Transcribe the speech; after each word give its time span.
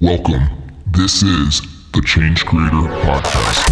Welcome. 0.00 0.44
This 0.92 1.24
is 1.24 1.60
the 1.92 2.00
Change 2.06 2.46
Creator 2.46 2.76
Podcast. 3.02 3.68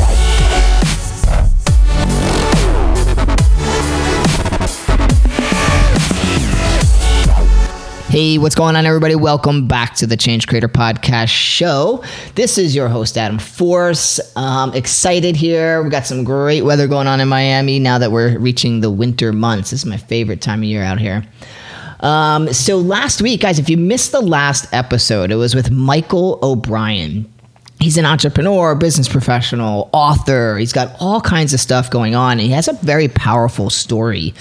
Hey, 8.08 8.38
what's 8.38 8.56
going 8.56 8.74
on, 8.74 8.86
everybody? 8.86 9.14
Welcome 9.14 9.68
back 9.68 9.94
to 9.96 10.06
the 10.08 10.16
Change 10.16 10.48
Creator 10.48 10.70
Podcast 10.70 11.28
show. 11.28 12.02
This 12.34 12.58
is 12.58 12.74
your 12.74 12.88
host, 12.88 13.16
Adam 13.16 13.38
Force. 13.38 14.18
Um, 14.34 14.74
excited 14.74 15.36
here. 15.36 15.80
We've 15.80 15.92
got 15.92 16.06
some 16.06 16.24
great 16.24 16.62
weather 16.62 16.88
going 16.88 17.06
on 17.06 17.20
in 17.20 17.28
Miami 17.28 17.78
now 17.78 17.98
that 17.98 18.10
we're 18.10 18.36
reaching 18.40 18.80
the 18.80 18.90
winter 18.90 19.32
months. 19.32 19.70
This 19.70 19.84
is 19.84 19.86
my 19.86 19.96
favorite 19.96 20.40
time 20.40 20.58
of 20.58 20.64
year 20.64 20.82
out 20.82 20.98
here. 20.98 21.24
Um, 22.06 22.52
so, 22.52 22.78
last 22.78 23.20
week, 23.20 23.40
guys, 23.40 23.58
if 23.58 23.68
you 23.68 23.76
missed 23.76 24.12
the 24.12 24.20
last 24.20 24.72
episode, 24.72 25.32
it 25.32 25.34
was 25.34 25.56
with 25.56 25.72
Michael 25.72 26.38
O'Brien. 26.40 27.32
He's 27.80 27.98
an 27.98 28.04
entrepreneur, 28.04 28.76
business 28.76 29.08
professional, 29.08 29.90
author. 29.92 30.56
He's 30.56 30.72
got 30.72 30.94
all 31.00 31.20
kinds 31.20 31.52
of 31.52 31.58
stuff 31.58 31.90
going 31.90 32.14
on. 32.14 32.38
He 32.38 32.50
has 32.50 32.68
a 32.68 32.74
very 32.74 33.08
powerful 33.08 33.70
story. 33.70 34.34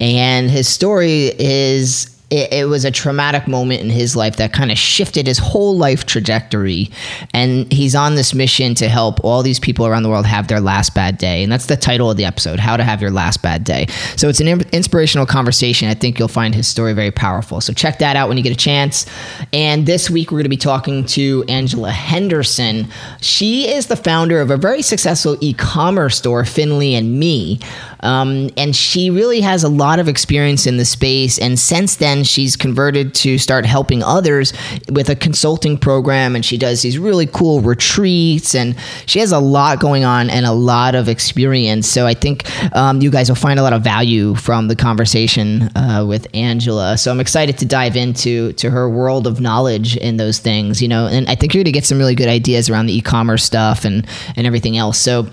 And 0.00 0.50
his 0.50 0.66
story 0.66 1.30
is 1.38 2.11
it, 2.32 2.50
it, 2.50 2.64
was 2.64 2.86
a 2.86 2.90
traumatic 2.90 3.46
moment 3.46 3.82
in 3.82 3.90
his 3.90 4.16
life 4.16 4.36
that 4.36 4.54
kind 4.54 4.72
of 4.72 4.78
shifted 4.78 5.26
his 5.26 5.36
whole 5.36 5.76
life 5.76 6.06
trajectory. 6.06 6.90
And 7.34 7.70
he's 7.70 7.94
on 7.94 8.14
this 8.14 8.32
mission 8.32 8.74
to 8.76 8.88
help 8.88 9.22
all 9.22 9.42
these 9.42 9.60
people 9.60 9.86
around 9.86 10.02
the 10.02 10.08
world 10.08 10.24
have 10.24 10.48
their 10.48 10.60
last 10.60 10.94
bad 10.94 11.18
day. 11.18 11.42
And 11.42 11.52
that's 11.52 11.66
the 11.66 11.76
title 11.76 12.10
of 12.10 12.16
the 12.16 12.24
episode 12.24 12.58
How 12.58 12.78
to 12.78 12.84
Have 12.84 13.02
Your 13.02 13.10
Last 13.10 13.42
Bad 13.42 13.64
Day. 13.64 13.86
So 14.16 14.30
it's 14.30 14.40
an 14.40 14.48
inspirational 14.48 15.26
conversation. 15.26 15.88
I 15.88 15.94
think 15.94 16.18
you'll 16.18 16.28
find 16.28 16.54
his 16.54 16.66
story 16.66 16.94
very 16.94 17.10
powerful. 17.10 17.60
So 17.60 17.74
check 17.74 17.98
that 17.98 18.16
out 18.16 18.28
when 18.28 18.38
you 18.38 18.42
get 18.42 18.52
a 18.52 18.56
chance. 18.56 19.04
And 19.52 19.84
this 19.84 20.08
week, 20.08 20.30
we're 20.30 20.38
going 20.38 20.44
to 20.44 20.48
be 20.48 20.56
talking 20.56 21.04
to 21.06 21.44
Angela 21.50 21.90
Henderson. 21.90 22.88
She 23.20 23.68
is 23.68 23.88
the 23.88 23.96
founder 23.96 24.40
of 24.40 24.50
a 24.50 24.56
very 24.56 24.80
successful 24.80 25.36
e 25.42 25.52
commerce 25.52 26.16
store, 26.16 26.46
Finley 26.46 26.94
and 26.94 27.18
Me. 27.20 27.60
Um, 28.00 28.50
and 28.56 28.74
she 28.74 29.10
really 29.10 29.40
has 29.42 29.62
a 29.62 29.68
lot 29.68 29.98
of 29.98 30.08
experience 30.08 30.66
in 30.66 30.76
the 30.76 30.84
space. 30.84 31.38
And 31.38 31.58
since 31.58 31.96
then, 31.96 32.21
she's 32.26 32.56
converted 32.56 33.14
to 33.14 33.38
start 33.38 33.66
helping 33.66 34.02
others 34.02 34.52
with 34.90 35.08
a 35.08 35.16
consulting 35.16 35.78
program. 35.78 36.34
And 36.34 36.44
she 36.44 36.58
does 36.58 36.82
these 36.82 36.98
really 36.98 37.26
cool 37.26 37.60
retreats. 37.60 38.54
And 38.54 38.76
she 39.06 39.18
has 39.20 39.32
a 39.32 39.38
lot 39.38 39.80
going 39.80 40.04
on 40.04 40.30
and 40.30 40.46
a 40.46 40.52
lot 40.52 40.94
of 40.94 41.08
experience. 41.08 41.88
So 41.88 42.06
I 42.06 42.14
think 42.14 42.48
um, 42.76 43.00
you 43.00 43.10
guys 43.10 43.28
will 43.28 43.36
find 43.36 43.58
a 43.58 43.62
lot 43.62 43.72
of 43.72 43.82
value 43.82 44.34
from 44.34 44.68
the 44.68 44.76
conversation 44.76 45.62
uh, 45.76 46.04
with 46.06 46.26
Angela. 46.34 46.98
So 46.98 47.10
I'm 47.10 47.20
excited 47.20 47.58
to 47.58 47.64
dive 47.64 47.96
into 47.96 48.52
to 48.54 48.70
her 48.70 48.88
world 48.88 49.26
of 49.26 49.40
knowledge 49.40 49.96
in 49.96 50.16
those 50.16 50.38
things, 50.38 50.80
you 50.82 50.88
know. 50.88 51.06
And 51.06 51.28
I 51.28 51.34
think 51.34 51.54
you're 51.54 51.60
going 51.60 51.72
to 51.72 51.78
get 51.78 51.84
some 51.84 51.98
really 51.98 52.14
good 52.14 52.28
ideas 52.28 52.68
around 52.68 52.86
the 52.86 52.96
e-commerce 52.96 53.44
stuff 53.44 53.84
and 53.84 54.06
and 54.36 54.46
everything 54.46 54.76
else. 54.76 54.98
So 54.98 55.28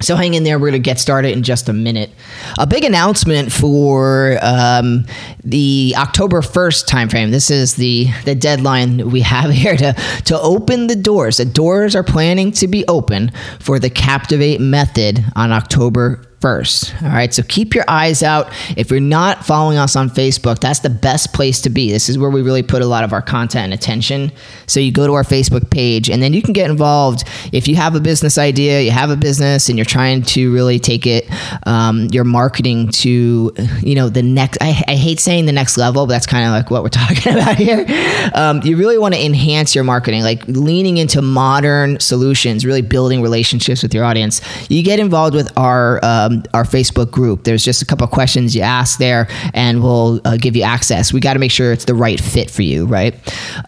so 0.00 0.16
hang 0.16 0.34
in 0.34 0.44
there. 0.44 0.58
We're 0.58 0.70
going 0.70 0.82
to 0.82 0.88
get 0.88 0.98
started 0.98 1.32
in 1.32 1.42
just 1.42 1.68
a 1.68 1.72
minute. 1.72 2.10
A 2.58 2.66
big 2.66 2.84
announcement 2.84 3.52
for 3.52 4.38
um, 4.42 5.04
the 5.44 5.94
October 5.96 6.40
1st 6.40 6.86
timeframe. 6.86 7.30
This 7.30 7.50
is 7.50 7.74
the, 7.74 8.08
the 8.24 8.34
deadline 8.34 9.10
we 9.10 9.20
have 9.20 9.50
here 9.50 9.76
to, 9.76 9.92
to 10.24 10.40
open 10.40 10.86
the 10.86 10.96
doors. 10.96 11.36
The 11.36 11.44
doors 11.44 11.94
are 11.94 12.02
planning 12.02 12.52
to 12.52 12.68
be 12.68 12.86
open 12.88 13.32
for 13.58 13.78
the 13.78 13.90
Captivate 13.90 14.60
method 14.60 15.24
on 15.36 15.52
October 15.52 16.29
first. 16.40 16.94
All 17.02 17.10
right. 17.10 17.32
So 17.32 17.42
keep 17.42 17.74
your 17.74 17.84
eyes 17.86 18.22
out. 18.22 18.50
If 18.76 18.90
you're 18.90 18.98
not 18.98 19.44
following 19.44 19.76
us 19.76 19.94
on 19.94 20.08
Facebook, 20.08 20.58
that's 20.60 20.80
the 20.80 20.90
best 20.90 21.34
place 21.34 21.60
to 21.62 21.70
be. 21.70 21.90
This 21.90 22.08
is 22.08 22.16
where 22.18 22.30
we 22.30 22.40
really 22.40 22.62
put 22.62 22.80
a 22.80 22.86
lot 22.86 23.04
of 23.04 23.12
our 23.12 23.20
content 23.20 23.64
and 23.64 23.74
attention. 23.74 24.32
So 24.66 24.80
you 24.80 24.90
go 24.90 25.06
to 25.06 25.12
our 25.14 25.22
Facebook 25.22 25.70
page 25.70 26.08
and 26.08 26.22
then 26.22 26.32
you 26.32 26.40
can 26.40 26.54
get 26.54 26.70
involved. 26.70 27.24
If 27.52 27.68
you 27.68 27.76
have 27.76 27.94
a 27.94 28.00
business 28.00 28.38
idea, 28.38 28.80
you 28.80 28.90
have 28.90 29.10
a 29.10 29.16
business 29.16 29.68
and 29.68 29.76
you're 29.76 29.84
trying 29.84 30.22
to 30.22 30.52
really 30.52 30.78
take 30.78 31.06
it, 31.06 31.26
um, 31.66 32.06
your 32.10 32.24
marketing 32.24 32.88
to, 32.88 33.52
you 33.82 33.94
know, 33.94 34.08
the 34.08 34.22
next, 34.22 34.58
I, 34.62 34.82
I 34.88 34.94
hate 34.94 35.20
saying 35.20 35.44
the 35.44 35.52
next 35.52 35.76
level, 35.76 36.06
but 36.06 36.14
that's 36.14 36.26
kind 36.26 36.46
of 36.46 36.52
like 36.52 36.70
what 36.70 36.82
we're 36.82 36.88
talking 36.88 37.34
about 37.34 37.56
here. 37.56 37.84
Um, 38.34 38.62
you 38.62 38.78
really 38.78 38.96
want 38.96 39.14
to 39.14 39.22
enhance 39.22 39.74
your 39.74 39.84
marketing, 39.84 40.22
like 40.22 40.46
leaning 40.48 40.96
into 40.96 41.20
modern 41.20 42.00
solutions, 42.00 42.64
really 42.64 42.82
building 42.82 43.20
relationships 43.20 43.82
with 43.82 43.92
your 43.92 44.04
audience. 44.04 44.40
You 44.70 44.82
get 44.82 44.98
involved 44.98 45.34
with 45.34 45.52
our, 45.58 46.00
uh, 46.02 46.29
um, 46.30 46.42
our 46.54 46.64
Facebook 46.64 47.10
group. 47.10 47.44
There's 47.44 47.64
just 47.64 47.82
a 47.82 47.86
couple 47.86 48.06
questions 48.06 48.54
you 48.54 48.62
ask 48.62 48.98
there, 48.98 49.28
and 49.54 49.82
we'll 49.82 50.20
uh, 50.24 50.36
give 50.36 50.56
you 50.56 50.62
access. 50.62 51.12
We 51.12 51.20
got 51.20 51.34
to 51.34 51.38
make 51.38 51.50
sure 51.50 51.72
it's 51.72 51.84
the 51.84 51.94
right 51.94 52.20
fit 52.20 52.50
for 52.50 52.62
you, 52.62 52.86
right? 52.86 53.14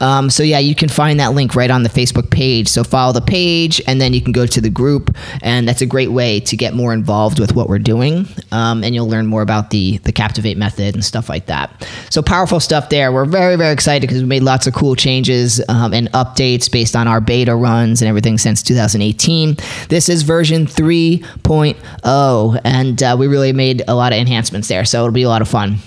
Um, 0.00 0.30
so 0.30 0.42
yeah, 0.42 0.58
you 0.58 0.74
can 0.74 0.88
find 0.88 1.20
that 1.20 1.34
link 1.34 1.54
right 1.54 1.70
on 1.70 1.82
the 1.82 1.88
Facebook 1.88 2.30
page. 2.30 2.68
So 2.68 2.84
follow 2.84 3.12
the 3.12 3.20
page, 3.20 3.80
and 3.86 4.00
then 4.00 4.12
you 4.12 4.20
can 4.20 4.32
go 4.32 4.46
to 4.46 4.60
the 4.60 4.70
group, 4.70 5.14
and 5.42 5.68
that's 5.68 5.82
a 5.82 5.86
great 5.86 6.10
way 6.10 6.40
to 6.40 6.56
get 6.56 6.74
more 6.74 6.92
involved 6.92 7.38
with 7.38 7.54
what 7.54 7.68
we're 7.68 7.78
doing, 7.78 8.26
um, 8.50 8.84
and 8.84 8.94
you'll 8.94 9.08
learn 9.08 9.26
more 9.26 9.42
about 9.42 9.70
the 9.70 9.98
the 9.98 10.12
Captivate 10.12 10.56
method 10.56 10.94
and 10.94 11.04
stuff 11.04 11.28
like 11.28 11.46
that. 11.46 11.88
So 12.10 12.22
powerful 12.22 12.60
stuff 12.60 12.88
there. 12.88 13.12
We're 13.12 13.24
very 13.24 13.56
very 13.56 13.72
excited 13.72 14.06
because 14.06 14.22
we 14.22 14.28
made 14.28 14.42
lots 14.42 14.66
of 14.66 14.74
cool 14.74 14.94
changes 14.94 15.60
um, 15.68 15.92
and 15.92 16.10
updates 16.12 16.70
based 16.70 16.94
on 16.96 17.08
our 17.08 17.20
beta 17.20 17.54
runs 17.54 18.02
and 18.02 18.08
everything 18.08 18.38
since 18.38 18.62
2018. 18.62 19.56
This 19.88 20.08
is 20.08 20.22
version 20.22 20.66
3.0 20.66 22.51
and 22.64 23.02
uh, 23.02 23.16
we 23.18 23.26
really 23.26 23.52
made 23.52 23.82
a 23.88 23.94
lot 23.94 24.12
of 24.12 24.18
enhancements 24.18 24.68
there. 24.68 24.84
So 24.84 24.98
it'll 25.00 25.12
be 25.12 25.22
a 25.22 25.28
lot 25.28 25.42
of 25.42 25.48
fun. 25.48 25.78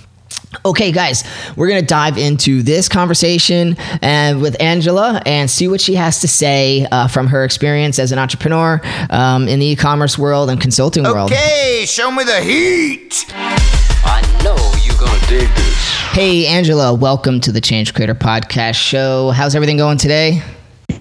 Okay, 0.64 0.92
guys, 0.92 1.24
we're 1.58 1.68
going 1.68 1.82
to 1.82 1.86
dive 1.86 2.18
into 2.18 2.62
this 2.64 2.88
conversation 2.88 3.76
and 4.02 4.42
with 4.42 4.60
Angela 4.62 5.22
and 5.26 5.50
see 5.50 5.68
what 5.68 5.82
she 5.82 5.96
has 5.96 6.22
to 6.22 6.28
say 6.28 6.88
uh, 6.92 7.08
from 7.08 7.28
her 7.28 7.44
experience 7.44 8.00
as 8.00 8.12
an 8.12 8.20
entrepreneur 8.20 8.80
um, 9.10 9.48
in 9.48 9.60
the 9.60 9.66
e-commerce 9.66 10.18
world 10.18 10.50
and 10.50 10.62
consulting 10.62 11.04
world. 11.04 11.32
Okay, 11.32 11.84
show 11.86 12.10
me 12.10 12.24
the 12.24 12.40
heat. 12.42 13.26
I 13.30 14.22
know 14.44 14.56
you're 14.84 14.98
going 14.98 15.20
to 15.20 15.28
dig 15.28 15.50
this. 15.56 15.76
Hey, 16.12 16.46
Angela, 16.48 16.94
welcome 16.94 17.42
to 17.42 17.52
the 17.52 17.60
Change 17.60 17.94
Creator 17.94 18.16
Podcast 18.16 18.76
show. 18.76 19.32
How's 19.32 19.56
everything 19.56 19.78
going 19.78 19.98
today? 19.98 20.42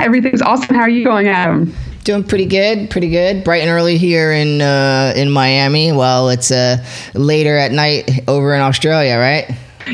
Everything's 0.01 0.43
awesome. 0.43 0.75
How 0.75 0.83
are 0.83 0.89
you 0.89 1.05
going, 1.05 1.29
Adam? 1.29 1.73
Doing 2.05 2.23
pretty 2.23 2.47
good, 2.47 2.91
pretty 2.91 3.09
good. 3.09 3.45
Bright 3.45 3.63
and 3.63 3.71
early 3.71 3.97
here 3.97 4.31
in 4.31 4.61
uh, 4.61 5.15
in 5.17 5.31
Miami. 5.31 5.91
Well, 5.91 6.29
it's 6.29 6.51
uh, 6.51 6.85
later 7.15 7.57
at 7.57 7.73
night 7.73 8.29
over 8.29 8.55
in 8.55 8.61
Australia, 8.61 9.17
right? 9.17 9.51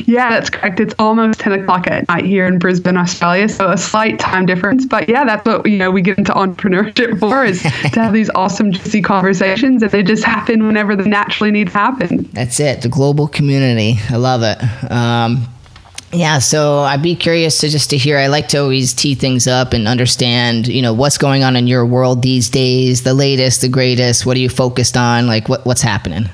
Yeah, 0.06 0.30
that's 0.30 0.50
correct. 0.50 0.80
It's 0.80 0.94
almost 0.98 1.40
10 1.40 1.52
o'clock 1.52 1.86
at 1.86 2.08
night 2.08 2.24
here 2.24 2.46
in 2.46 2.58
Brisbane, 2.58 2.96
Australia. 2.96 3.48
So 3.48 3.70
a 3.70 3.78
slight 3.78 4.18
time 4.18 4.46
difference. 4.46 4.86
But 4.86 5.08
yeah, 5.08 5.24
that's 5.24 5.44
what, 5.44 5.68
you 5.68 5.78
know, 5.78 5.90
we 5.90 6.02
get 6.02 6.18
into 6.18 6.32
entrepreneurship 6.32 7.18
for 7.20 7.44
is 7.44 7.62
to 7.62 8.00
have 8.00 8.12
these 8.12 8.30
awesome, 8.30 8.72
juicy 8.72 9.02
conversations 9.02 9.82
and 9.82 9.90
they 9.90 10.02
just 10.02 10.24
happen 10.24 10.66
whenever 10.66 10.96
they 10.96 11.08
naturally 11.08 11.50
need 11.50 11.68
to 11.68 11.72
happen. 11.72 12.28
That's 12.32 12.60
it. 12.60 12.82
The 12.82 12.88
global 12.88 13.28
community. 13.28 13.98
I 14.10 14.16
love 14.16 14.42
it. 14.42 14.90
Um, 14.90 15.46
yeah, 16.12 16.38
so 16.40 16.80
I'd 16.80 17.02
be 17.02 17.14
curious 17.14 17.58
to 17.58 17.68
just 17.68 17.90
to 17.90 17.96
hear. 17.96 18.18
I 18.18 18.26
like 18.26 18.48
to 18.48 18.58
always 18.58 18.92
tee 18.92 19.14
things 19.14 19.46
up 19.46 19.72
and 19.72 19.86
understand, 19.86 20.66
you 20.66 20.82
know, 20.82 20.92
what's 20.92 21.18
going 21.18 21.44
on 21.44 21.54
in 21.54 21.68
your 21.68 21.86
world 21.86 22.22
these 22.22 22.48
days, 22.50 23.02
the 23.02 23.14
latest, 23.14 23.60
the 23.60 23.68
greatest. 23.68 24.26
What 24.26 24.36
are 24.36 24.40
you 24.40 24.48
focused 24.48 24.96
on? 24.96 25.26
Like, 25.28 25.48
what 25.48 25.64
what's 25.64 25.82
happening? 25.82 26.28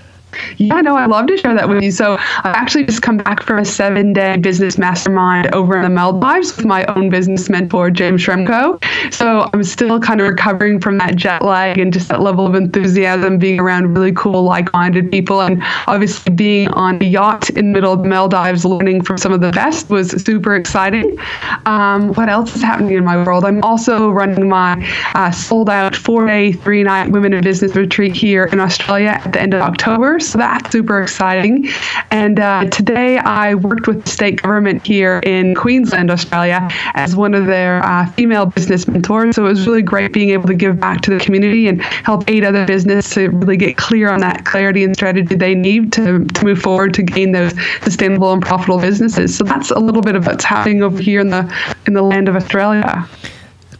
Yeah, 0.58 0.80
no, 0.80 0.96
I'd 0.96 1.10
love 1.10 1.26
to 1.26 1.36
share 1.36 1.54
that 1.54 1.68
with 1.68 1.82
you. 1.82 1.90
So 1.90 2.16
I've 2.18 2.54
actually 2.54 2.84
just 2.84 3.02
come 3.02 3.18
back 3.18 3.42
from 3.42 3.58
a 3.58 3.64
seven 3.64 4.12
day 4.12 4.36
business 4.36 4.78
mastermind 4.78 5.54
over 5.54 5.76
in 5.76 5.82
the 5.82 5.90
Maldives 5.90 6.56
with 6.56 6.66
my 6.66 6.84
own 6.86 7.10
business 7.10 7.48
mentor, 7.48 7.90
James 7.90 8.22
Schramko. 8.22 8.82
So 9.12 9.48
I'm 9.52 9.64
still 9.64 10.00
kind 10.00 10.20
of 10.20 10.28
recovering 10.28 10.80
from 10.80 10.98
that 10.98 11.16
jet 11.16 11.42
lag 11.42 11.78
and 11.78 11.92
just 11.92 12.08
that 12.08 12.20
level 12.20 12.46
of 12.46 12.54
enthusiasm, 12.54 13.38
being 13.38 13.60
around 13.60 13.94
really 13.94 14.12
cool, 14.12 14.42
like 14.42 14.72
minded 14.72 15.10
people. 15.10 15.40
And 15.40 15.62
obviously 15.86 16.34
being 16.34 16.68
on 16.68 17.02
a 17.02 17.04
yacht 17.04 17.50
in 17.50 17.66
the 17.66 17.72
middle 17.72 17.92
of 17.92 18.02
the 18.02 18.08
Maldives, 18.08 18.64
learning 18.64 19.02
from 19.02 19.18
some 19.18 19.32
of 19.32 19.40
the 19.40 19.52
best 19.52 19.90
was 19.90 20.10
super 20.22 20.54
exciting. 20.54 21.18
Um, 21.66 22.12
what 22.14 22.28
else 22.28 22.54
is 22.54 22.62
happening 22.62 22.96
in 22.96 23.04
my 23.04 23.16
world? 23.16 23.44
I'm 23.44 23.62
also 23.62 24.10
running 24.10 24.48
my 24.48 24.86
uh, 25.14 25.30
sold 25.30 25.70
out 25.70 25.94
four 25.94 26.26
day, 26.26 26.52
three 26.52 26.82
night 26.82 27.10
women 27.10 27.32
in 27.32 27.42
business 27.42 27.74
retreat 27.76 28.14
here 28.14 28.44
in 28.46 28.60
Australia 28.60 29.20
at 29.24 29.32
the 29.32 29.40
end 29.40 29.54
of 29.54 29.60
October. 29.60 30.18
So 30.26 30.38
that's 30.38 30.70
super 30.70 31.02
exciting. 31.02 31.68
And 32.10 32.40
uh, 32.40 32.66
today 32.66 33.18
I 33.18 33.54
worked 33.54 33.86
with 33.86 34.04
the 34.04 34.10
state 34.10 34.42
government 34.42 34.86
here 34.86 35.20
in 35.24 35.54
Queensland, 35.54 36.10
Australia, 36.10 36.68
as 36.94 37.16
one 37.16 37.34
of 37.34 37.46
their 37.46 37.84
uh, 37.84 38.06
female 38.12 38.46
business 38.46 38.86
mentors. 38.88 39.36
So 39.36 39.46
it 39.46 39.48
was 39.48 39.66
really 39.66 39.82
great 39.82 40.12
being 40.12 40.30
able 40.30 40.48
to 40.48 40.54
give 40.54 40.80
back 40.80 41.00
to 41.02 41.16
the 41.16 41.24
community 41.24 41.68
and 41.68 41.82
help 41.82 42.28
aid 42.28 42.44
other 42.44 42.66
business 42.66 43.10
to 43.14 43.28
really 43.28 43.56
get 43.56 43.76
clear 43.76 44.10
on 44.10 44.20
that 44.20 44.44
clarity 44.44 44.84
and 44.84 44.94
strategy 44.94 45.34
they 45.34 45.54
need 45.54 45.92
to, 45.92 46.24
to 46.24 46.44
move 46.44 46.60
forward 46.60 46.94
to 46.94 47.02
gain 47.02 47.32
those 47.32 47.52
sustainable 47.82 48.32
and 48.32 48.42
profitable 48.42 48.80
businesses. 48.80 49.36
So 49.36 49.44
that's 49.44 49.70
a 49.70 49.78
little 49.78 50.02
bit 50.02 50.16
of 50.16 50.26
what's 50.26 50.44
happening 50.44 50.82
over 50.82 51.00
here 51.00 51.20
in 51.20 51.28
the 51.28 51.52
in 51.86 51.92
the 51.94 52.02
land 52.02 52.28
of 52.28 52.36
Australia. 52.36 53.08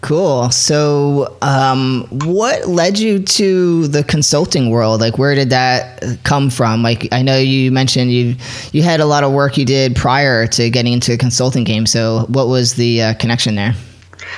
Cool. 0.02 0.50
So, 0.50 1.36
um, 1.42 2.06
what 2.10 2.68
led 2.68 2.98
you 2.98 3.18
to 3.18 3.88
the 3.88 4.04
consulting 4.04 4.70
world? 4.70 5.00
Like, 5.00 5.18
where 5.18 5.34
did 5.34 5.50
that 5.50 6.18
come 6.22 6.50
from? 6.50 6.82
Like, 6.82 7.08
I 7.12 7.22
know 7.22 7.38
you 7.38 7.72
mentioned 7.72 8.12
you 8.12 8.36
you 8.72 8.82
had 8.82 9.00
a 9.00 9.06
lot 9.06 9.24
of 9.24 9.32
work 9.32 9.56
you 9.56 9.64
did 9.64 9.96
prior 9.96 10.46
to 10.48 10.70
getting 10.70 10.92
into 10.92 11.12
the 11.12 11.18
consulting 11.18 11.64
game. 11.64 11.86
So, 11.86 12.26
what 12.28 12.48
was 12.48 12.74
the 12.74 13.02
uh, 13.02 13.14
connection 13.14 13.54
there? 13.54 13.74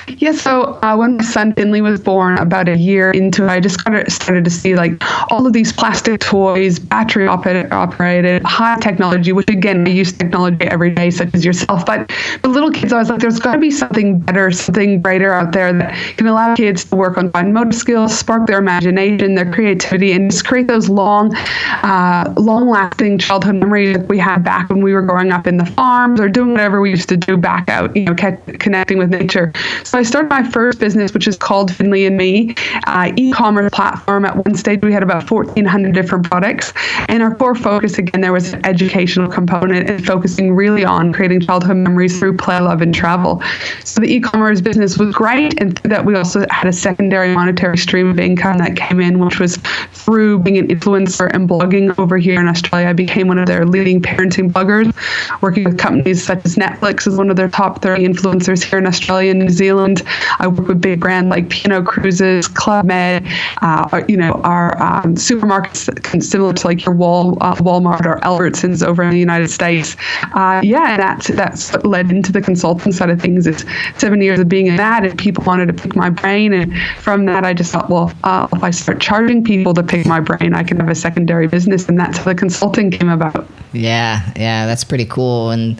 Yeah, 0.07 0.31
so 0.31 0.79
uh, 0.81 0.95
when 0.95 1.17
my 1.17 1.23
son 1.23 1.53
Finley 1.53 1.81
was 1.81 1.99
born, 1.99 2.37
about 2.39 2.67
a 2.67 2.77
year 2.77 3.11
into 3.11 3.43
it, 3.43 3.49
I 3.49 3.59
just 3.59 3.79
started 3.79 4.43
to 4.45 4.51
see 4.51 4.75
like 4.75 4.93
all 5.31 5.45
of 5.45 5.53
these 5.53 5.71
plastic 5.71 6.19
toys, 6.21 6.79
battery 6.79 7.27
operated, 7.27 8.43
high 8.43 8.79
technology, 8.79 9.31
which 9.31 9.49
again, 9.49 9.87
I 9.87 9.91
use 9.91 10.11
technology 10.11 10.65
every 10.65 10.91
day, 10.91 11.09
such 11.11 11.33
as 11.33 11.45
yourself. 11.45 11.85
But 11.85 12.11
for 12.41 12.49
little 12.49 12.71
kids, 12.71 12.91
I 12.93 12.97
was 12.97 13.09
like, 13.09 13.19
there's 13.19 13.39
got 13.39 13.53
to 13.53 13.59
be 13.59 13.71
something 13.71 14.19
better, 14.19 14.51
something 14.51 15.01
brighter 15.01 15.31
out 15.31 15.51
there 15.51 15.71
that 15.73 15.95
can 16.17 16.27
allow 16.27 16.55
kids 16.55 16.85
to 16.85 16.95
work 16.95 17.17
on 17.17 17.31
fine 17.31 17.53
motor 17.53 17.71
skills, 17.71 18.17
spark 18.17 18.47
their 18.47 18.59
imagination, 18.59 19.35
their 19.35 19.51
creativity, 19.51 20.11
and 20.11 20.31
just 20.31 20.45
create 20.45 20.67
those 20.67 20.89
long, 20.89 21.35
uh, 21.83 22.33
long-lasting 22.37 23.19
childhood 23.19 23.55
memories 23.55 23.95
that 23.95 24.07
we 24.07 24.17
had 24.17 24.43
back 24.43 24.69
when 24.69 24.81
we 24.81 24.93
were 24.93 25.01
growing 25.01 25.31
up 25.31 25.47
in 25.47 25.57
the 25.57 25.65
farms 25.65 26.19
or 26.19 26.29
doing 26.29 26.51
whatever 26.51 26.81
we 26.81 26.89
used 26.89 27.09
to 27.09 27.17
do 27.17 27.37
back 27.37 27.69
out, 27.69 27.95
you 27.95 28.05
know, 28.05 28.15
connecting 28.15 28.97
with 28.97 29.09
nature. 29.09 29.53
So 29.89 29.97
I 29.97 30.03
started 30.03 30.29
my 30.29 30.43
first 30.43 30.77
business, 30.77 31.15
which 31.15 31.27
is 31.27 31.35
called 31.35 31.73
Finley 31.73 32.05
and 32.05 32.15
Me, 32.15 32.53
uh, 32.85 33.11
e-commerce 33.15 33.71
platform. 33.73 34.23
At 34.23 34.35
one 34.35 34.53
stage, 34.53 34.81
we 34.83 34.93
had 34.93 35.01
about 35.01 35.27
1,400 35.27 35.95
different 35.95 36.29
products, 36.29 36.73
and 37.07 37.23
our 37.23 37.33
core 37.33 37.55
focus 37.55 37.97
again 37.97 38.21
there 38.21 38.31
was 38.31 38.53
an 38.53 38.63
educational 38.67 39.27
component 39.27 39.89
and 39.89 40.05
focusing 40.05 40.53
really 40.53 40.85
on 40.85 41.11
creating 41.11 41.41
childhood 41.41 41.77
memories 41.77 42.19
through 42.19 42.37
play, 42.37 42.59
love, 42.59 42.83
and 42.83 42.93
travel. 42.93 43.41
So 43.83 44.01
the 44.01 44.13
e-commerce 44.13 44.61
business 44.61 44.99
was 44.99 45.11
great, 45.15 45.59
and 45.59 45.79
through 45.79 45.89
that 45.89 46.05
we 46.05 46.13
also 46.13 46.45
had 46.51 46.67
a 46.67 46.73
secondary 46.73 47.33
monetary 47.33 47.79
stream 47.79 48.11
of 48.11 48.19
income 48.19 48.59
that 48.59 48.75
came 48.75 48.99
in, 48.99 49.17
which 49.17 49.39
was 49.39 49.57
through 49.91 50.37
being 50.37 50.59
an 50.59 50.67
influencer 50.67 51.31
and 51.33 51.49
blogging 51.49 51.97
over 51.97 52.19
here 52.19 52.39
in 52.39 52.47
Australia. 52.47 52.89
I 52.89 52.93
became 52.93 53.27
one 53.27 53.39
of 53.39 53.47
their 53.47 53.65
leading 53.65 54.03
parenting 54.03 54.51
bloggers, 54.51 54.93
working 55.41 55.63
with 55.63 55.79
companies 55.79 56.23
such 56.23 56.45
as 56.45 56.57
Netflix 56.57 57.07
as 57.07 57.17
one 57.17 57.31
of 57.31 57.37
their 57.37 57.49
top 57.49 57.81
30 57.81 58.05
influencers 58.05 58.63
here 58.63 58.77
in 58.77 58.85
Australia 58.85 59.31
and 59.31 59.39
New 59.39 59.49
Zealand. 59.49 59.68
I 59.77 60.47
work 60.47 60.67
with 60.67 60.81
big 60.81 60.99
brands 60.99 61.29
like 61.29 61.49
P&O 61.49 61.83
Cruises, 61.83 62.47
Club 62.47 62.85
Med, 62.85 63.27
uh, 63.61 64.03
you 64.07 64.17
know, 64.17 64.33
our 64.43 64.81
um, 64.81 65.15
supermarkets 65.15 66.23
similar 66.23 66.53
to 66.53 66.67
like 66.67 66.85
your 66.85 66.95
Wal, 66.95 67.37
uh, 67.41 67.55
Walmart 67.55 68.05
or 68.05 68.19
Albertsons 68.21 68.85
over 68.85 69.03
in 69.03 69.11
the 69.11 69.19
United 69.19 69.49
States. 69.49 69.95
Uh, 70.33 70.61
yeah, 70.63 70.93
and 70.93 71.01
that's 71.01 71.27
that's 71.27 71.73
what 71.73 71.85
led 71.85 72.11
into 72.11 72.31
the 72.31 72.41
consulting 72.41 72.91
side 72.91 73.09
of 73.09 73.21
things. 73.21 73.47
It's 73.47 73.65
seven 73.97 74.21
years 74.21 74.39
of 74.39 74.49
being 74.49 74.67
in 74.67 74.75
that, 74.77 75.05
and 75.05 75.17
people 75.17 75.43
wanted 75.45 75.67
to 75.67 75.73
pick 75.73 75.95
my 75.95 76.09
brain, 76.09 76.53
and 76.53 76.75
from 76.99 77.25
that, 77.25 77.45
I 77.45 77.53
just 77.53 77.71
thought, 77.71 77.89
well, 77.89 78.11
uh, 78.23 78.47
if 78.53 78.63
I 78.63 78.71
start 78.71 79.01
charging 79.01 79.43
people 79.43 79.73
to 79.73 79.83
pick 79.83 80.05
my 80.05 80.19
brain, 80.19 80.53
I 80.53 80.63
can 80.63 80.79
have 80.79 80.89
a 80.89 80.95
secondary 80.95 81.47
business, 81.47 81.87
and 81.87 81.99
that's 81.99 82.17
how 82.17 82.25
the 82.25 82.35
consulting 82.35 82.91
came 82.91 83.09
about. 83.09 83.47
Yeah, 83.73 84.31
yeah, 84.35 84.65
that's 84.65 84.83
pretty 84.83 85.05
cool, 85.05 85.51
and 85.51 85.79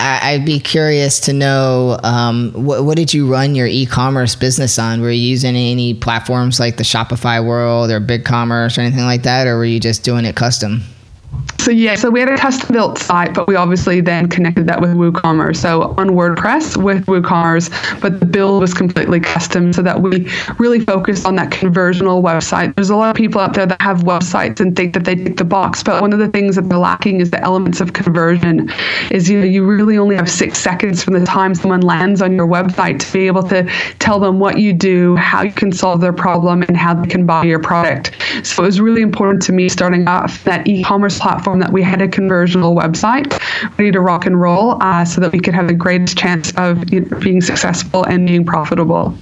I, 0.00 0.36
would 0.36 0.46
be 0.46 0.60
curious 0.60 1.20
to 1.20 1.32
know 1.32 1.98
um, 2.02 2.52
what, 2.52 2.84
what, 2.84 2.96
did 2.96 3.12
you 3.12 3.30
run 3.30 3.54
your 3.54 3.66
e-commerce 3.66 4.34
business 4.34 4.78
on? 4.78 5.02
Were 5.02 5.10
you 5.10 5.20
using 5.20 5.54
any 5.56 5.94
platforms 5.94 6.58
like 6.58 6.76
the 6.78 6.82
Shopify 6.82 7.44
World 7.44 7.90
or 7.90 8.00
BigCommerce 8.00 8.78
or 8.78 8.80
anything 8.80 9.04
like 9.04 9.24
that, 9.24 9.46
or 9.46 9.56
were 9.56 9.64
you 9.64 9.78
just 9.78 10.02
doing 10.02 10.24
it 10.24 10.36
custom? 10.36 10.82
So 11.70 11.74
yeah, 11.74 11.94
so 11.94 12.10
we 12.10 12.18
had 12.18 12.28
a 12.28 12.36
custom 12.36 12.72
built 12.72 12.98
site, 12.98 13.32
but 13.32 13.46
we 13.46 13.54
obviously 13.54 14.00
then 14.00 14.28
connected 14.28 14.66
that 14.66 14.80
with 14.80 14.90
WooCommerce. 14.90 15.58
So 15.58 15.94
on 15.98 16.08
WordPress 16.08 16.76
with 16.76 17.06
WooCommerce, 17.06 18.00
but 18.00 18.18
the 18.18 18.26
build 18.26 18.60
was 18.60 18.74
completely 18.74 19.20
custom 19.20 19.72
so 19.72 19.80
that 19.82 20.02
we 20.02 20.28
really 20.58 20.80
focused 20.80 21.26
on 21.26 21.36
that 21.36 21.52
conversional 21.52 22.24
website. 22.24 22.74
There's 22.74 22.90
a 22.90 22.96
lot 22.96 23.10
of 23.10 23.14
people 23.14 23.40
out 23.40 23.54
there 23.54 23.66
that 23.66 23.80
have 23.80 23.98
websites 23.98 24.58
and 24.58 24.74
think 24.74 24.94
that 24.94 25.04
they 25.04 25.14
tick 25.14 25.36
the 25.36 25.44
box, 25.44 25.80
but 25.84 26.02
one 26.02 26.12
of 26.12 26.18
the 26.18 26.26
things 26.26 26.56
that 26.56 26.68
they're 26.68 26.76
lacking 26.76 27.20
is 27.20 27.30
the 27.30 27.40
elements 27.40 27.80
of 27.80 27.92
conversion. 27.92 28.68
Is 29.12 29.30
you 29.30 29.38
know 29.38 29.46
you 29.46 29.64
really 29.64 29.96
only 29.96 30.16
have 30.16 30.28
six 30.28 30.58
seconds 30.58 31.04
from 31.04 31.14
the 31.14 31.24
time 31.24 31.54
someone 31.54 31.82
lands 31.82 32.20
on 32.20 32.32
your 32.32 32.48
website 32.48 32.98
to 32.98 33.12
be 33.12 33.28
able 33.28 33.44
to 33.44 33.62
tell 34.00 34.18
them 34.18 34.40
what 34.40 34.58
you 34.58 34.72
do, 34.72 35.14
how 35.14 35.42
you 35.42 35.52
can 35.52 35.70
solve 35.70 36.00
their 36.00 36.12
problem, 36.12 36.62
and 36.62 36.76
how 36.76 36.94
they 36.94 37.06
can 37.06 37.26
buy 37.26 37.44
your 37.44 37.60
product. 37.60 38.16
So 38.42 38.64
it 38.64 38.66
was 38.66 38.80
really 38.80 39.02
important 39.02 39.40
to 39.42 39.52
me 39.52 39.68
starting 39.68 40.08
off 40.08 40.42
that 40.42 40.66
e-commerce 40.66 41.20
platform 41.20 41.59
platform 41.59 41.59
that 41.60 41.72
we 41.72 41.82
had 41.82 42.02
a 42.02 42.08
conversional 42.08 42.74
website 42.74 43.30
ready 43.78 43.92
to 43.92 44.00
rock 44.00 44.26
and 44.26 44.40
roll 44.40 44.82
uh, 44.82 45.04
so 45.04 45.20
that 45.20 45.32
we 45.32 45.40
could 45.40 45.54
have 45.54 45.68
the 45.68 45.74
greatest 45.74 46.16
chance 46.16 46.52
of 46.56 46.84
being 47.20 47.40
successful 47.40 48.04
and 48.04 48.26
being 48.26 48.44
profitable. 48.44 49.16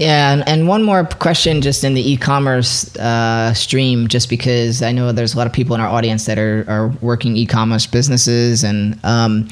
Yeah, 0.00 0.32
and, 0.32 0.48
and 0.48 0.66
one 0.66 0.82
more 0.82 1.04
question 1.04 1.60
just 1.60 1.84
in 1.84 1.92
the 1.92 2.12
e-commerce 2.12 2.96
uh, 2.96 3.52
stream, 3.52 4.08
just 4.08 4.30
because 4.30 4.80
I 4.80 4.92
know 4.92 5.12
there's 5.12 5.34
a 5.34 5.36
lot 5.36 5.46
of 5.46 5.52
people 5.52 5.74
in 5.74 5.82
our 5.82 5.88
audience 5.88 6.24
that 6.24 6.38
are, 6.38 6.64
are 6.70 6.88
working 7.02 7.36
e-commerce 7.36 7.86
businesses, 7.86 8.64
and 8.64 8.98
um, 9.04 9.46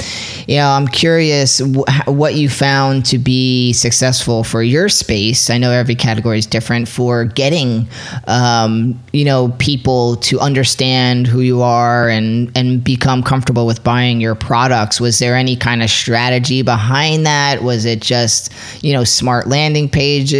you 0.46 0.56
know, 0.56 0.68
I'm 0.70 0.88
curious 0.88 1.58
wh- 1.58 2.08
what 2.08 2.34
you 2.36 2.48
found 2.48 3.04
to 3.06 3.18
be 3.18 3.74
successful 3.74 4.42
for 4.42 4.62
your 4.62 4.88
space. 4.88 5.50
I 5.50 5.58
know 5.58 5.70
every 5.70 5.94
category 5.94 6.38
is 6.38 6.46
different 6.46 6.88
for 6.88 7.26
getting, 7.26 7.86
um, 8.26 8.98
you 9.12 9.26
know, 9.26 9.54
people 9.58 10.16
to 10.16 10.40
understand 10.40 11.26
who 11.26 11.40
you 11.42 11.60
are 11.60 12.08
and 12.08 12.50
and 12.56 12.82
become 12.82 13.22
comfortable 13.22 13.66
with 13.66 13.84
buying 13.84 14.18
your 14.18 14.34
products. 14.34 14.98
Was 14.98 15.18
there 15.18 15.36
any 15.36 15.56
kind 15.56 15.82
of 15.82 15.90
strategy 15.90 16.62
behind 16.62 17.26
that? 17.26 17.62
Was 17.62 17.84
it 17.84 18.00
just 18.00 18.50
you 18.82 18.94
know 18.94 19.04
smart 19.04 19.46
landing 19.46 19.90
pages? 19.90 20.37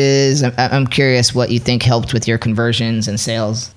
I'm 0.59 0.87
curious 0.87 1.35
what 1.35 1.51
you 1.51 1.59
think 1.59 1.83
helped 1.83 2.13
with 2.13 2.27
your 2.29 2.39
conversions 2.39 3.09
and 3.09 3.19
sales. 3.19 3.75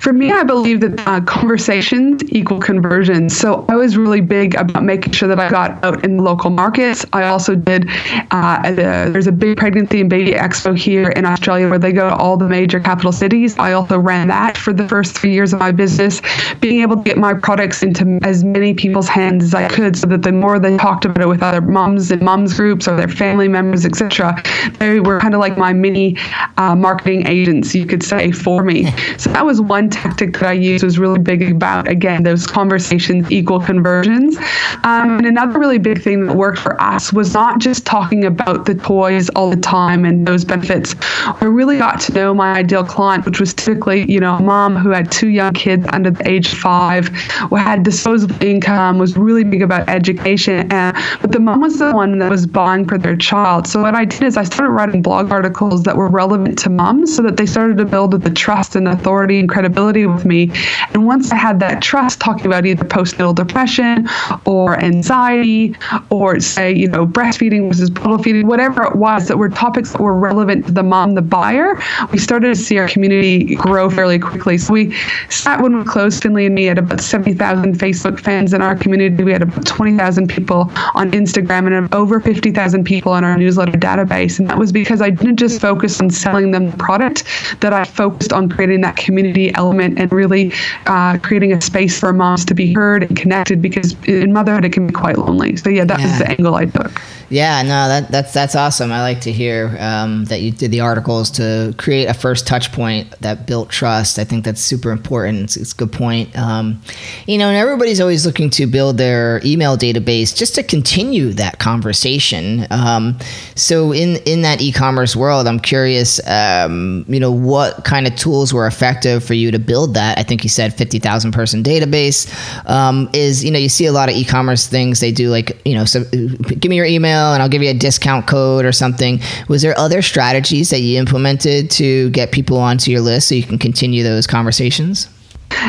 For 0.00 0.12
me, 0.12 0.30
I 0.30 0.44
believe 0.44 0.80
that 0.80 1.06
uh, 1.06 1.20
conversations 1.22 2.22
equal 2.28 2.60
conversions. 2.60 3.36
So 3.36 3.66
I 3.68 3.74
was 3.74 3.96
really 3.96 4.20
big 4.20 4.54
about 4.54 4.84
making 4.84 5.12
sure 5.12 5.28
that 5.28 5.40
I 5.40 5.50
got 5.50 5.84
out 5.84 6.04
in 6.04 6.16
the 6.16 6.22
local 6.22 6.50
markets. 6.50 7.04
I 7.12 7.24
also 7.24 7.54
did, 7.54 7.88
uh, 8.30 8.70
there's 8.72 9.26
a 9.26 9.32
big 9.32 9.56
pregnancy 9.56 10.00
and 10.00 10.08
baby 10.08 10.32
expo 10.32 10.78
here 10.78 11.08
in 11.10 11.24
Australia 11.24 11.68
where 11.68 11.78
they 11.78 11.92
go 11.92 12.08
to 12.08 12.14
all 12.14 12.36
the 12.36 12.48
major 12.48 12.78
capital 12.78 13.12
cities. 13.12 13.58
I 13.58 13.72
also 13.72 13.98
ran 13.98 14.28
that 14.28 14.56
for 14.56 14.72
the 14.72 14.88
first 14.88 15.18
three 15.18 15.32
years 15.32 15.52
of 15.52 15.58
my 15.58 15.72
business, 15.72 16.22
being 16.60 16.80
able 16.80 16.96
to 16.96 17.02
get 17.02 17.18
my 17.18 17.34
products 17.34 17.82
into 17.82 18.18
as 18.22 18.44
many 18.44 18.74
people's 18.74 19.08
hands 19.08 19.42
as 19.44 19.54
I 19.54 19.68
could 19.68 19.96
so 19.96 20.06
that 20.06 20.22
the 20.22 20.32
more 20.32 20.58
they 20.58 20.76
talked 20.76 21.04
about 21.04 21.20
it 21.20 21.28
with 21.28 21.42
other 21.42 21.60
moms 21.60 22.10
and 22.10 22.22
moms 22.22 22.54
groups 22.54 22.86
or 22.86 22.96
their 22.96 23.08
family 23.08 23.48
members, 23.48 23.84
etc., 23.84 24.40
they 24.78 25.00
were 25.00 25.18
kind 25.20 25.34
of 25.34 25.40
like 25.40 25.58
my 25.58 25.72
mini 25.72 26.16
uh, 26.56 26.76
marketing 26.76 27.26
agents, 27.26 27.74
you 27.74 27.84
could 27.84 28.02
say, 28.02 28.30
for 28.30 28.62
me. 28.62 28.92
So 29.18 29.30
that 29.32 29.44
was 29.48 29.62
one 29.62 29.88
tactic 29.88 30.34
that 30.34 30.42
I 30.42 30.52
used 30.52 30.84
was 30.84 30.98
really 30.98 31.18
big 31.18 31.50
about 31.50 31.88
again 31.88 32.22
those 32.22 32.46
conversations 32.46 33.32
equal 33.32 33.60
conversions. 33.60 34.36
Um, 34.84 35.16
and 35.16 35.26
another 35.26 35.58
really 35.58 35.78
big 35.78 36.02
thing 36.02 36.26
that 36.26 36.36
worked 36.36 36.58
for 36.58 36.78
us 36.80 37.14
was 37.14 37.32
not 37.32 37.58
just 37.58 37.86
talking 37.86 38.26
about 38.26 38.66
the 38.66 38.74
toys 38.74 39.30
all 39.30 39.48
the 39.48 39.56
time 39.56 40.04
and 40.04 40.26
those 40.28 40.44
benefits. 40.44 40.94
I 41.24 41.46
really 41.46 41.78
got 41.78 41.98
to 42.02 42.12
know 42.12 42.34
my 42.34 42.52
ideal 42.52 42.84
client, 42.84 43.24
which 43.24 43.40
was 43.40 43.54
typically 43.54 44.10
you 44.10 44.20
know 44.20 44.34
a 44.34 44.42
mom 44.42 44.76
who 44.76 44.90
had 44.90 45.10
two 45.10 45.28
young 45.28 45.54
kids 45.54 45.86
under 45.94 46.10
the 46.10 46.28
age 46.28 46.52
of 46.52 46.58
five, 46.58 47.08
who 47.48 47.56
had 47.56 47.82
disposable 47.82 48.40
income, 48.44 48.98
was 48.98 49.16
really 49.16 49.44
big 49.44 49.62
about 49.62 49.88
education, 49.88 50.70
and, 50.70 50.94
but 51.22 51.32
the 51.32 51.40
mom 51.40 51.62
was 51.62 51.78
the 51.78 51.90
one 51.92 52.18
that 52.18 52.30
was 52.30 52.46
buying 52.46 52.86
for 52.86 52.98
their 52.98 53.16
child. 53.16 53.66
So 53.66 53.80
what 53.80 53.94
I 53.94 54.04
did 54.04 54.24
is 54.24 54.36
I 54.36 54.44
started 54.44 54.72
writing 54.72 55.00
blog 55.00 55.32
articles 55.32 55.84
that 55.84 55.96
were 55.96 56.08
relevant 56.08 56.58
to 56.58 56.68
moms, 56.68 57.16
so 57.16 57.22
that 57.22 57.38
they 57.38 57.46
started 57.46 57.78
to 57.78 57.86
build 57.86 58.12
the 58.12 58.30
trust 58.30 58.76
and 58.76 58.86
authority 58.86 59.37
credibility 59.46 60.06
with 60.06 60.24
me. 60.24 60.50
And 60.94 61.06
once 61.06 61.30
I 61.30 61.36
had 61.36 61.60
that 61.60 61.82
trust 61.82 62.20
talking 62.20 62.46
about 62.46 62.66
either 62.66 62.84
postnatal 62.84 63.34
depression 63.34 64.08
or 64.44 64.78
anxiety 64.80 65.76
or 66.10 66.40
say, 66.40 66.74
you 66.74 66.88
know, 66.88 67.06
breastfeeding 67.06 67.68
versus 67.68 67.90
bottle 67.90 68.18
feeding, 68.18 68.46
whatever 68.46 68.82
it 68.84 68.96
was 68.96 69.28
that 69.28 69.36
were 69.36 69.48
topics 69.48 69.92
that 69.92 70.00
were 70.00 70.18
relevant 70.18 70.66
to 70.66 70.72
the 70.72 70.82
mom, 70.82 71.14
the 71.14 71.22
buyer, 71.22 71.80
we 72.10 72.18
started 72.18 72.48
to 72.48 72.56
see 72.56 72.78
our 72.78 72.88
community 72.88 73.54
grow 73.56 73.90
fairly 73.90 74.18
quickly. 74.18 74.56
So 74.58 74.72
we 74.72 74.96
sat 75.28 75.60
when 75.60 75.76
we 75.76 75.84
closed 75.84 76.22
Finley 76.22 76.46
and 76.46 76.54
me 76.54 76.68
at 76.68 76.78
about 76.78 77.00
70,000 77.00 77.78
Facebook 77.78 78.18
fans 78.18 78.54
in 78.54 78.62
our 78.62 78.74
community. 78.74 79.22
We 79.22 79.32
had 79.32 79.42
about 79.42 79.66
20,000 79.66 80.28
people 80.28 80.70
on 80.94 81.10
Instagram 81.12 81.66
and 81.66 81.94
over 81.94 82.20
50,000 82.20 82.84
people 82.84 83.12
on 83.12 83.24
our 83.24 83.36
newsletter 83.36 83.72
database. 83.72 84.38
And 84.38 84.48
that 84.48 84.58
was 84.58 84.72
because 84.72 85.02
I 85.02 85.10
didn't 85.10 85.36
just 85.36 85.60
focus 85.60 86.00
on 86.00 86.08
selling 86.10 86.50
them 86.50 86.70
the 86.70 86.76
product, 86.76 87.24
that 87.60 87.72
I 87.72 87.84
focused 87.84 88.32
on 88.32 88.48
creating 88.48 88.80
that 88.82 88.96
community 88.96 89.27
element 89.54 89.98
and 89.98 90.12
really 90.12 90.52
uh, 90.86 91.18
creating 91.18 91.52
a 91.52 91.60
space 91.60 91.98
for 91.98 92.12
moms 92.12 92.44
to 92.46 92.54
be 92.54 92.72
heard 92.72 93.04
and 93.04 93.16
connected 93.16 93.60
because 93.62 93.96
in 94.04 94.32
motherhood 94.32 94.64
it 94.64 94.72
can 94.72 94.86
be 94.86 94.92
quite 94.92 95.18
lonely. 95.18 95.56
So 95.56 95.70
yeah, 95.70 95.84
that 95.84 96.00
yeah. 96.00 96.06
was 96.06 96.18
the 96.18 96.30
angle 96.30 96.54
I 96.54 96.66
took. 96.66 97.00
Yeah, 97.30 97.60
no, 97.62 97.88
that, 97.88 98.10
that's 98.10 98.32
that's 98.32 98.54
awesome. 98.54 98.90
I 98.90 99.02
like 99.02 99.20
to 99.22 99.32
hear 99.32 99.76
um, 99.78 100.24
that 100.26 100.40
you 100.40 100.50
did 100.50 100.70
the 100.70 100.80
articles 100.80 101.30
to 101.32 101.74
create 101.76 102.06
a 102.06 102.14
first 102.14 102.46
touch 102.46 102.72
point 102.72 103.10
that 103.20 103.46
built 103.46 103.68
trust. 103.68 104.18
I 104.18 104.24
think 104.24 104.46
that's 104.46 104.62
super 104.62 104.90
important. 104.90 105.42
It's, 105.42 105.56
it's 105.58 105.72
a 105.72 105.76
good 105.76 105.92
point. 105.92 106.36
Um, 106.38 106.80
you 107.26 107.36
know, 107.36 107.48
and 107.48 107.56
everybody's 107.56 108.00
always 108.00 108.24
looking 108.24 108.48
to 108.50 108.66
build 108.66 108.96
their 108.96 109.42
email 109.44 109.76
database 109.76 110.34
just 110.34 110.54
to 110.54 110.62
continue 110.62 111.34
that 111.34 111.58
conversation. 111.58 112.66
Um, 112.70 113.18
so 113.54 113.92
in 113.92 114.16
in 114.24 114.40
that 114.42 114.62
e-commerce 114.62 115.14
world, 115.14 115.46
I'm 115.46 115.60
curious, 115.60 116.26
um, 116.26 117.04
you 117.08 117.20
know, 117.20 117.30
what 117.32 117.84
kind 117.84 118.06
of 118.06 118.16
tools 118.16 118.54
were 118.54 118.66
effective 118.66 119.22
for 119.22 119.34
you 119.34 119.50
to 119.50 119.58
build 119.58 119.92
that? 119.94 120.18
I 120.18 120.22
think 120.22 120.44
you 120.44 120.48
said 120.50 120.72
fifty 120.72 120.98
thousand 120.98 121.32
person 121.32 121.62
database. 121.62 122.26
Um, 122.68 123.10
is 123.12 123.44
you 123.44 123.50
know 123.50 123.58
you 123.58 123.68
see 123.68 123.84
a 123.84 123.92
lot 123.92 124.08
of 124.08 124.14
e-commerce 124.14 124.66
things 124.66 125.00
they 125.00 125.12
do 125.12 125.28
like 125.28 125.60
you 125.64 125.74
know 125.74 125.84
so 125.84 126.04
give 126.04 126.70
me 126.70 126.76
your 126.76 126.86
email 126.86 127.17
email 127.18 127.34
and 127.34 127.42
I'll 127.42 127.48
give 127.48 127.62
you 127.62 127.70
a 127.70 127.74
discount 127.74 128.26
code 128.26 128.64
or 128.64 128.72
something. 128.72 129.20
Was 129.48 129.62
there 129.62 129.78
other 129.78 130.02
strategies 130.02 130.70
that 130.70 130.80
you 130.80 130.98
implemented 130.98 131.70
to 131.72 132.10
get 132.10 132.32
people 132.32 132.58
onto 132.58 132.90
your 132.90 133.00
list 133.00 133.28
so 133.28 133.34
you 133.34 133.42
can 133.42 133.58
continue 133.58 134.02
those 134.02 134.26
conversations? 134.26 135.08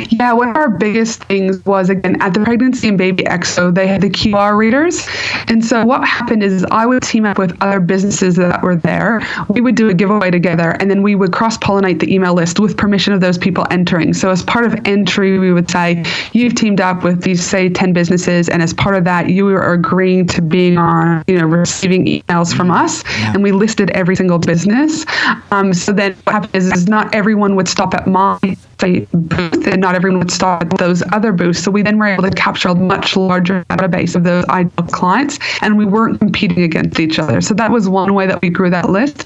Yeah, 0.09 0.33
one 0.33 0.49
of 0.49 0.57
our 0.57 0.69
biggest 0.69 1.23
things 1.25 1.63
was 1.65 1.89
again 1.89 2.21
at 2.21 2.33
the 2.33 2.41
pregnancy 2.41 2.87
and 2.87 2.97
baby 2.97 3.23
expo, 3.23 3.73
they 3.73 3.87
had 3.87 4.01
the 4.01 4.09
QR 4.09 4.57
readers. 4.57 5.07
And 5.47 5.63
so 5.63 5.85
what 5.85 6.07
happened 6.07 6.43
is 6.43 6.65
I 6.71 6.85
would 6.85 7.03
team 7.03 7.25
up 7.25 7.37
with 7.37 7.55
other 7.61 7.79
businesses 7.79 8.35
that 8.35 8.61
were 8.61 8.75
there. 8.75 9.21
We 9.49 9.61
would 9.61 9.75
do 9.75 9.89
a 9.89 9.93
giveaway 9.93 10.31
together 10.31 10.71
and 10.79 10.89
then 10.89 11.03
we 11.03 11.15
would 11.15 11.31
cross 11.31 11.57
pollinate 11.57 11.99
the 11.99 12.13
email 12.13 12.33
list 12.33 12.59
with 12.59 12.77
permission 12.77 13.13
of 13.13 13.21
those 13.21 13.37
people 13.37 13.65
entering. 13.71 14.13
So 14.13 14.29
as 14.29 14.43
part 14.43 14.65
of 14.65 14.75
entry, 14.85 15.39
we 15.39 15.51
would 15.51 15.69
say, 15.69 16.03
you've 16.33 16.55
teamed 16.55 16.81
up 16.81 17.03
with 17.03 17.21
these, 17.23 17.43
say, 17.43 17.69
10 17.69 17.93
businesses. 17.93 18.49
And 18.49 18.61
as 18.61 18.73
part 18.73 18.95
of 18.95 19.03
that, 19.05 19.29
you 19.29 19.47
are 19.49 19.73
agreeing 19.73 20.27
to 20.27 20.41
being 20.41 20.77
on, 20.77 21.23
you 21.27 21.37
know, 21.37 21.45
receiving 21.45 22.05
emails 22.05 22.55
from 22.55 22.71
us. 22.71 23.03
Yeah. 23.19 23.33
And 23.33 23.43
we 23.43 23.51
listed 23.51 23.89
every 23.91 24.15
single 24.15 24.39
business. 24.39 25.05
Um, 25.51 25.73
so 25.73 25.93
then 25.93 26.15
what 26.23 26.33
happened 26.33 26.55
is, 26.55 26.71
is 26.71 26.87
not 26.87 27.13
everyone 27.13 27.55
would 27.55 27.67
stop 27.67 27.93
at 27.93 28.07
my 28.07 28.37
say 28.41 28.57
booth 28.79 29.67
and 29.67 29.81
not 29.81 29.95
everyone 29.95 30.19
would 30.19 30.31
start 30.31 30.63
at 30.63 30.77
those 30.77 31.03
other 31.11 31.31
booths. 31.31 31.63
So 31.63 31.71
we 31.71 31.81
then 31.81 31.97
were 31.97 32.07
able 32.07 32.23
to 32.23 32.31
capture 32.31 32.69
a 32.69 32.75
much 32.75 33.15
larger 33.15 33.63
database 33.69 34.15
of 34.15 34.23
those 34.23 34.45
ideal 34.45 34.85
clients 34.87 35.39
and 35.61 35.77
we 35.77 35.85
weren't 35.85 36.19
competing 36.19 36.63
against 36.63 36.99
each 36.99 37.19
other. 37.19 37.41
So 37.41 37.53
that 37.55 37.71
was 37.71 37.87
one 37.89 38.13
way 38.13 38.27
that 38.27 38.41
we 38.41 38.49
grew 38.49 38.69
that 38.69 38.89
list. 38.89 39.25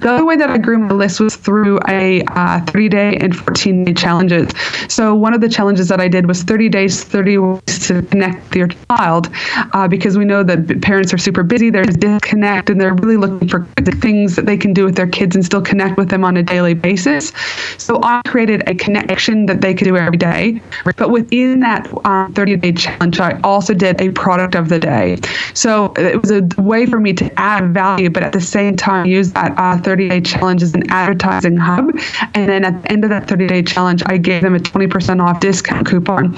The 0.00 0.12
other 0.12 0.24
way 0.24 0.36
that 0.36 0.50
I 0.50 0.58
grew 0.58 0.78
my 0.78 0.94
list 0.94 1.20
was 1.20 1.36
through 1.36 1.78
a 1.88 2.22
uh, 2.28 2.60
30 2.66 2.88
day 2.88 3.16
and 3.16 3.36
14 3.36 3.84
day 3.84 3.92
challenges. 3.94 4.50
So 4.88 5.14
one 5.14 5.34
of 5.34 5.40
the 5.40 5.48
challenges 5.48 5.88
that 5.88 6.00
I 6.00 6.08
did 6.08 6.26
was 6.26 6.42
30 6.42 6.68
days, 6.68 7.04
30 7.04 7.38
ways 7.38 7.86
to 7.88 8.02
connect 8.02 8.44
with 8.50 8.56
your 8.56 8.68
child 8.90 9.28
uh, 9.72 9.88
because 9.88 10.16
we 10.16 10.24
know 10.24 10.42
that 10.42 10.82
parents 10.82 11.12
are 11.12 11.18
super 11.18 11.42
busy, 11.42 11.70
they're 11.70 11.84
disconnect, 11.84 12.70
and 12.70 12.80
they're 12.80 12.94
really 12.94 13.16
looking 13.16 13.48
for 13.48 13.66
things 14.00 14.36
that 14.36 14.46
they 14.46 14.56
can 14.56 14.72
do 14.72 14.84
with 14.84 14.96
their 14.96 15.06
kids 15.06 15.34
and 15.34 15.44
still 15.44 15.62
connect 15.62 15.96
with 15.96 16.08
them 16.08 16.24
on 16.24 16.36
a 16.36 16.42
daily 16.42 16.74
basis. 16.74 17.32
So 17.78 18.00
I 18.02 18.20
created 18.26 18.68
a 18.68 18.74
connection 18.94 19.46
that 19.46 19.60
they 19.60 19.74
could 19.74 19.84
do 19.84 19.96
every 19.96 20.16
day. 20.16 20.60
But 20.96 21.10
within 21.10 21.60
that 21.60 21.88
um, 22.04 22.32
30 22.32 22.56
day 22.56 22.72
challenge, 22.72 23.20
I 23.20 23.40
also 23.42 23.74
did 23.74 24.00
a 24.00 24.10
product 24.10 24.54
of 24.54 24.68
the 24.68 24.78
day. 24.78 25.18
So 25.54 25.92
it 25.96 26.20
was 26.20 26.30
a 26.30 26.48
way 26.58 26.86
for 26.86 27.00
me 27.00 27.12
to 27.14 27.40
add 27.40 27.74
value, 27.74 28.10
but 28.10 28.22
at 28.22 28.32
the 28.32 28.40
same 28.40 28.76
time, 28.76 29.06
use 29.06 29.32
that 29.32 29.54
uh, 29.56 29.78
30 29.78 30.08
day 30.08 30.20
challenge 30.20 30.62
as 30.62 30.74
an 30.74 30.90
advertising 30.90 31.56
hub. 31.56 31.90
And 32.34 32.48
then 32.48 32.64
at 32.64 32.82
the 32.82 32.92
end 32.92 33.04
of 33.04 33.10
that 33.10 33.28
30 33.28 33.46
day 33.46 33.62
challenge, 33.62 34.02
I 34.06 34.16
gave 34.16 34.42
them 34.42 34.54
a 34.54 34.58
20% 34.58 35.22
off 35.22 35.40
discount 35.40 35.86
coupon. 35.86 36.36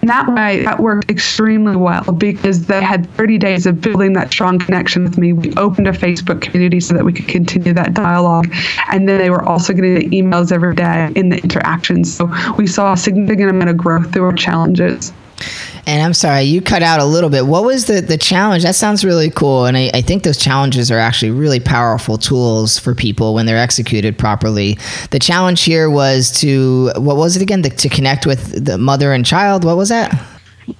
And 0.00 0.08
that 0.08 0.32
way, 0.32 0.64
that 0.64 0.80
worked 0.80 1.10
extremely 1.10 1.76
well 1.76 2.04
because 2.12 2.66
they 2.66 2.82
had 2.82 3.08
30 3.16 3.38
days 3.38 3.66
of 3.66 3.80
building 3.80 4.14
that 4.14 4.32
strong 4.32 4.58
connection 4.58 5.04
with 5.04 5.18
me. 5.18 5.32
We 5.32 5.52
opened 5.54 5.88
a 5.88 5.92
Facebook 5.92 6.40
community 6.40 6.80
so 6.80 6.94
that 6.94 7.04
we 7.04 7.12
could 7.12 7.28
continue 7.28 7.72
that 7.74 7.94
dialogue. 7.94 8.52
And 8.90 9.08
then 9.08 9.18
they 9.18 9.30
were 9.30 9.44
also 9.44 9.72
getting 9.72 9.94
the 9.94 10.08
emails 10.08 10.52
every 10.52 10.74
day 10.74 11.10
in 11.14 11.28
the 11.28 11.40
interactions. 11.98 12.14
So 12.16 12.54
we 12.56 12.66
saw 12.66 12.92
a 12.92 12.96
significant 12.96 13.50
amount 13.50 13.70
of 13.70 13.76
growth 13.76 14.12
through 14.12 14.24
our 14.24 14.32
challenges. 14.32 15.12
And 15.86 16.02
I'm 16.02 16.14
sorry, 16.14 16.42
you 16.42 16.60
cut 16.60 16.82
out 16.82 17.00
a 17.00 17.04
little 17.04 17.30
bit. 17.30 17.46
What 17.46 17.64
was 17.64 17.86
the, 17.86 18.00
the 18.00 18.18
challenge? 18.18 18.64
That 18.64 18.74
sounds 18.74 19.04
really 19.04 19.30
cool. 19.30 19.66
And 19.66 19.76
I, 19.76 19.90
I, 19.94 20.02
think 20.02 20.24
those 20.24 20.36
challenges 20.36 20.90
are 20.90 20.98
actually 20.98 21.30
really 21.30 21.60
powerful 21.60 22.18
tools 22.18 22.78
for 22.78 22.94
people 22.94 23.34
when 23.34 23.46
they're 23.46 23.56
executed 23.56 24.18
properly. 24.18 24.78
The 25.12 25.20
challenge 25.20 25.62
here 25.62 25.88
was 25.88 26.32
to, 26.40 26.90
what 26.96 27.16
was 27.16 27.36
it 27.36 27.42
again? 27.42 27.62
The, 27.62 27.70
to 27.70 27.88
connect 27.88 28.26
with 28.26 28.64
the 28.64 28.78
mother 28.78 29.12
and 29.12 29.24
child. 29.24 29.64
What 29.64 29.76
was 29.76 29.88
that? 29.90 30.12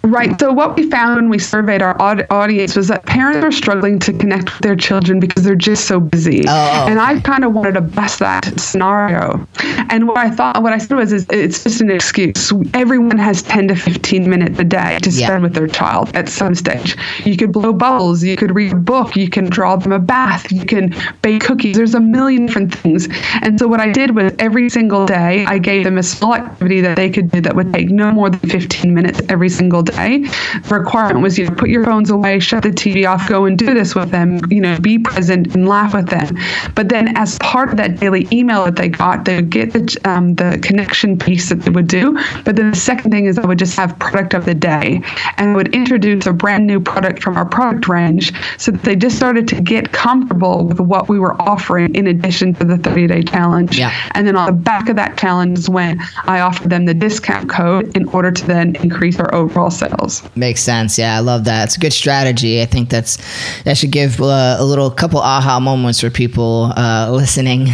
Right. 0.02 0.38
So 0.40 0.52
what 0.52 0.76
we 0.76 0.90
found 0.90 1.16
when 1.16 1.28
we 1.28 1.38
surveyed 1.38 1.83
our 1.83 2.00
audience 2.00 2.76
was 2.76 2.88
that 2.88 3.07
parents 3.07 3.45
are 3.45 3.52
struggling 3.52 3.99
to 4.00 4.12
connect 4.12 4.52
with 4.54 4.62
their 4.62 4.76
children 4.76 5.21
because 5.21 5.45
they're 5.45 5.54
just 5.54 5.87
so 5.87 6.00
busy. 6.00 6.45
Oh. 6.47 6.52
oh. 6.52 6.88
And 6.88 7.00
I 7.00 7.21
kind 7.21 7.45
of 7.45 7.52
wanted 7.52 7.73
to 7.75 7.80
bust 7.80 8.18
that 8.21 8.59
scenario. 8.59 9.47
And 9.90 10.09
what 10.09 10.18
I 10.18 10.30
thought, 10.30 10.62
what 10.62 10.73
I 10.73 10.78
said 10.78 10.97
was, 10.97 11.12
is 11.12 11.26
it's 11.30 11.62
just 11.64 11.80
an 11.80 11.90
excuse. 11.90 12.52
Everyone 12.75 13.18
has 13.18 13.42
10 13.42 13.68
to 13.68 13.75
15 13.76 14.28
minutes 14.28 14.59
a 14.59 14.64
day 14.64 14.99
to 15.02 15.11
spend 15.11 15.30
yeah. 15.30 15.38
with 15.38 15.54
their 15.54 15.66
child 15.66 16.14
at 16.14 16.28
some 16.28 16.54
stage. 16.54 16.97
You 17.25 17.37
could 17.37 17.52
blow 17.52 17.73
bubbles. 17.73 18.23
You 18.23 18.37
could 18.37 18.54
read 18.54 18.73
a 18.73 18.76
book. 18.76 19.16
You 19.16 19.28
can 19.28 19.47
draw 19.47 19.76
them 19.76 19.92
a 19.92 19.99
bath. 19.99 20.50
You 20.52 20.64
can 20.64 20.95
bake 21.23 21.42
cookies. 21.42 21.76
There's 21.76 21.95
a 21.95 22.00
million 22.00 22.47
different 22.47 22.75
things. 22.75 23.09
And 23.42 23.59
so 23.59 23.68
what 23.68 23.80
I 23.80 23.92
did 23.92 24.14
was 24.14 24.33
every 24.38 24.68
single 24.68 25.07
day, 25.07 25.45
I 25.47 25.59
gave 25.59 25.85
them 25.85 25.99
a 25.99 26.02
small 26.02 26.35
activity 26.35 26.80
that 26.83 26.97
they 26.97 27.11
could 27.11 27.30
do 27.30 27.40
that 27.40 27.54
would 27.57 27.73
take 27.73 27.90
no 27.90 28.11
more 28.11 28.30
than 28.30 28.50
15 28.50 28.92
minutes 28.95 29.21
every 29.28 29.49
single 29.49 29.77
single 29.82 29.82
day. 29.82 30.28
The 30.68 30.78
requirement 30.78 31.23
was 31.23 31.38
you 31.38 31.47
know, 31.47 31.54
put 31.54 31.68
your 31.68 31.85
phones 31.85 32.11
away, 32.11 32.38
shut 32.40 32.62
the 32.62 32.70
TV 32.70 33.08
off, 33.08 33.28
go 33.28 33.44
and 33.44 33.58
do 33.58 33.75
this 33.75 33.94
with 33.94 34.11
them, 34.11 34.40
you 34.50 34.61
know, 34.61 34.78
be 34.80 34.99
present 34.99 35.54
and 35.54 35.68
laugh 35.68 35.94
with 35.94 36.08
them. 36.08 36.37
But 36.75 36.88
then 36.88 37.16
as 37.16 37.38
part 37.38 37.70
of 37.70 37.76
that 37.76 38.00
daily 38.00 38.26
email 38.32 38.64
that 38.64 38.76
they 38.76 38.88
got, 38.88 39.25
they 39.25 39.37
would 39.37 39.50
get 39.50 39.73
the, 39.73 39.99
um, 40.04 40.35
the 40.35 40.58
connection 40.62 41.18
piece 41.18 41.49
that 41.49 41.62
they 41.62 41.70
would 41.70 41.88
do. 41.88 42.18
But 42.44 42.56
then 42.56 42.70
the 42.70 42.76
second 42.76 43.11
thing 43.11 43.26
is 43.26 43.38
I 43.38 43.47
would 43.47 43.58
just 43.58 43.76
have 43.76 43.99
product 43.99 44.35
of 44.35 44.44
the 44.44 44.54
day 44.54 45.00
and 45.37 45.50
I 45.50 45.54
would 45.54 45.75
introduce 45.75 46.26
a 46.26 46.32
brand 46.32 46.66
new 46.66 46.80
product 46.80 47.23
from 47.23 47.37
our 47.37 47.47
product 47.47 47.88
range 47.88 48.32
so 48.58 48.73
that 48.73 48.82
they 48.82 48.97
just 48.97 49.16
started 49.16 49.49
to 49.49 49.61
get 49.61 49.92
comfortable 49.92 50.66
with 50.66 50.80
what 50.80 51.08
we 51.08 51.18
were 51.18 51.40
offering 51.40 51.94
in 51.94 52.06
addition 52.06 52.54
to 52.54 52.64
the 52.64 52.78
30 52.78 53.06
day 53.06 53.23
challenge. 53.23 53.78
Yeah. 53.78 53.92
And 54.12 54.26
then 54.26 54.37
on 54.37 54.47
the 54.47 54.52
back 54.52 54.88
of 54.88 54.97
that 54.97 55.16
challenge 55.18 55.58
is 55.58 55.68
when 55.68 56.00
I 56.25 56.40
offered 56.40 56.70
them 56.70 56.85
the 56.87 56.94
discount 56.94 57.49
code 57.49 57.97
in 57.97 58.08
order 58.08 58.30
to 58.30 58.47
then 58.47 58.76
increase 58.76 59.18
our 59.18 59.32
overall 59.35 59.67
sales. 59.70 60.22
Makes 60.37 60.62
sense. 60.62 60.98
Yeah, 60.98 61.16
I 61.16 61.20
love 61.20 61.44
that. 61.44 61.64
It's 61.64 61.76
a 61.76 61.80
good 61.80 61.92
strategy. 61.92 62.60
I 62.62 62.66
think 62.66 62.88
that's 62.88 63.18
that 63.64 63.76
should 63.76 63.90
give 63.90 64.20
uh, 64.20 64.56
a 64.58 64.64
little 64.64 64.90
couple 64.90 65.20
aha 65.20 65.60
moments 65.60 66.00
for 66.00 66.10
people 66.10 66.72
uh, 66.76 67.10
listening. 67.10 67.68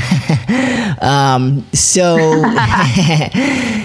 um, 1.01 1.65
so, 1.73 2.17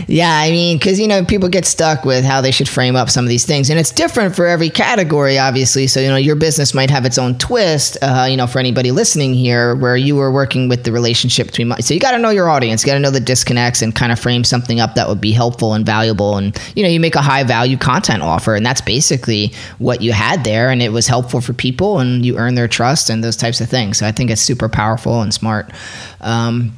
yeah, 0.07 0.39
I 0.41 0.49
mean, 0.51 0.77
because 0.77 0.99
you 0.99 1.07
know 1.07 1.23
people 1.23 1.49
get 1.49 1.65
stuck 1.65 2.05
with 2.05 2.23
how 2.23 2.41
they 2.41 2.51
should 2.51 2.69
frame 2.69 2.95
up 2.95 3.09
some 3.09 3.25
of 3.25 3.29
these 3.29 3.45
things, 3.45 3.69
and 3.69 3.79
it's 3.79 3.91
different 3.91 4.35
for 4.35 4.45
every 4.45 4.69
category, 4.69 5.37
obviously. 5.37 5.87
So 5.87 5.99
you 5.99 6.07
know 6.07 6.15
your 6.15 6.35
business 6.35 6.73
might 6.73 6.89
have 6.89 7.05
its 7.05 7.17
own 7.17 7.37
twist. 7.37 7.97
Uh, 8.01 8.27
you 8.29 8.37
know, 8.37 8.47
for 8.47 8.59
anybody 8.59 8.91
listening 8.91 9.33
here, 9.33 9.75
where 9.75 9.97
you 9.97 10.15
were 10.15 10.31
working 10.31 10.69
with 10.69 10.83
the 10.83 10.91
relationship 10.91 11.47
between, 11.47 11.71
so 11.81 11.93
you 11.93 11.99
got 11.99 12.11
to 12.11 12.19
know 12.19 12.29
your 12.29 12.49
audience, 12.49 12.83
got 12.83 12.93
to 12.93 12.99
know 12.99 13.11
the 13.11 13.19
disconnects, 13.19 13.81
and 13.81 13.95
kind 13.95 14.11
of 14.11 14.19
frame 14.19 14.43
something 14.43 14.79
up 14.79 14.95
that 14.95 15.07
would 15.07 15.21
be 15.21 15.31
helpful 15.31 15.73
and 15.73 15.85
valuable, 15.85 16.37
and 16.37 16.57
you 16.75 16.83
know 16.83 16.89
you 16.89 16.99
make 16.99 17.15
a 17.15 17.21
high 17.21 17.43
value 17.43 17.77
content 17.77 17.98
content 17.99 18.23
offer. 18.23 18.55
And 18.55 18.65
that's 18.65 18.81
basically 18.81 19.53
what 19.77 20.01
you 20.01 20.11
had 20.11 20.43
there. 20.43 20.69
And 20.69 20.81
it 20.81 20.91
was 20.91 21.07
helpful 21.07 21.41
for 21.41 21.53
people 21.53 21.99
and 21.99 22.25
you 22.25 22.37
earn 22.37 22.55
their 22.55 22.67
trust 22.67 23.09
and 23.09 23.23
those 23.23 23.35
types 23.35 23.61
of 23.61 23.69
things. 23.69 23.97
So 23.97 24.07
I 24.07 24.11
think 24.11 24.29
it's 24.31 24.41
super 24.41 24.69
powerful 24.69 25.21
and 25.21 25.33
smart. 25.33 25.71
Um, 26.21 26.73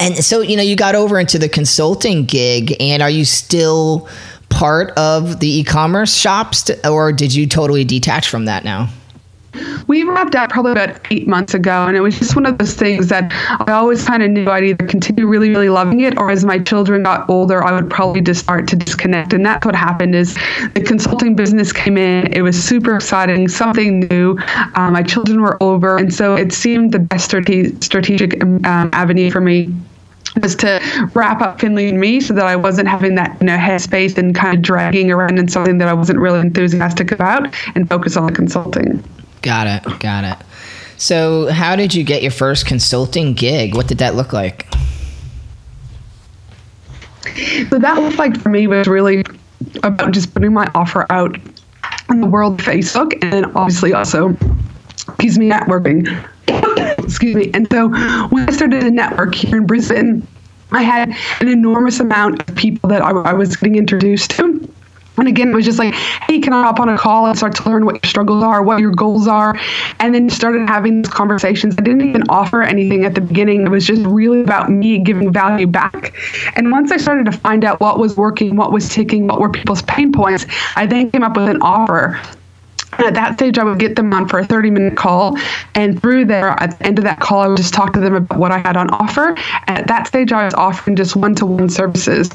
and 0.00 0.16
so, 0.16 0.40
you 0.40 0.56
know, 0.56 0.62
you 0.62 0.76
got 0.76 0.94
over 0.94 1.18
into 1.18 1.38
the 1.38 1.48
consulting 1.48 2.24
gig, 2.24 2.76
and 2.80 3.00
are 3.00 3.10
you 3.10 3.24
still 3.24 4.08
part 4.48 4.90
of 4.98 5.38
the 5.38 5.60
e 5.60 5.64
commerce 5.64 6.16
shops, 6.16 6.68
or 6.84 7.12
did 7.12 7.32
you 7.32 7.46
totally 7.46 7.84
detach 7.84 8.28
from 8.28 8.46
that 8.46 8.64
now? 8.64 8.88
We 9.86 10.02
wrapped 10.04 10.34
up 10.34 10.50
probably 10.50 10.72
about 10.72 11.00
eight 11.10 11.28
months 11.28 11.54
ago, 11.54 11.86
and 11.86 11.96
it 11.96 12.00
was 12.00 12.18
just 12.18 12.34
one 12.34 12.46
of 12.46 12.58
those 12.58 12.74
things 12.74 13.08
that 13.08 13.32
I 13.66 13.72
always 13.72 14.04
kind 14.04 14.22
of 14.22 14.30
knew 14.30 14.50
I'd 14.50 14.64
either 14.64 14.86
continue 14.86 15.26
really, 15.26 15.50
really 15.50 15.68
loving 15.68 16.00
it, 16.00 16.18
or 16.18 16.30
as 16.30 16.44
my 16.44 16.58
children 16.58 17.02
got 17.02 17.28
older, 17.28 17.62
I 17.62 17.72
would 17.72 17.90
probably 17.90 18.20
just 18.20 18.40
start 18.40 18.68
to 18.68 18.76
disconnect. 18.76 19.32
And 19.32 19.44
that's 19.44 19.64
what 19.64 19.74
happened. 19.74 20.14
Is 20.14 20.34
the 20.74 20.82
consulting 20.84 21.34
business 21.34 21.72
came 21.72 21.96
in, 21.96 22.32
it 22.32 22.42
was 22.42 22.62
super 22.62 22.96
exciting, 22.96 23.48
something 23.48 24.00
new. 24.00 24.38
Um, 24.74 24.92
my 24.92 25.02
children 25.02 25.40
were 25.40 25.62
over, 25.62 25.96
and 25.98 26.12
so 26.12 26.34
it 26.34 26.52
seemed 26.52 26.92
the 26.92 26.98
best 26.98 27.24
strategic 27.26 28.42
um, 28.42 28.90
avenue 28.92 29.30
for 29.30 29.40
me 29.40 29.72
was 30.42 30.56
to 30.56 30.80
wrap 31.14 31.40
up 31.40 31.60
Finley 31.60 31.88
and 31.88 32.00
me 32.00 32.20
so 32.20 32.34
that 32.34 32.46
I 32.46 32.56
wasn't 32.56 32.88
having 32.88 33.14
that 33.14 33.36
you 33.40 33.46
know 33.46 33.56
headspace 33.56 34.18
and 34.18 34.34
kind 34.34 34.56
of 34.56 34.62
dragging 34.62 35.10
around 35.10 35.38
in 35.38 35.48
something 35.48 35.78
that 35.78 35.88
I 35.88 35.94
wasn't 35.94 36.18
really 36.18 36.40
enthusiastic 36.40 37.12
about 37.12 37.54
and 37.74 37.88
focus 37.88 38.16
on 38.16 38.26
the 38.26 38.32
consulting. 38.32 39.02
Got 39.44 39.66
it. 39.66 40.00
Got 40.00 40.24
it. 40.24 40.46
So, 40.96 41.52
how 41.52 41.76
did 41.76 41.94
you 41.94 42.02
get 42.02 42.22
your 42.22 42.30
first 42.30 42.64
consulting 42.64 43.34
gig? 43.34 43.74
What 43.74 43.88
did 43.88 43.98
that 43.98 44.14
look 44.14 44.32
like? 44.32 44.66
So 47.68 47.78
that 47.78 48.00
was 48.00 48.16
like 48.16 48.40
for 48.40 48.48
me 48.48 48.66
was 48.66 48.86
really 48.86 49.22
about 49.82 50.12
just 50.12 50.32
putting 50.32 50.54
my 50.54 50.70
offer 50.74 51.06
out 51.10 51.36
in 52.08 52.20
the 52.22 52.26
world 52.26 52.58
Facebook 52.58 53.22
and 53.22 53.44
obviously 53.54 53.92
also 53.92 54.30
excuse 55.08 55.38
me 55.38 55.50
networking. 55.50 56.06
excuse 57.04 57.34
me. 57.34 57.50
And 57.52 57.70
so 57.70 57.88
when 58.28 58.48
I 58.48 58.52
started 58.52 58.82
a 58.84 58.90
network 58.90 59.34
here 59.34 59.58
in 59.58 59.66
Brisbane, 59.66 60.26
I 60.72 60.82
had 60.82 61.14
an 61.40 61.48
enormous 61.48 62.00
amount 62.00 62.48
of 62.48 62.56
people 62.56 62.88
that 62.88 63.02
I, 63.02 63.10
I 63.10 63.32
was 63.34 63.56
getting 63.56 63.76
introduced 63.76 64.30
to 64.32 64.73
and 65.16 65.28
again, 65.28 65.50
it 65.50 65.54
was 65.54 65.64
just 65.64 65.78
like, 65.78 65.94
hey, 65.94 66.40
can 66.40 66.52
I 66.52 66.62
hop 66.62 66.80
on 66.80 66.88
a 66.88 66.98
call 66.98 67.26
and 67.26 67.36
start 67.36 67.54
to 67.56 67.68
learn 67.68 67.86
what 67.86 67.94
your 67.94 68.08
struggles 68.08 68.42
are, 68.42 68.62
what 68.62 68.80
your 68.80 68.90
goals 68.90 69.28
are? 69.28 69.56
And 70.00 70.14
then 70.14 70.28
started 70.28 70.68
having 70.68 71.02
these 71.02 71.12
conversations. 71.12 71.74
I 71.78 71.82
didn't 71.82 72.08
even 72.08 72.24
offer 72.28 72.62
anything 72.62 73.04
at 73.04 73.14
the 73.14 73.20
beginning. 73.20 73.66
It 73.66 73.70
was 73.70 73.86
just 73.86 74.02
really 74.04 74.40
about 74.40 74.70
me 74.70 74.98
giving 74.98 75.32
value 75.32 75.66
back. 75.66 76.14
And 76.56 76.72
once 76.72 76.90
I 76.90 76.96
started 76.96 77.26
to 77.26 77.32
find 77.32 77.64
out 77.64 77.80
what 77.80 77.98
was 77.98 78.16
working, 78.16 78.56
what 78.56 78.72
was 78.72 78.88
ticking, 78.88 79.26
what 79.28 79.40
were 79.40 79.50
people's 79.50 79.82
pain 79.82 80.12
points, 80.12 80.46
I 80.76 80.86
then 80.86 81.10
came 81.10 81.22
up 81.22 81.36
with 81.36 81.48
an 81.48 81.62
offer 81.62 82.20
at 82.98 83.14
that 83.14 83.34
stage, 83.34 83.58
I 83.58 83.64
would 83.64 83.78
get 83.78 83.96
them 83.96 84.12
on 84.12 84.28
for 84.28 84.38
a 84.38 84.44
30 84.44 84.70
minute 84.70 84.96
call. 84.96 85.36
And 85.74 86.00
through 86.00 86.26
there, 86.26 86.50
at 86.50 86.78
the 86.78 86.86
end 86.86 86.98
of 86.98 87.04
that 87.04 87.20
call, 87.20 87.40
I 87.40 87.48
would 87.48 87.56
just 87.56 87.74
talk 87.74 87.92
to 87.94 88.00
them 88.00 88.14
about 88.14 88.38
what 88.38 88.52
I 88.52 88.58
had 88.58 88.76
on 88.76 88.88
offer. 88.90 89.34
And 89.66 89.78
at 89.78 89.86
that 89.88 90.06
stage, 90.06 90.32
I 90.32 90.44
was 90.44 90.54
offering 90.54 90.96
just 90.96 91.16
one 91.16 91.34
to 91.36 91.46
one 91.46 91.68
services 91.68 92.30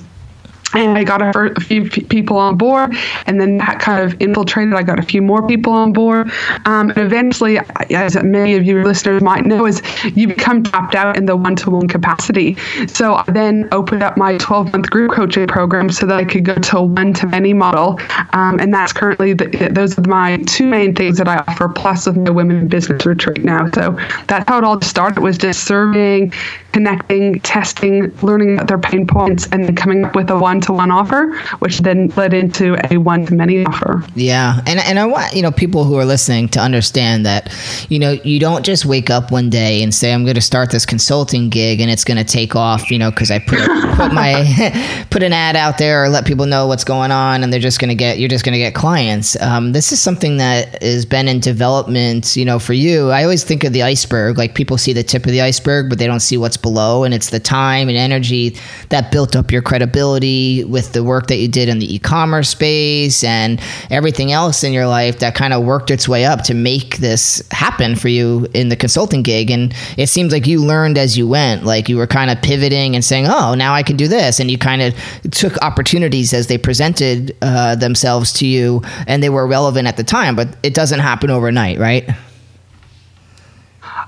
and 0.73 0.97
I 0.97 1.03
got 1.03 1.21
a, 1.21 1.53
a 1.55 1.59
few 1.59 1.89
people 1.89 2.37
on 2.37 2.57
board, 2.57 2.95
and 3.25 3.39
then 3.39 3.57
that 3.57 3.79
kind 3.79 4.03
of 4.03 4.19
infiltrated. 4.21 4.73
I 4.73 4.83
got 4.83 4.99
a 4.99 5.03
few 5.03 5.21
more 5.21 5.45
people 5.47 5.73
on 5.73 5.93
board, 5.93 6.31
um, 6.65 6.89
and 6.89 6.97
eventually, 6.97 7.59
as 7.91 8.15
many 8.23 8.55
of 8.55 8.63
you 8.63 8.83
listeners 8.83 9.21
might 9.21 9.45
know, 9.45 9.65
is 9.65 9.81
you 10.15 10.27
become 10.27 10.63
tapped 10.63 10.95
out 10.95 11.17
in 11.17 11.25
the 11.25 11.35
one-to-one 11.35 11.87
capacity. 11.87 12.55
So 12.87 13.15
I 13.15 13.23
then 13.27 13.67
opened 13.71 14.03
up 14.03 14.17
my 14.17 14.33
12-month 14.37 14.89
group 14.89 15.11
coaching 15.11 15.47
program 15.47 15.89
so 15.89 16.05
that 16.05 16.17
I 16.17 16.25
could 16.25 16.45
go 16.45 16.55
to 16.55 16.77
a 16.77 16.83
one-to-many 16.83 17.53
model, 17.53 17.99
um, 18.33 18.59
and 18.59 18.73
that's 18.73 18.93
currently 18.93 19.33
the, 19.33 19.69
those 19.71 19.97
are 19.97 20.01
my 20.03 20.37
two 20.47 20.65
main 20.65 20.95
things 20.95 21.17
that 21.17 21.27
I 21.27 21.37
offer, 21.47 21.69
plus 21.69 22.05
with 22.05 22.17
my 22.17 22.29
women 22.29 22.57
in 22.57 22.67
business 22.67 23.05
retreat 23.05 23.43
now. 23.43 23.69
So 23.71 23.97
that's 24.27 24.47
how 24.47 24.57
it 24.59 24.63
all 24.63 24.81
started. 24.81 25.21
Was 25.21 25.37
just 25.37 25.65
serving, 25.65 26.33
connecting, 26.71 27.39
testing, 27.41 28.15
learning 28.21 28.55
about 28.55 28.67
their 28.67 28.77
pain 28.77 29.07
points, 29.07 29.47
and 29.51 29.63
then 29.63 29.75
coming 29.75 30.05
up 30.05 30.15
with 30.15 30.29
a 30.29 30.37
one 30.37 30.61
to 30.61 30.73
one 30.73 30.91
offer, 30.91 31.35
which 31.59 31.79
then 31.79 32.07
led 32.15 32.33
into 32.33 32.77
a 32.91 32.97
one 32.97 33.25
to 33.25 33.33
many 33.33 33.65
offer. 33.65 34.03
Yeah, 34.15 34.61
and 34.65 34.79
and 34.79 34.99
I 34.99 35.05
want 35.05 35.33
you 35.33 35.41
know 35.41 35.51
people 35.51 35.83
who 35.83 35.97
are 35.97 36.05
listening 36.05 36.49
to 36.49 36.59
understand 36.59 37.25
that 37.25 37.53
you 37.89 37.99
know 37.99 38.11
you 38.23 38.39
don't 38.39 38.65
just 38.65 38.85
wake 38.85 39.09
up 39.09 39.31
one 39.31 39.49
day 39.49 39.81
and 39.81 39.93
say 39.93 40.13
I'm 40.13 40.23
going 40.23 40.35
to 40.35 40.41
start 40.41 40.71
this 40.71 40.85
consulting 40.85 41.49
gig 41.49 41.79
and 41.79 41.89
it's 41.89 42.03
going 42.03 42.17
to 42.17 42.23
take 42.23 42.55
off. 42.55 42.91
You 42.91 42.99
know, 42.99 43.09
because 43.09 43.31
I 43.31 43.39
put 43.39 43.59
put 43.59 44.13
my 44.13 45.05
put 45.09 45.23
an 45.23 45.33
ad 45.33 45.55
out 45.55 45.77
there 45.77 46.03
or 46.03 46.09
let 46.09 46.25
people 46.25 46.45
know 46.45 46.67
what's 46.67 46.83
going 46.83 47.11
on, 47.11 47.43
and 47.43 47.51
they're 47.51 47.59
just 47.59 47.79
going 47.79 47.89
to 47.89 47.95
get 47.95 48.19
you're 48.19 48.29
just 48.29 48.45
going 48.45 48.53
to 48.53 48.59
get 48.59 48.75
clients. 48.75 49.39
Um, 49.41 49.71
this 49.71 49.91
is 49.91 50.01
something 50.01 50.37
that 50.37 50.81
has 50.83 51.05
been 51.05 51.27
in 51.27 51.39
development. 51.39 52.35
You 52.35 52.45
know, 52.45 52.59
for 52.59 52.73
you, 52.73 53.09
I 53.09 53.23
always 53.23 53.43
think 53.43 53.63
of 53.63 53.73
the 53.73 53.83
iceberg. 53.83 54.37
Like 54.37 54.55
people 54.55 54.77
see 54.77 54.93
the 54.93 55.03
tip 55.03 55.25
of 55.25 55.31
the 55.31 55.41
iceberg, 55.41 55.89
but 55.89 55.97
they 55.97 56.07
don't 56.07 56.19
see 56.19 56.37
what's 56.37 56.58
below, 56.61 57.03
and 57.03 57.13
it's 57.13 57.29
the 57.29 57.39
time 57.39 57.89
and 57.89 57.97
energy 57.97 58.55
that 58.89 59.11
built 59.11 59.35
up 59.35 59.51
your 59.51 59.61
credibility 59.61 60.63
with 60.63 60.93
the 60.93 61.03
work 61.03 61.27
that 61.27 61.37
you 61.37 61.47
did 61.47 61.69
in 61.69 61.79
the 61.79 61.95
e-commerce 61.95 62.49
space 62.49 63.23
and 63.23 63.61
everything 63.89 64.31
else 64.31 64.63
in 64.63 64.73
your 64.73 64.87
life 64.87 65.19
that 65.19 65.35
kind 65.35 65.53
of 65.53 65.63
worked 65.63 65.91
its 65.91 66.07
way 66.07 66.25
up 66.25 66.43
to 66.43 66.53
make 66.53 66.97
this 66.97 67.41
happen 67.51 67.95
for 67.95 68.07
you 68.07 68.47
in 68.53 68.69
the 68.69 68.75
consulting 68.75 69.23
gig. 69.23 69.49
And 69.49 69.73
it 69.97 70.07
seems 70.07 70.31
like 70.31 70.47
you 70.47 70.61
learned 70.61 70.97
as 70.97 71.17
you 71.17 71.27
went, 71.27 71.63
like 71.63 71.89
you 71.89 71.97
were 71.97 72.07
kind 72.07 72.31
of 72.31 72.41
pivoting 72.41 72.95
and 72.95 73.03
saying, 73.03 73.27
"Oh, 73.27 73.55
now 73.55 73.73
I 73.73 73.83
can 73.83 73.97
do 73.97 74.07
this," 74.07 74.39
and 74.39 74.49
you 74.49 74.57
kind 74.57 74.81
of 74.81 74.95
took 75.31 75.57
opportunities 75.63 76.33
as 76.33 76.47
they 76.47 76.57
presented 76.57 77.35
uh, 77.41 77.75
themselves 77.75 78.33
to 78.33 78.47
you, 78.47 78.81
and 79.07 79.21
they 79.23 79.29
were 79.29 79.47
relevant 79.47 79.87
at 79.87 79.97
the 79.97 80.03
time. 80.03 80.35
But 80.35 80.49
it 80.63 80.73
doesn't 80.73 80.99
happen 80.99 81.29
overnight, 81.29 81.79
right? 81.79 82.09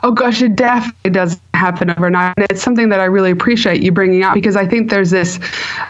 Oh 0.03 0.11
gosh, 0.11 0.41
it 0.41 0.55
definitely 0.55 1.11
doesn't 1.11 1.41
happen 1.61 1.91
overnight. 1.91 2.33
And 2.37 2.47
it's 2.49 2.63
something 2.63 2.89
that 2.89 2.99
I 2.99 3.05
really 3.05 3.29
appreciate 3.29 3.83
you 3.83 3.91
bringing 3.91 4.23
up 4.23 4.33
because 4.33 4.55
I 4.55 4.65
think 4.65 4.89
there's 4.89 5.11
this 5.11 5.39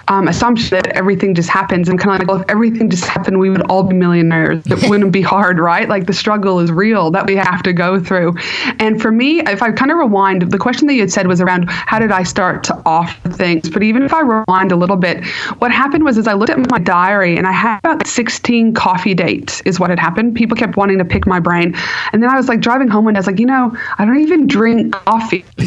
um, 0.10 0.28
assumption 0.28 0.70
that 0.72 0.88
everything 0.88 1.34
just 1.34 1.48
happens 1.48 1.88
and 1.88 1.98
kind 1.98 2.12
of 2.12 2.20
like, 2.20 2.28
well, 2.28 2.42
if 2.42 2.50
everything 2.50 2.90
just 2.90 3.06
happened, 3.06 3.40
we 3.40 3.50
would 3.50 3.62
all 3.70 3.84
be 3.84 3.96
millionaires. 3.96 4.66
It 4.68 4.84
wouldn't 4.90 5.14
be 5.14 5.22
hard, 5.22 5.60
right? 5.60 5.88
Like 5.88 6.08
the 6.08 6.14
struggle 6.14 6.60
is 6.60 6.72
real 6.72 7.10
that 7.12 7.26
we 7.26 7.38
have 7.38 7.64
to 7.64 7.72
go 7.72 8.02
through. 8.02 8.36
And 8.80 9.02
for 9.02 9.12
me, 9.12 9.40
if 9.40 9.64
I 9.64 9.72
kind 9.72 9.92
of 9.92 9.98
rewind, 9.98 10.52
the 10.52 10.58
question 10.58 10.88
that 10.88 10.96
you 10.96 11.02
had 11.02 11.12
said 11.12 11.28
was 11.28 11.40
around 11.40 11.70
how 11.70 12.00
did 12.00 12.12
I 12.12 12.24
start 12.24 12.66
to 12.66 12.82
offer 12.86 13.30
things? 13.30 13.70
But 13.70 13.82
even 13.82 14.04
if 14.04 14.14
I 14.14 14.22
rewind 14.22 14.74
a 14.74 14.76
little 14.76 14.98
bit, 14.98 15.26
what 15.60 15.72
happened 15.72 16.04
was 16.04 16.18
as 16.18 16.28
I 16.28 16.34
looked 16.34 16.52
at 16.52 16.70
my 16.70 16.80
diary 16.80 17.38
and 17.38 17.48
I 17.48 17.54
had 17.54 17.80
about 17.80 18.06
16 18.06 18.74
coffee 18.74 19.14
dates 19.14 19.62
is 19.62 19.80
what 19.80 19.90
had 19.90 20.00
happened. 20.00 20.36
People 20.36 20.58
kept 20.58 20.76
wanting 20.76 20.98
to 20.98 21.06
pick 21.06 21.26
my 21.26 21.40
brain. 21.40 21.74
And 22.12 22.22
then 22.22 22.30
I 22.30 22.36
was 22.36 22.50
like 22.50 22.60
driving 22.60 22.90
home 22.90 23.08
and 23.08 23.16
I 23.16 23.20
was 23.20 23.28
like, 23.28 23.40
you 23.40 23.46
know, 23.46 23.74
I 24.02 24.06
don't 24.06 24.20
even 24.20 24.48
drink 24.48 24.94
coffee. 24.94 25.46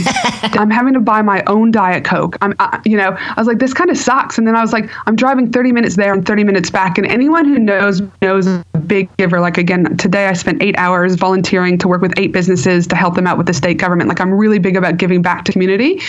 I'm 0.43 0.69
having 0.69 0.93
to 0.95 1.01
buy 1.01 1.23
my 1.23 1.45
own 1.47 1.71
Diet 1.71 2.05
Coke. 2.05 2.37
I'm, 2.43 2.53
I, 2.59 2.81
you 2.85 2.97
know, 2.97 3.17
I 3.17 3.35
was 3.41 3.47
like, 3.47 3.61
this 3.61 3.73
kind 3.73 3.91
of 3.91 3.97
sucks. 3.97 4.39
And 4.39 4.49
then 4.49 4.57
I 4.57 4.61
was 4.61 4.73
like, 4.73 4.91
I'm 5.07 5.15
driving 5.15 5.53
30 5.53 5.71
minutes 5.71 5.95
there 5.95 6.13
and 6.13 6.27
30 6.27 6.43
minutes 6.43 6.69
back. 6.69 6.99
And 6.99 7.07
anyone 7.07 7.45
who 7.45 7.61
knows 7.61 8.03
knows 8.23 8.49
a 8.49 8.65
big 8.89 9.09
giver. 9.19 9.39
Like 9.39 9.57
again, 9.57 9.97
today 9.99 10.27
I 10.27 10.33
spent 10.33 10.65
eight 10.65 10.77
hours 10.77 11.15
volunteering 11.15 11.79
to 11.79 11.87
work 11.87 12.03
with 12.03 12.13
eight 12.19 12.33
businesses 12.33 12.89
to 12.89 12.97
help 12.97 13.15
them 13.15 13.29
out 13.29 13.39
with 13.39 13.47
the 13.47 13.55
state 13.55 13.79
government. 13.79 14.09
Like 14.09 14.21
I'm 14.21 14.35
really 14.35 14.59
big 14.59 14.77
about 14.77 14.97
giving 14.97 15.23
back 15.23 15.45
to 15.45 15.53
community. 15.53 16.01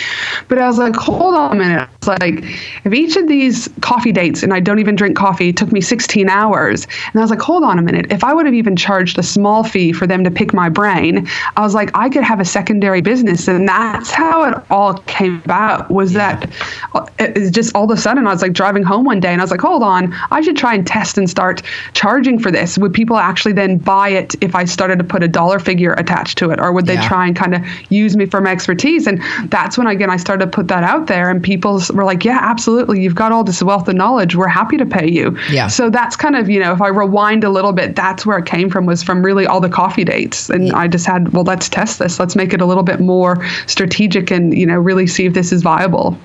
But 0.47 0.57
I 0.57 0.65
was 0.65 0.79
like, 0.79 0.95
hold 0.95 1.35
on 1.35 1.55
a 1.55 1.59
minute. 1.59 1.88
It's 1.97 2.07
like 2.07 2.43
if 2.85 2.91
each 2.91 3.17
of 3.17 3.27
these 3.27 3.69
coffee 3.81 4.11
dates, 4.11 4.41
and 4.41 4.51
I 4.51 4.61
don't 4.61 4.79
even 4.79 4.95
drink 4.95 5.15
coffee, 5.15 5.53
took 5.53 5.71
me 5.71 5.79
16 5.79 6.27
hours. 6.27 6.85
And 6.85 7.21
I 7.21 7.23
was 7.23 7.29
like, 7.29 7.41
hold 7.41 7.63
on 7.63 7.77
a 7.77 7.83
minute. 7.83 8.11
If 8.11 8.23
I 8.23 8.33
would 8.33 8.47
have 8.47 8.55
even 8.55 8.75
charged 8.75 9.19
a 9.19 9.23
small 9.23 9.63
fee 9.63 9.93
for 9.93 10.07
them 10.07 10.23
to 10.23 10.31
pick 10.31 10.55
my 10.55 10.69
brain, 10.69 11.27
I 11.55 11.61
was 11.61 11.75
like, 11.75 11.91
I 11.93 12.09
could 12.15 12.23
have 12.23 12.39
a 12.39 12.45
secondary 12.45 13.01
business. 13.01 13.49
And 13.49 13.67
that's 13.67 14.10
how 14.10 14.45
it 14.45 14.63
all 14.69 14.93
came 14.99 15.41
about 15.43 15.91
was 15.91 16.13
that 16.13 16.49
uh, 16.93 17.06
it 17.19 17.51
just 17.51 17.75
all 17.75 17.84
of 17.84 17.97
a 17.97 18.01
sudden 18.01 18.25
I 18.25 18.32
was 18.32 18.41
like 18.41 18.54
driving 18.54 18.84
home 18.84 19.04
one 19.04 19.19
day 19.19 19.34
and 19.34 19.41
I 19.41 19.43
was 19.43 19.51
like, 19.51 19.60
hold 19.60 19.84
on, 19.84 20.15
I 20.32 20.39
should 20.39 20.56
try 20.56 20.73
and 20.73 20.88
test 20.88 21.17
and 21.17 21.30
start 21.30 21.62
charging 21.91 22.39
for 22.39 22.51
this. 22.51 22.78
Would 22.78 22.93
people 22.93 23.17
actually 23.17 23.51
then 23.51 23.78
buy 23.80 24.08
it 24.08 24.34
if 24.41 24.56
I 24.56 24.63
started 24.63 24.97
to 24.99 25.04
put 25.04 25.23
a 25.23 25.28
dollar 25.28 25.60
figure 25.60 25.91
attached 25.97 26.38
to 26.38 26.51
it? 26.51 26.60
Or 26.62 26.71
would 26.71 26.86
they 26.86 26.93
yeah. 26.93 27.06
try 27.06 27.28
and 27.28 27.36
kind 27.36 27.54
of 27.54 27.62
use 27.89 28.15
me 28.15 28.25
for 28.25 28.39
my 28.39 28.51
expertise? 28.51 29.08
And 29.08 29.21
that's 29.51 29.78
when, 29.78 29.88
again, 29.88 30.10
I 30.10 30.15
started 30.15 30.45
to 30.45 30.51
put 30.51 30.69
that 30.69 30.86
out 30.86 31.08
there 31.08 31.30
and 31.30 31.43
people 31.43 31.82
were 31.93 32.06
like, 32.06 32.23
yeah, 32.23 32.39
absolutely. 32.41 33.01
You've 33.01 33.15
got 33.15 33.34
all 33.34 33.43
this 33.43 33.62
wealth 33.62 33.89
of 33.89 33.95
knowledge. 33.95 34.38
We're 34.38 34.47
happy 34.47 34.78
to 34.78 34.86
pay 34.86 35.12
you. 35.12 35.38
Yeah. 35.51 35.67
So 35.67 35.89
that's 35.89 36.15
kind 36.15 36.38
of, 36.38 36.49
you 36.49 36.62
know, 36.62 36.71
if 36.71 36.82
I 36.82 36.88
rewind 36.88 37.43
a 37.43 37.49
little 37.49 37.73
bit, 37.73 37.97
that's 37.97 38.25
where 38.25 38.38
it 38.38 38.45
came 38.45 38.69
from 38.69 38.86
was 38.86 39.04
from 39.04 39.21
really 39.21 39.45
all 39.45 39.60
the 39.60 39.67
coffee 39.67 40.06
dates. 40.06 40.49
And 40.49 40.67
yeah. 40.67 40.78
I 40.78 40.88
just 40.88 41.06
had, 41.06 41.34
well, 41.34 41.43
let's 41.43 41.67
test 41.67 41.99
this. 41.99 42.04
Let's 42.19 42.35
make 42.35 42.53
it 42.53 42.61
a 42.61 42.65
little 42.65 42.83
bit 42.83 42.99
more 42.99 43.43
strategic 43.67 44.31
and, 44.31 44.57
you 44.57 44.65
know, 44.65 44.75
really 44.75 45.07
see 45.07 45.25
if 45.25 45.33
this 45.33 45.51
is 45.51 45.61
viable. 45.61 46.17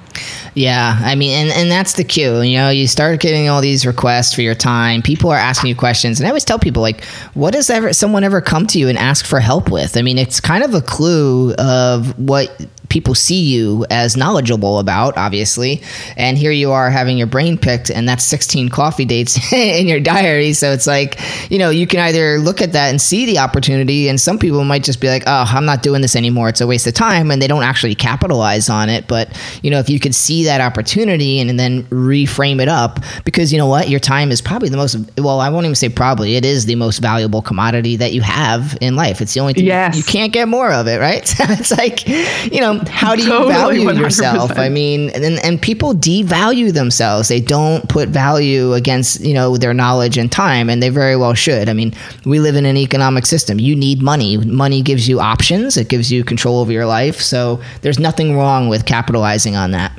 Yeah, 0.54 0.98
I 1.00 1.14
mean, 1.14 1.30
and, 1.30 1.50
and 1.50 1.70
that's 1.70 1.94
the 1.94 2.04
cue. 2.04 2.40
You 2.40 2.58
know, 2.58 2.70
you 2.70 2.86
start 2.86 3.20
getting 3.20 3.48
all 3.48 3.60
these 3.60 3.86
requests 3.86 4.34
for 4.34 4.42
your 4.42 4.54
time. 4.54 5.02
People 5.02 5.30
are 5.30 5.36
asking 5.36 5.68
you 5.68 5.76
questions, 5.76 6.18
and 6.18 6.26
I 6.26 6.30
always 6.30 6.44
tell 6.44 6.58
people 6.58 6.82
like, 6.82 7.04
"What 7.34 7.52
does 7.52 7.70
ever 7.70 7.92
someone 7.92 8.24
ever 8.24 8.40
come 8.40 8.66
to 8.68 8.78
you 8.78 8.88
and 8.88 8.98
ask 8.98 9.24
for 9.24 9.38
help 9.38 9.70
with?" 9.70 9.96
I 9.96 10.02
mean, 10.02 10.18
it's 10.18 10.40
kind 10.40 10.64
of 10.64 10.74
a 10.74 10.82
clue 10.82 11.54
of 11.54 12.18
what 12.18 12.50
people 12.90 13.14
see 13.14 13.40
you 13.40 13.86
as 13.88 14.16
knowledgeable 14.16 14.78
about, 14.78 15.16
obviously. 15.16 15.80
And 16.16 16.36
here 16.36 16.50
you 16.50 16.72
are 16.72 16.90
having 16.90 17.16
your 17.16 17.28
brain 17.28 17.56
picked, 17.56 17.88
and 17.88 18.06
that's 18.06 18.24
16 18.24 18.68
coffee 18.68 19.04
dates 19.04 19.52
in 19.52 19.88
your 19.88 20.00
diary. 20.00 20.52
So 20.52 20.72
it's 20.72 20.86
like, 20.86 21.18
you 21.50 21.58
know, 21.58 21.70
you 21.70 21.86
can 21.86 22.00
either 22.00 22.38
look 22.38 22.60
at 22.60 22.72
that 22.72 22.90
and 22.90 23.00
see 23.00 23.24
the 23.24 23.38
opportunity, 23.38 24.08
and 24.08 24.20
some 24.20 24.38
people 24.38 24.64
might 24.64 24.84
just 24.84 25.00
be 25.00 25.08
like, 25.08 25.22
oh, 25.26 25.44
I'm 25.48 25.64
not 25.64 25.82
doing 25.82 26.02
this 26.02 26.16
anymore. 26.16 26.50
It's 26.50 26.60
a 26.60 26.66
waste 26.66 26.86
of 26.86 26.94
time. 26.94 27.30
And 27.30 27.40
they 27.40 27.46
don't 27.46 27.62
actually 27.62 27.94
capitalize 27.94 28.68
on 28.68 28.88
it. 28.88 29.06
But, 29.06 29.40
you 29.62 29.70
know, 29.70 29.78
if 29.78 29.88
you 29.88 30.00
could 30.00 30.14
see 30.14 30.44
that 30.44 30.60
opportunity 30.60 31.40
and, 31.40 31.48
and 31.48 31.58
then 31.58 31.84
reframe 31.84 32.60
it 32.60 32.68
up, 32.68 33.00
because 33.24 33.52
you 33.52 33.58
know 33.58 33.66
what? 33.66 33.88
Your 33.88 34.00
time 34.00 34.32
is 34.32 34.40
probably 34.40 34.68
the 34.68 34.76
most, 34.76 34.96
well, 35.16 35.40
I 35.40 35.48
won't 35.48 35.64
even 35.64 35.76
say 35.76 35.88
probably, 35.88 36.34
it 36.34 36.44
is 36.44 36.66
the 36.66 36.74
most 36.74 36.98
valuable 36.98 37.40
commodity 37.40 37.96
that 37.96 38.12
you 38.12 38.20
have 38.22 38.76
in 38.80 38.96
life. 38.96 39.20
It's 39.20 39.32
the 39.32 39.40
only 39.40 39.54
thing 39.54 39.66
yes. 39.66 39.96
you 39.96 40.02
can't 40.02 40.32
get 40.32 40.48
more 40.48 40.72
of 40.72 40.88
it, 40.88 40.98
right? 40.98 41.22
it's 41.38 41.70
like, 41.70 42.08
you 42.52 42.60
know, 42.60 42.79
how 42.88 43.14
do 43.14 43.22
you 43.22 43.28
totally, 43.28 43.52
value 43.52 43.88
100%. 43.88 43.98
yourself? 43.98 44.50
I 44.58 44.68
mean, 44.68 45.10
and 45.10 45.38
and 45.44 45.60
people 45.60 45.94
devalue 45.94 46.72
themselves. 46.72 47.28
They 47.28 47.40
don't 47.40 47.88
put 47.88 48.08
value 48.08 48.74
against 48.74 49.20
you 49.20 49.34
know 49.34 49.56
their 49.56 49.74
knowledge 49.74 50.18
and 50.18 50.30
time, 50.30 50.68
and 50.68 50.82
they 50.82 50.88
very 50.88 51.16
well 51.16 51.34
should. 51.34 51.68
I 51.68 51.72
mean, 51.72 51.94
we 52.24 52.40
live 52.40 52.56
in 52.56 52.66
an 52.66 52.76
economic 52.76 53.26
system. 53.26 53.58
You 53.58 53.76
need 53.76 54.02
money. 54.02 54.36
Money 54.36 54.82
gives 54.82 55.08
you 55.08 55.20
options. 55.20 55.76
It 55.76 55.88
gives 55.88 56.10
you 56.10 56.24
control 56.24 56.58
over 56.58 56.72
your 56.72 56.86
life. 56.86 57.20
So 57.20 57.60
there's 57.82 57.98
nothing 57.98 58.36
wrong 58.36 58.68
with 58.68 58.86
capitalizing 58.86 59.56
on 59.56 59.70
that. 59.72 59.92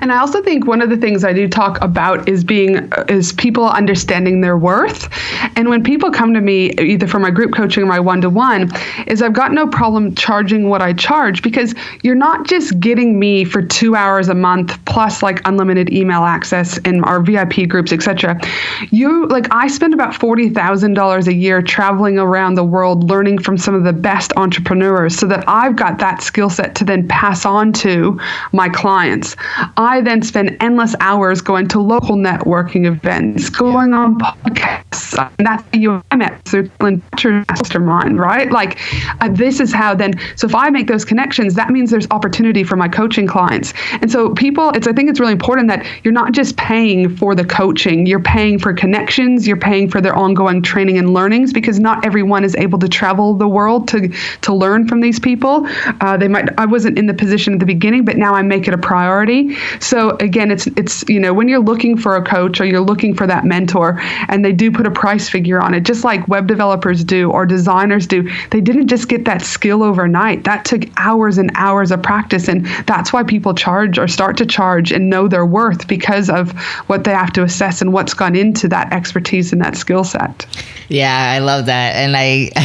And 0.00 0.12
I 0.12 0.18
also 0.18 0.42
think 0.42 0.66
one 0.66 0.80
of 0.82 0.90
the 0.90 0.96
things 0.96 1.24
I 1.24 1.32
do 1.32 1.48
talk 1.48 1.80
about 1.80 2.28
is 2.28 2.44
being 2.44 2.92
is 3.08 3.32
people 3.32 3.68
understanding 3.68 4.40
their 4.40 4.56
worth. 4.56 5.08
And 5.56 5.68
when 5.68 5.82
people 5.82 6.10
come 6.10 6.34
to 6.34 6.40
me 6.40 6.70
either 6.72 7.06
for 7.06 7.18
my 7.18 7.30
group 7.30 7.54
coaching 7.54 7.82
or 7.82 7.86
my 7.86 8.00
one-to-one, 8.00 8.70
is 9.06 9.22
I've 9.22 9.32
got 9.32 9.52
no 9.52 9.66
problem 9.66 10.14
charging 10.14 10.68
what 10.68 10.82
I 10.82 10.92
charge 10.92 11.42
because 11.42 11.74
you're 12.02 12.14
not 12.14 12.46
just 12.46 12.78
getting 12.80 13.18
me 13.18 13.44
for 13.44 13.62
2 13.62 13.94
hours 13.94 14.28
a 14.28 14.34
month 14.34 14.82
plus 14.84 15.22
like 15.22 15.40
unlimited 15.46 15.92
email 15.92 16.24
access 16.24 16.78
in 16.78 17.02
our 17.04 17.20
VIP 17.20 17.68
groups, 17.68 17.92
etc. 17.92 18.40
You 18.90 19.26
like 19.28 19.46
I 19.52 19.68
spend 19.68 19.94
about 19.94 20.12
$40,000 20.12 21.26
a 21.26 21.34
year 21.34 21.62
traveling 21.62 22.18
around 22.18 22.54
the 22.54 22.64
world 22.64 23.08
learning 23.10 23.38
from 23.38 23.58
some 23.58 23.74
of 23.74 23.84
the 23.84 23.92
best 23.92 24.32
entrepreneurs 24.36 25.16
so 25.16 25.26
that 25.26 25.44
I've 25.48 25.76
got 25.76 25.98
that 25.98 26.22
skill 26.22 26.50
set 26.50 26.74
to 26.76 26.84
then 26.84 27.08
pass 27.08 27.44
on 27.44 27.72
to 27.74 28.18
my 28.52 28.68
clients. 28.68 29.36
I 29.76 30.00
then 30.00 30.22
spend 30.22 30.56
endless 30.60 30.94
hours 31.00 31.40
going 31.40 31.68
to 31.68 31.80
local 31.80 32.16
networking 32.16 32.86
events, 32.86 33.48
going 33.50 33.94
on 33.94 34.18
podcasts. 34.18 35.18
And 35.38 35.46
that's 35.46 35.62
you 35.72 36.02
I 36.10 36.16
met 36.16 36.44
through 36.44 37.44
Mastermind, 37.48 38.18
right? 38.18 38.50
Like 38.50 38.78
uh, 39.20 39.28
this 39.30 39.60
is 39.60 39.72
how 39.72 39.94
then. 39.94 40.14
So 40.36 40.46
if 40.46 40.54
I 40.54 40.70
make 40.70 40.86
those 40.86 41.04
connections, 41.04 41.54
that 41.54 41.70
means 41.70 41.90
there's 41.90 42.06
opportunity 42.10 42.64
for 42.64 42.76
my 42.76 42.88
coaching 42.88 43.26
clients. 43.26 43.72
And 44.00 44.10
so 44.10 44.30
people, 44.34 44.70
it's 44.70 44.86
I 44.86 44.92
think 44.92 45.10
it's 45.10 45.20
really 45.20 45.32
important 45.32 45.68
that 45.68 45.86
you're 46.04 46.12
not 46.12 46.32
just 46.32 46.56
paying 46.56 47.16
for 47.16 47.34
the 47.34 47.44
coaching, 47.44 48.06
you're 48.06 48.20
paying 48.20 48.58
for 48.58 48.72
connections, 48.72 49.46
you're 49.46 49.56
paying 49.56 49.88
for 49.88 50.00
their 50.00 50.14
ongoing 50.14 50.62
training 50.62 50.98
and 50.98 51.14
learnings 51.14 51.52
because 51.52 51.78
not 51.78 52.04
everyone 52.04 52.44
is 52.44 52.54
able 52.56 52.78
to 52.78 52.88
travel 52.88 53.34
the 53.34 53.48
world 53.48 53.88
to 53.88 54.08
to 54.42 54.54
learn 54.54 54.86
from 54.86 55.00
these 55.00 55.18
people. 55.18 55.66
Uh, 56.00 56.16
they 56.16 56.28
might. 56.28 56.48
I 56.58 56.66
wasn't 56.66 56.98
in 56.98 57.06
the 57.06 57.14
position 57.14 57.54
at 57.54 57.60
the 57.60 57.66
beginning, 57.66 58.04
but 58.04 58.16
now 58.16 58.34
I 58.34 58.42
make 58.42 58.68
it 58.68 58.74
a 58.74 58.78
priority. 58.78 59.51
So 59.80 60.16
again, 60.18 60.50
it's 60.50 60.66
it's 60.68 61.04
you 61.08 61.20
know 61.20 61.32
when 61.32 61.48
you're 61.48 61.60
looking 61.60 61.96
for 61.96 62.16
a 62.16 62.24
coach 62.24 62.60
or 62.60 62.64
you're 62.64 62.80
looking 62.80 63.14
for 63.14 63.26
that 63.26 63.44
mentor, 63.44 63.98
and 64.28 64.44
they 64.44 64.52
do 64.52 64.70
put 64.70 64.86
a 64.86 64.90
price 64.90 65.28
figure 65.28 65.60
on 65.60 65.74
it, 65.74 65.84
just 65.84 66.04
like 66.04 66.26
web 66.28 66.46
developers 66.46 67.04
do 67.04 67.30
or 67.30 67.46
designers 67.46 68.06
do. 68.06 68.28
They 68.50 68.60
didn't 68.60 68.88
just 68.88 69.08
get 69.08 69.24
that 69.24 69.42
skill 69.42 69.82
overnight. 69.82 70.44
That 70.44 70.64
took 70.64 70.82
hours 70.96 71.38
and 71.38 71.50
hours 71.54 71.90
of 71.90 72.02
practice, 72.02 72.48
and 72.48 72.66
that's 72.86 73.12
why 73.12 73.22
people 73.22 73.54
charge 73.54 73.98
or 73.98 74.08
start 74.08 74.36
to 74.38 74.46
charge 74.46 74.92
and 74.92 75.10
know 75.10 75.28
their 75.28 75.46
worth 75.46 75.86
because 75.88 76.30
of 76.30 76.52
what 76.88 77.04
they 77.04 77.12
have 77.12 77.32
to 77.34 77.42
assess 77.42 77.80
and 77.80 77.92
what's 77.92 78.14
gone 78.14 78.36
into 78.36 78.68
that 78.68 78.92
expertise 78.92 79.52
and 79.52 79.60
that 79.60 79.76
skill 79.76 80.04
set. 80.04 80.46
Yeah, 80.88 81.32
I 81.34 81.38
love 81.38 81.66
that. 81.66 81.96
And 81.96 82.16
I 82.16 82.50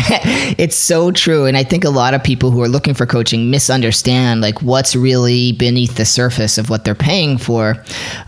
it's 0.57 0.75
so 0.75 1.11
true. 1.11 1.45
And 1.45 1.55
I 1.55 1.63
think 1.63 1.83
a 1.83 1.89
lot 1.89 2.13
of 2.13 2.23
people 2.23 2.51
who 2.51 2.61
are 2.61 2.67
looking 2.67 2.93
for 2.93 3.05
coaching 3.05 3.49
misunderstand 3.49 4.41
like 4.41 4.61
what's 4.61 4.95
really 4.95 5.53
beneath 5.53 5.95
the 5.95 6.05
surface 6.05 6.57
of 6.57 6.69
what 6.69 6.76
they're 6.83 6.95
paying 6.95 7.37
for. 7.37 7.83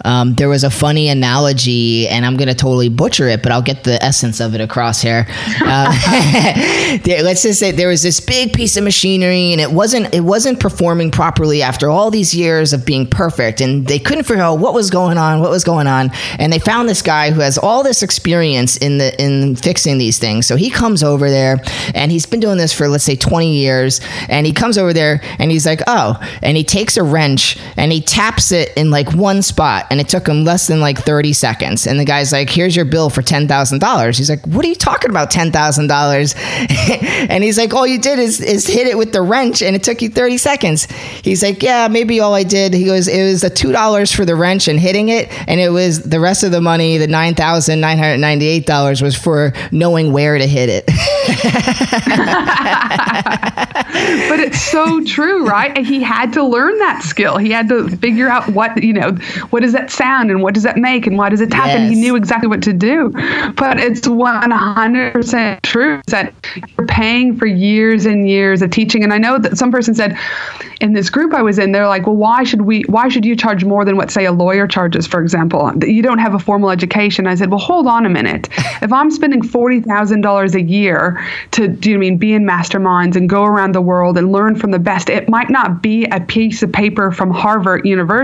Um, 0.05 0.35
there 0.35 0.49
was 0.49 0.63
a 0.63 0.69
funny 0.69 1.09
analogy, 1.09 2.07
and 2.07 2.25
I'm 2.25 2.37
gonna 2.37 2.55
totally 2.55 2.89
butcher 2.89 3.27
it, 3.27 3.43
but 3.43 3.51
I'll 3.51 3.61
get 3.61 3.83
the 3.83 4.01
essence 4.03 4.39
of 4.39 4.55
it 4.55 4.61
across 4.61 5.01
here. 5.01 5.25
Uh, 5.61 5.91
let's 7.05 7.43
just 7.43 7.59
say 7.59 7.71
there 7.71 7.87
was 7.87 8.03
this 8.03 8.19
big 8.19 8.53
piece 8.53 8.77
of 8.77 8.83
machinery 8.83 9.51
and 9.51 9.61
it 9.61 9.71
wasn't 9.71 10.13
it 10.13 10.21
wasn't 10.21 10.59
performing 10.59 11.11
properly 11.11 11.61
after 11.61 11.89
all 11.89 12.11
these 12.11 12.33
years 12.33 12.73
of 12.73 12.85
being 12.85 13.07
perfect 13.07 13.61
and 13.61 13.87
they 13.87 13.99
couldn't 13.99 14.23
figure 14.23 14.43
out 14.43 14.59
what 14.59 14.73
was 14.73 14.89
going 14.89 15.17
on, 15.17 15.41
what 15.41 15.49
was 15.49 15.63
going 15.63 15.87
on. 15.87 16.11
And 16.37 16.51
they 16.51 16.59
found 16.59 16.87
this 16.87 17.01
guy 17.01 17.31
who 17.31 17.41
has 17.41 17.57
all 17.57 17.83
this 17.83 18.03
experience 18.03 18.77
in 18.77 18.97
the 18.97 19.19
in 19.21 19.55
fixing 19.55 19.97
these 19.97 20.19
things. 20.19 20.45
So 20.47 20.55
he 20.55 20.69
comes 20.69 21.03
over 21.03 21.29
there 21.29 21.61
and 21.93 22.11
he's 22.11 22.25
been 22.25 22.39
doing 22.39 22.57
this 22.57 22.73
for 22.73 22.87
let's 22.87 23.03
say 23.03 23.15
20 23.15 23.53
years 23.53 24.01
and 24.27 24.45
he 24.45 24.53
comes 24.53 24.77
over 24.77 24.93
there 24.93 25.21
and 25.39 25.51
he's 25.51 25.65
like, 25.65 25.81
"Oh." 25.87 26.19
And 26.41 26.55
he 26.57 26.63
takes 26.63 26.97
a 26.97 27.03
wrench 27.03 27.57
and 27.77 27.91
he 27.91 28.01
taps 28.01 28.38
it 28.51 28.71
in 28.75 28.89
like 28.89 29.13
one 29.13 29.41
spot 29.41 29.85
and 29.91 29.99
it 29.99 30.07
took 30.07 30.27
him 30.27 30.43
less 30.43 30.67
than 30.67 30.79
like 30.79 30.97
30 30.97 31.33
seconds. 31.33 31.85
And 31.85 31.99
the 31.99 32.05
guy's 32.05 32.31
like, 32.31 32.49
"Here's 32.49 32.75
your 32.75 32.85
bill 32.85 33.09
for 33.09 33.21
$10,000." 33.21 34.17
He's 34.17 34.29
like, 34.29 34.45
"What 34.47 34.65
are 34.65 34.67
you 34.67 34.75
talking 34.75 35.09
about 35.09 35.31
$10,000?" 35.31 36.35
and 37.29 37.43
he's 37.43 37.57
like, 37.57 37.73
"All 37.73 37.85
you 37.85 37.99
did 37.99 38.19
is 38.19 38.41
is 38.41 38.65
hit 38.65 38.87
it 38.87 38.97
with 38.97 39.13
the 39.13 39.21
wrench 39.21 39.61
and 39.61 39.75
it 39.75 39.83
took 39.83 40.01
you 40.01 40.09
30 40.09 40.37
seconds." 40.37 40.87
He's 41.23 41.43
like, 41.43 41.61
"Yeah, 41.61 41.87
maybe 41.87 42.19
all 42.19 42.33
I 42.33 42.43
did." 42.43 42.73
He 42.73 42.85
goes, 42.85 43.07
"It 43.07 43.23
was 43.23 43.41
the 43.41 43.49
$2 43.49 44.15
for 44.15 44.25
the 44.25 44.35
wrench 44.35 44.67
and 44.67 44.79
hitting 44.79 45.09
it 45.09 45.29
and 45.47 45.59
it 45.59 45.69
was 45.69 46.03
the 46.03 46.19
rest 46.19 46.43
of 46.43 46.51
the 46.51 46.61
money, 46.61 46.97
the 46.97 47.07
$9,998 47.07 49.01
was 49.01 49.15
for 49.15 49.53
knowing 49.71 50.13
where 50.13 50.37
to 50.37 50.47
hit 50.47 50.69
it." 50.69 50.85
but 54.29 54.39
it's 54.39 54.61
so 54.61 55.03
true, 55.03 55.47
right? 55.47 55.75
And 55.75 55.85
he 55.85 56.01
had 56.01 56.33
to 56.33 56.43
learn 56.43 56.77
that 56.79 57.03
skill. 57.03 57.37
He 57.37 57.51
had 57.51 57.67
to 57.69 57.89
figure 57.97 58.28
out 58.29 58.47
what, 58.49 58.81
you 58.81 58.93
know, 58.93 59.11
what 59.49 59.61
does 59.61 59.73
that 59.73 59.91
sound 59.91 60.31
and 60.31 60.41
what 60.41 60.53
does 60.53 60.63
that 60.63 60.77
make 60.77 61.07
and 61.07 61.17
why 61.17 61.29
does 61.29 61.41
it 61.41 61.51
happen. 61.51 61.83
Yes. 61.83 61.93
He 61.93 62.01
knew 62.01 62.15
exactly 62.15 62.47
what 62.47 62.61
to 62.63 62.73
do. 62.73 63.09
But 63.55 63.79
it's 63.79 64.01
100% 64.07 65.61
true 65.63 66.01
that 66.07 66.33
you're 66.55 66.87
paying 66.87 67.37
for 67.37 67.45
years 67.45 68.05
and 68.05 68.29
years 68.29 68.61
of 68.61 68.71
teaching. 68.71 69.03
And 69.03 69.13
I 69.13 69.17
know 69.17 69.37
that 69.39 69.57
some 69.57 69.71
person 69.71 69.93
said 69.93 70.17
in 70.81 70.93
this 70.93 71.09
group 71.09 71.33
I 71.33 71.41
was 71.41 71.59
in, 71.59 71.71
they're 71.71 71.87
like, 71.87 72.07
well, 72.07 72.15
why 72.15 72.43
should 72.43 72.61
we, 72.61 72.83
why 72.83 73.09
should 73.09 73.25
you 73.25 73.35
charge 73.35 73.65
more 73.65 73.83
than 73.83 73.97
what, 73.97 74.11
say, 74.11 74.25
a 74.25 74.31
lawyer 74.31 74.67
charges, 74.67 75.05
for 75.05 75.21
example? 75.21 75.71
You 75.83 76.01
don't 76.01 76.19
have 76.19 76.33
a 76.33 76.39
formal 76.39 76.69
education. 76.69 77.27
I 77.27 77.35
said, 77.35 77.49
well, 77.49 77.59
hold 77.59 77.87
on 77.87 78.05
a 78.05 78.09
minute. 78.09 78.47
If 78.81 78.93
I'm 78.93 79.11
spending 79.11 79.41
$40,000 79.41 80.55
a 80.55 80.61
year 80.61 81.21
to, 81.51 81.67
do 81.67 81.91
you 81.91 81.99
mean 81.99 82.17
be 82.17 82.33
in 82.33 82.45
masterminds 82.45 83.17
and 83.17 83.27
go 83.27 83.43
around 83.43 83.75
the 83.75 83.81
world 83.81 84.17
and 84.17 84.31
learn 84.31 84.55
from 84.55 84.71
the 84.71 84.79
best, 84.79 85.09
it 85.09 85.27
might 85.27 85.49
not 85.49 85.81
be 85.81 86.05
a 86.05 86.21
piece 86.21 86.63
of 86.63 86.71
paper 86.71 87.11
from 87.11 87.29
Harvard 87.29 87.85
University, 87.85 88.18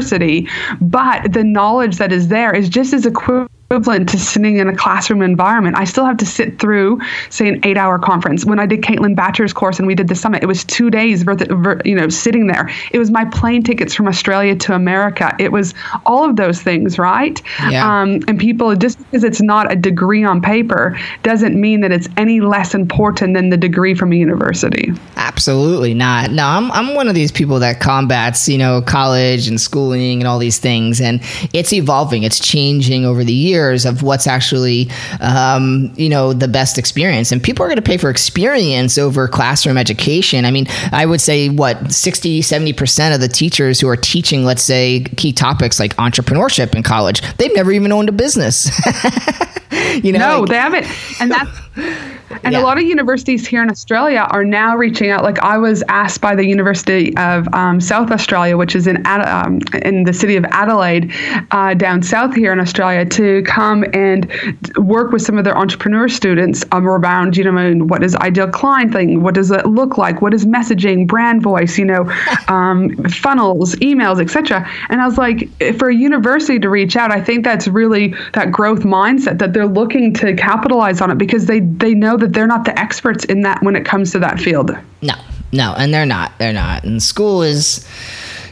but 0.82 1.32
the 1.34 1.44
knowledge 1.44 1.98
that 1.98 2.12
is 2.12 2.28
there 2.28 2.54
is 2.56 2.70
just 2.70 2.94
as 2.94 3.06
equivalent 3.06 3.52
equivalent 3.76 4.08
to 4.10 4.18
sitting 4.18 4.58
in 4.58 4.70
a 4.70 4.76
classroom 4.76 5.22
environment. 5.22 5.78
I 5.78 5.84
still 5.84 6.06
have 6.06 6.18
to 6.18 6.26
sit 6.26 6.60
through, 6.60 7.00
say, 7.30 7.48
an 7.50 7.60
eight-hour 7.64 8.00
conference. 8.00 8.46
When 8.46 8.60
I 8.60 8.66
did 8.66 8.82
Caitlin 8.82 9.16
Bacher's 9.16 9.52
course 9.52 9.80
and 9.80 9.88
we 9.88 9.96
did 9.96 10.08
the 10.08 10.16
summit, 10.16 10.44
it 10.44 10.46
was 10.46 10.64
two 10.64 10.90
days, 10.90 11.26
worth 11.26 11.42
of, 11.42 11.86
you 11.86 11.96
know, 11.96 12.08
sitting 12.10 12.48
there. 12.48 12.70
It 12.92 13.00
was 13.00 13.12
my 13.12 13.26
plane 13.26 13.64
tickets 13.64 13.94
from 13.94 14.08
Australia 14.08 14.56
to 14.56 14.74
America. 14.74 15.36
It 15.40 15.52
was 15.52 15.74
all 16.06 16.30
of 16.30 16.38
those 16.38 16.62
things, 16.62 16.98
right? 16.98 17.42
Yeah. 17.70 17.86
Um, 17.86 18.22
and 18.28 18.40
people, 18.40 18.76
just 18.76 18.98
because 19.00 19.24
it's 19.24 19.42
not 19.42 19.72
a 19.72 19.76
degree 19.76 20.24
on 20.24 20.42
paper, 20.42 20.98
doesn't 21.24 21.60
mean 21.60 21.82
that 21.82 21.92
it's 21.92 22.08
any 22.16 22.40
less 22.40 22.74
important 22.74 23.34
than 23.34 23.50
the 23.50 23.58
degree 23.58 23.94
from 23.94 24.14
a 24.14 24.16
university. 24.16 24.94
Absolutely 25.18 25.94
not. 25.94 26.32
No, 26.32 26.46
I'm 26.46 26.72
I'm 26.72 26.96
one 26.96 27.08
of 27.08 27.16
these 27.16 27.32
people 27.32 27.60
that 27.60 27.82
combats, 27.82 28.48
you 28.48 28.58
know, 28.58 28.82
college 28.82 29.48
and 29.48 29.60
schooling 29.60 30.22
and 30.22 30.28
all 30.28 30.40
these 30.40 30.60
things, 30.60 31.02
and 31.02 31.20
it's 31.52 31.74
evolving. 31.74 32.24
It's 32.24 32.40
changing 32.40 33.06
over 33.06 33.24
the 33.24 33.34
years 33.34 33.65
years 33.66 33.86
of 33.86 34.04
what's 34.04 34.28
actually, 34.28 34.90
um, 35.20 35.92
you 35.96 36.10
know, 36.10 36.34
the 36.34 36.48
best 36.48 36.78
experience. 36.78 37.32
And 37.32 37.42
people 37.42 37.64
are 37.66 37.68
going 37.68 37.78
to 37.78 37.82
pay 37.82 37.98
for 37.98 38.10
experience 38.10 38.98
over 38.98 39.28
classroom 39.28 39.78
education. 39.78 40.46
I 40.46 40.52
mean, 40.52 40.68
I 40.92 41.06
would 41.06 41.22
say 41.22 41.50
what 41.50 41.92
60, 41.92 42.42
70% 42.42 43.14
of 43.14 43.22
the 43.22 43.28
teachers 43.28 43.80
who 43.80 43.88
are 43.90 43.98
teaching, 43.98 44.46
let's 44.46 44.64
say, 44.64 45.02
key 45.18 45.34
topics 45.34 45.80
like 45.80 45.96
entrepreneurship 45.98 46.76
in 46.76 46.84
college, 46.84 47.22
they've 47.38 47.56
never 47.56 47.72
even 47.72 47.92
owned 47.92 48.10
a 48.10 48.12
business. 48.12 48.70
you 50.04 50.12
know, 50.12 50.20
no, 50.20 50.40
like, 50.42 50.50
they 50.50 50.58
haven't. 50.58 50.86
And 51.20 51.32
that's 51.32 51.65
and 51.76 52.54
yeah. 52.54 52.62
a 52.62 52.64
lot 52.64 52.78
of 52.78 52.84
universities 52.84 53.46
here 53.46 53.62
in 53.62 53.70
Australia 53.70 54.28
are 54.32 54.44
now 54.44 54.76
reaching 54.76 55.10
out. 55.10 55.24
Like 55.24 55.40
I 55.40 55.58
was 55.58 55.84
asked 55.88 56.22
by 56.22 56.36
the 56.36 56.46
University 56.46 57.16
of 57.18 57.48
um, 57.54 57.82
South 57.82 58.12
Australia, 58.12 58.58
which 58.58 58.76
is 58.76 58.88
in 58.88 59.06
Ad- 59.06 59.28
um, 59.28 59.60
in 59.82 60.04
the 60.04 60.14
city 60.14 60.36
of 60.36 60.46
Adelaide, 60.46 61.12
uh, 61.52 61.74
down 61.74 62.02
south 62.02 62.34
here 62.34 62.54
in 62.54 62.60
Australia, 62.60 63.06
to 63.06 63.44
come 63.44 63.86
and 63.94 64.32
work 64.78 65.12
with 65.12 65.22
some 65.22 65.38
of 65.38 65.44
their 65.44 65.58
entrepreneur 65.58 66.08
students 66.08 66.64
um, 66.72 66.88
around, 66.88 67.38
you 67.38 67.44
know, 67.44 67.86
what 67.86 68.04
is 68.04 68.16
ideal 68.18 68.48
client 68.48 68.94
thing, 68.94 69.22
what 69.22 69.34
does 69.34 69.52
it 69.52 69.66
look 69.66 69.98
like, 69.98 70.22
what 70.22 70.34
is 70.34 70.46
messaging, 70.46 71.08
brand 71.08 71.44
voice, 71.44 71.78
you 71.78 71.86
know, 71.86 72.10
um, 72.48 72.96
funnels, 73.06 73.76
emails, 73.76 74.22
etc. 74.22 74.70
And 74.90 75.02
I 75.02 75.06
was 75.06 75.18
like, 75.18 75.50
for 75.78 75.90
a 75.90 75.96
university 75.96 76.60
to 76.60 76.70
reach 76.70 76.96
out, 76.96 77.12
I 77.12 77.22
think 77.22 77.44
that's 77.44 77.68
really 77.68 78.14
that 78.34 78.52
growth 78.52 78.82
mindset 78.82 79.40
that 79.40 79.54
they're 79.54 79.68
looking 79.68 80.14
to 80.16 80.34
capitalize 80.36 81.02
on 81.02 81.12
it 81.12 81.18
because 81.18 81.46
they 81.46 81.65
they 81.66 81.94
know 81.94 82.18
that 82.18 82.34
they're 82.34 82.48
not 82.48 82.66
the 82.66 82.78
experts 82.80 83.26
in 83.26 83.42
that 83.42 83.62
when 83.64 83.76
it 83.76 83.86
comes 83.86 84.12
to 84.12 84.20
that 84.20 84.40
field. 84.40 84.72
No, 85.02 85.16
no, 85.52 85.74
and 85.78 85.94
they're 85.94 86.06
not. 86.06 86.32
They're 86.40 86.54
not. 86.54 86.84
And 86.84 87.02
school 87.02 87.42
is 87.42 87.88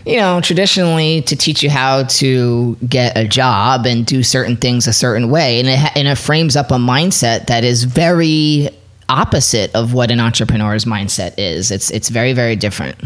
you 0.06 0.18
know, 0.18 0.42
traditionally 0.42 1.22
to 1.22 1.36
teach 1.36 1.64
you 1.64 1.70
how 1.70 2.04
to 2.04 2.76
get 2.88 3.18
a 3.18 3.26
job 3.28 3.86
and 3.86 4.06
do 4.06 4.22
certain 4.22 4.58
things 4.58 4.86
a 4.88 4.94
certain 4.94 5.30
way. 5.30 5.60
And 5.60 5.70
it, 5.70 5.98
and 5.98 6.08
it 6.08 6.18
frames 6.18 6.56
up 6.56 6.72
a 6.72 6.76
mindset 6.76 7.48
that 7.48 7.64
is 7.64 7.86
very 7.86 8.70
opposite 9.08 9.74
of 9.76 9.94
what 9.94 10.12
an 10.12 10.20
entrepreneur's 10.20 10.86
mindset 10.86 11.36
is. 11.38 11.72
It's, 11.72 11.90
it's 11.92 12.10
very, 12.10 12.34
very 12.34 12.56
different. 12.56 12.98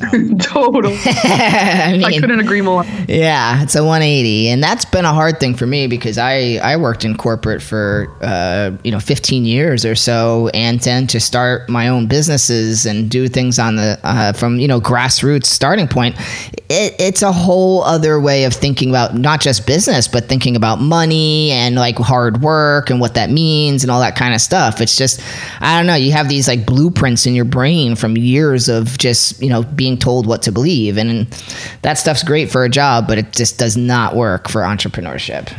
So. 0.00 0.06
Total. 0.40 0.92
I, 1.04 1.92
mean, 1.92 2.04
I 2.04 2.18
couldn't 2.18 2.40
agree 2.40 2.62
more. 2.62 2.84
Yeah, 3.06 3.62
it's 3.62 3.74
a 3.74 3.82
180, 3.82 4.48
and 4.48 4.62
that's 4.62 4.84
been 4.84 5.04
a 5.04 5.12
hard 5.12 5.38
thing 5.38 5.54
for 5.54 5.66
me 5.66 5.86
because 5.86 6.16
I 6.16 6.58
I 6.62 6.76
worked 6.76 7.04
in 7.04 7.16
corporate 7.16 7.62
for 7.62 8.08
uh, 8.22 8.72
you 8.82 8.90
know 8.90 9.00
15 9.00 9.44
years 9.44 9.84
or 9.84 9.94
so, 9.94 10.48
and 10.54 10.80
then 10.80 11.06
to 11.08 11.20
start 11.20 11.68
my 11.68 11.88
own 11.88 12.06
businesses 12.06 12.86
and 12.86 13.10
do 13.10 13.28
things 13.28 13.58
on 13.58 13.76
the 13.76 13.98
uh, 14.02 14.32
from 14.32 14.58
you 14.58 14.68
know 14.68 14.80
grassroots 14.80 15.46
starting 15.46 15.88
point, 15.88 16.16
it, 16.70 16.94
it's 16.98 17.22
a 17.22 17.32
whole 17.32 17.82
other 17.82 18.20
way 18.20 18.44
of 18.44 18.54
thinking 18.54 18.88
about 18.90 19.14
not 19.14 19.40
just 19.40 19.66
business, 19.66 20.08
but 20.08 20.24
thinking 20.24 20.56
about 20.56 20.80
money 20.80 21.50
and 21.50 21.76
like 21.76 21.98
hard 21.98 22.42
work 22.42 22.90
and 22.90 23.00
what 23.00 23.14
that 23.14 23.30
means 23.30 23.82
and 23.82 23.90
all 23.90 24.00
that 24.00 24.16
kind 24.16 24.34
of 24.34 24.40
stuff. 24.40 24.80
It's 24.80 24.96
just 24.96 25.20
I 25.60 25.76
don't 25.76 25.86
know. 25.86 25.94
You 25.94 26.12
have 26.12 26.28
these 26.28 26.48
like 26.48 26.64
blueprints 26.64 27.26
in 27.26 27.34
your 27.34 27.44
brain 27.44 27.96
from 27.96 28.16
years 28.16 28.68
of 28.68 28.96
just 28.98 29.42
you 29.42 29.48
know 29.48 29.62
being 29.62 29.89
told 29.98 30.26
what 30.26 30.42
to 30.42 30.52
believe. 30.52 30.96
And 30.96 31.26
that 31.82 31.94
stuff's 31.94 32.22
great 32.22 32.50
for 32.50 32.64
a 32.64 32.68
job, 32.68 33.06
but 33.06 33.18
it 33.18 33.32
just 33.32 33.58
does 33.58 33.76
not 33.76 34.16
work 34.16 34.48
for 34.48 34.62
entrepreneurship. 34.62 35.52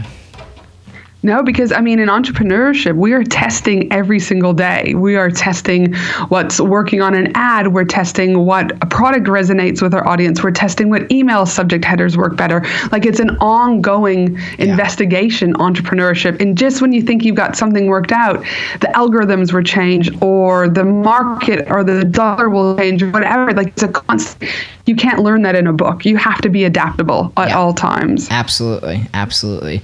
No, 1.23 1.43
because 1.43 1.71
I 1.71 1.81
mean, 1.81 1.99
in 1.99 2.09
entrepreneurship, 2.09 2.95
we 2.95 3.13
are 3.13 3.23
testing 3.23 3.91
every 3.93 4.19
single 4.19 4.53
day. 4.53 4.95
We 4.95 5.15
are 5.15 5.29
testing 5.29 5.93
what's 6.29 6.59
working 6.59 7.01
on 7.01 7.13
an 7.13 7.31
ad. 7.35 7.67
We're 7.67 7.85
testing 7.85 8.43
what 8.43 8.71
a 8.81 8.87
product 8.87 9.27
resonates 9.27 9.83
with 9.83 9.93
our 9.93 10.07
audience. 10.07 10.43
We're 10.43 10.51
testing 10.51 10.89
what 10.89 11.11
email 11.11 11.45
subject 11.45 11.85
headers 11.85 12.17
work 12.17 12.35
better. 12.35 12.65
Like 12.91 13.05
it's 13.05 13.19
an 13.19 13.37
ongoing 13.37 14.39
investigation, 14.57 15.53
entrepreneurship. 15.55 16.41
And 16.41 16.57
just 16.57 16.81
when 16.81 16.91
you 16.91 17.03
think 17.03 17.23
you've 17.23 17.35
got 17.35 17.55
something 17.55 17.85
worked 17.85 18.11
out, 18.11 18.39
the 18.79 18.87
algorithms 18.95 19.53
will 19.53 19.63
change, 19.63 20.09
or 20.23 20.69
the 20.69 20.83
market 20.83 21.69
or 21.69 21.83
the 21.83 22.03
dollar 22.03 22.49
will 22.49 22.75
change, 22.77 23.03
or 23.03 23.11
whatever. 23.11 23.51
Like 23.51 23.67
it's 23.67 23.83
a 23.83 23.89
constant. 23.89 24.51
You 24.85 24.95
can't 24.95 25.19
learn 25.19 25.43
that 25.43 25.55
in 25.55 25.67
a 25.67 25.73
book. 25.73 26.05
You 26.05 26.17
have 26.17 26.41
to 26.41 26.49
be 26.49 26.63
adaptable 26.63 27.31
at 27.37 27.49
Yeah. 27.49 27.57
all 27.57 27.73
times. 27.73 28.27
Absolutely, 28.31 29.01
absolutely. 29.13 29.81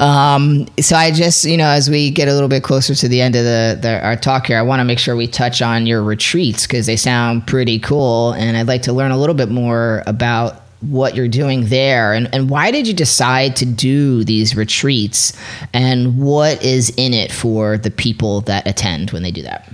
Um, 0.00 0.66
so 0.80 0.96
I 0.96 1.10
just, 1.10 1.44
you 1.44 1.56
know, 1.56 1.68
as 1.68 1.88
we 1.90 2.10
get 2.10 2.28
a 2.28 2.32
little 2.32 2.48
bit 2.48 2.62
closer 2.62 2.94
to 2.94 3.08
the 3.08 3.20
end 3.20 3.36
of 3.36 3.44
the, 3.44 3.78
the 3.80 4.00
our 4.04 4.16
talk 4.16 4.46
here, 4.46 4.58
I 4.58 4.62
want 4.62 4.80
to 4.80 4.84
make 4.84 4.98
sure 4.98 5.16
we 5.16 5.26
touch 5.26 5.62
on 5.62 5.86
your 5.86 6.02
retreats 6.02 6.66
because 6.66 6.86
they 6.86 6.96
sound 6.96 7.46
pretty 7.46 7.78
cool, 7.78 8.32
and 8.32 8.56
I'd 8.56 8.66
like 8.68 8.82
to 8.82 8.92
learn 8.92 9.10
a 9.10 9.18
little 9.18 9.34
bit 9.34 9.50
more 9.50 10.02
about 10.06 10.62
what 10.80 11.16
you're 11.16 11.26
doing 11.26 11.64
there 11.66 12.12
and, 12.14 12.32
and 12.32 12.48
why 12.48 12.70
did 12.70 12.86
you 12.86 12.94
decide 12.94 13.56
to 13.56 13.66
do 13.66 14.22
these 14.22 14.54
retreats 14.54 15.32
and 15.74 16.16
what 16.16 16.62
is 16.64 16.90
in 16.96 17.12
it 17.12 17.32
for 17.32 17.76
the 17.76 17.90
people 17.90 18.42
that 18.42 18.64
attend 18.64 19.10
when 19.10 19.24
they 19.24 19.32
do 19.32 19.42
that 19.42 19.68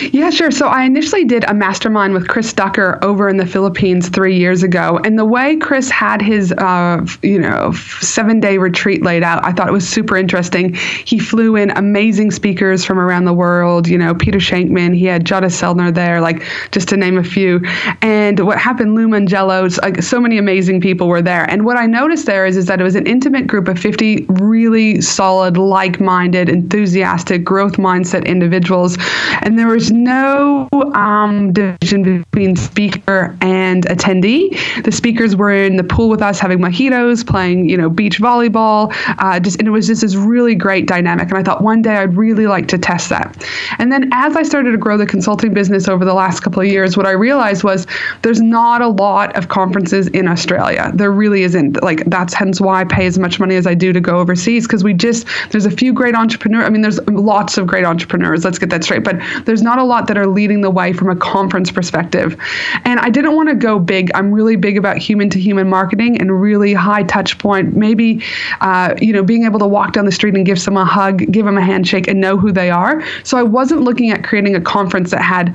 Yeah, 0.00 0.30
sure. 0.30 0.50
So 0.50 0.68
I 0.68 0.84
initially 0.84 1.24
did 1.24 1.44
a 1.44 1.54
mastermind 1.54 2.14
with 2.14 2.28
Chris 2.28 2.52
Ducker 2.52 2.98
over 3.02 3.28
in 3.28 3.36
the 3.36 3.46
Philippines 3.46 4.08
three 4.08 4.38
years 4.38 4.62
ago, 4.62 5.00
and 5.04 5.18
the 5.18 5.24
way 5.24 5.56
Chris 5.56 5.90
had 5.90 6.22
his, 6.22 6.52
uh, 6.52 7.04
you 7.22 7.38
know, 7.38 7.72
seven-day 8.00 8.58
retreat 8.58 9.02
laid 9.02 9.22
out, 9.22 9.44
I 9.44 9.52
thought 9.52 9.68
it 9.68 9.72
was 9.72 9.88
super 9.88 10.16
interesting. 10.16 10.74
He 10.74 11.18
flew 11.18 11.56
in 11.56 11.70
amazing 11.70 12.30
speakers 12.30 12.84
from 12.84 12.98
around 12.98 13.24
the 13.24 13.32
world. 13.32 13.88
You 13.88 13.98
know, 13.98 14.14
Peter 14.14 14.38
Shankman. 14.38 14.94
He 14.94 15.04
had 15.04 15.24
Jutta 15.24 15.46
Selner 15.46 15.92
there, 15.92 16.20
like 16.20 16.42
just 16.70 16.88
to 16.88 16.96
name 16.96 17.18
a 17.18 17.24
few. 17.24 17.60
And 18.00 18.40
what 18.40 18.58
happened, 18.58 18.94
Lou 18.94 19.08
Mongello, 19.08 19.80
like 19.82 20.02
so 20.02 20.20
many 20.20 20.38
amazing 20.38 20.80
people 20.80 21.08
were 21.08 21.22
there. 21.22 21.48
And 21.50 21.64
what 21.64 21.76
I 21.76 21.86
noticed 21.86 22.26
there 22.26 22.46
is, 22.46 22.56
is 22.56 22.66
that 22.66 22.80
it 22.80 22.84
was 22.84 22.94
an 22.94 23.06
intimate 23.06 23.46
group 23.46 23.68
of 23.68 23.78
50 23.78 24.26
really 24.28 25.00
solid, 25.00 25.56
like-minded, 25.56 26.48
enthusiastic, 26.48 27.44
growth 27.44 27.74
mindset 27.74 28.26
individuals, 28.26 28.96
and 29.42 29.58
there 29.58 29.68
was 29.82 29.90
no 29.90 30.68
um, 30.94 31.52
division 31.52 32.22
between 32.30 32.54
speaker 32.54 33.36
and 33.40 33.84
attendee. 33.86 34.56
The 34.84 34.92
speakers 34.92 35.34
were 35.34 35.50
in 35.50 35.74
the 35.74 35.82
pool 35.82 36.08
with 36.08 36.22
us, 36.22 36.38
having 36.38 36.58
mojitos, 36.60 37.26
playing, 37.26 37.68
you 37.68 37.76
know, 37.76 37.90
beach 37.90 38.20
volleyball. 38.20 38.94
Uh, 39.18 39.40
just 39.40 39.58
and 39.58 39.66
it 39.66 39.72
was 39.72 39.88
just 39.88 40.02
this 40.02 40.14
really 40.14 40.54
great 40.54 40.86
dynamic. 40.86 41.30
And 41.30 41.38
I 41.38 41.42
thought 41.42 41.62
one 41.62 41.82
day 41.82 41.96
I'd 41.96 42.16
really 42.16 42.46
like 42.46 42.68
to 42.68 42.78
test 42.78 43.08
that. 43.08 43.44
And 43.78 43.90
then 43.90 44.08
as 44.12 44.36
I 44.36 44.44
started 44.44 44.70
to 44.70 44.78
grow 44.78 44.96
the 44.96 45.06
consulting 45.06 45.52
business 45.52 45.88
over 45.88 46.04
the 46.04 46.14
last 46.14 46.40
couple 46.40 46.62
of 46.62 46.68
years, 46.68 46.96
what 46.96 47.06
I 47.06 47.12
realized 47.12 47.64
was 47.64 47.84
there's 48.22 48.40
not 48.40 48.82
a 48.82 48.88
lot 48.88 49.34
of 49.36 49.48
conferences 49.48 50.06
in 50.08 50.28
Australia. 50.28 50.92
There 50.94 51.10
really 51.10 51.42
isn't. 51.42 51.82
Like 51.82 52.04
that's 52.06 52.34
hence 52.34 52.60
why 52.60 52.82
I 52.82 52.84
pay 52.84 53.06
as 53.06 53.18
much 53.18 53.40
money 53.40 53.56
as 53.56 53.66
I 53.66 53.74
do 53.74 53.92
to 53.92 54.00
go 54.00 54.18
overseas 54.18 54.64
because 54.64 54.84
we 54.84 54.94
just 54.94 55.26
there's 55.50 55.66
a 55.66 55.72
few 55.72 55.92
great 55.92 56.14
entrepreneurs. 56.14 56.66
I 56.66 56.68
mean, 56.68 56.82
there's 56.82 57.00
lots 57.08 57.58
of 57.58 57.66
great 57.66 57.84
entrepreneurs. 57.84 58.44
Let's 58.44 58.60
get 58.60 58.70
that 58.70 58.84
straight. 58.84 59.02
But 59.02 59.16
there's 59.44 59.62
not 59.62 59.71
a 59.78 59.84
lot 59.84 60.06
that 60.08 60.18
are 60.18 60.26
leading 60.26 60.60
the 60.60 60.70
way 60.70 60.92
from 60.92 61.08
a 61.08 61.16
conference 61.16 61.70
perspective. 61.70 62.36
And 62.84 63.00
I 63.00 63.10
didn't 63.10 63.34
want 63.34 63.48
to 63.48 63.54
go 63.54 63.78
big. 63.78 64.10
I'm 64.14 64.32
really 64.32 64.56
big 64.56 64.76
about 64.76 64.98
human 64.98 65.30
to 65.30 65.40
human 65.40 65.68
marketing 65.68 66.20
and 66.20 66.40
really 66.40 66.74
high 66.74 67.02
touch 67.04 67.38
point. 67.38 67.76
Maybe, 67.76 68.22
uh, 68.60 68.94
you 69.00 69.12
know, 69.12 69.22
being 69.22 69.44
able 69.44 69.58
to 69.58 69.66
walk 69.66 69.92
down 69.92 70.04
the 70.04 70.12
street 70.12 70.34
and 70.34 70.44
give 70.44 70.60
someone 70.60 70.82
a 70.82 70.90
hug, 70.90 71.30
give 71.30 71.44
them 71.44 71.58
a 71.58 71.64
handshake, 71.64 72.08
and 72.08 72.20
know 72.20 72.36
who 72.36 72.52
they 72.52 72.70
are. 72.70 73.02
So 73.24 73.38
I 73.38 73.42
wasn't 73.42 73.82
looking 73.82 74.10
at 74.10 74.24
creating 74.24 74.54
a 74.54 74.60
conference 74.60 75.10
that 75.10 75.22
had 75.22 75.54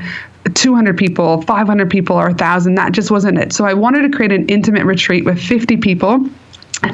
200 0.54 0.98
people, 0.98 1.42
500 1.42 1.90
people, 1.90 2.16
or 2.16 2.28
1,000. 2.28 2.76
That 2.76 2.92
just 2.92 3.12
wasn't 3.12 3.38
it. 3.38 3.54
So 3.54 3.66
I 3.66 3.74
wanted 3.74 4.10
to 4.10 4.16
create 4.16 4.32
an 4.32 4.48
intimate 4.48 4.86
retreat 4.86 5.26
with 5.26 5.40
50 5.40 5.78
people. 5.78 6.30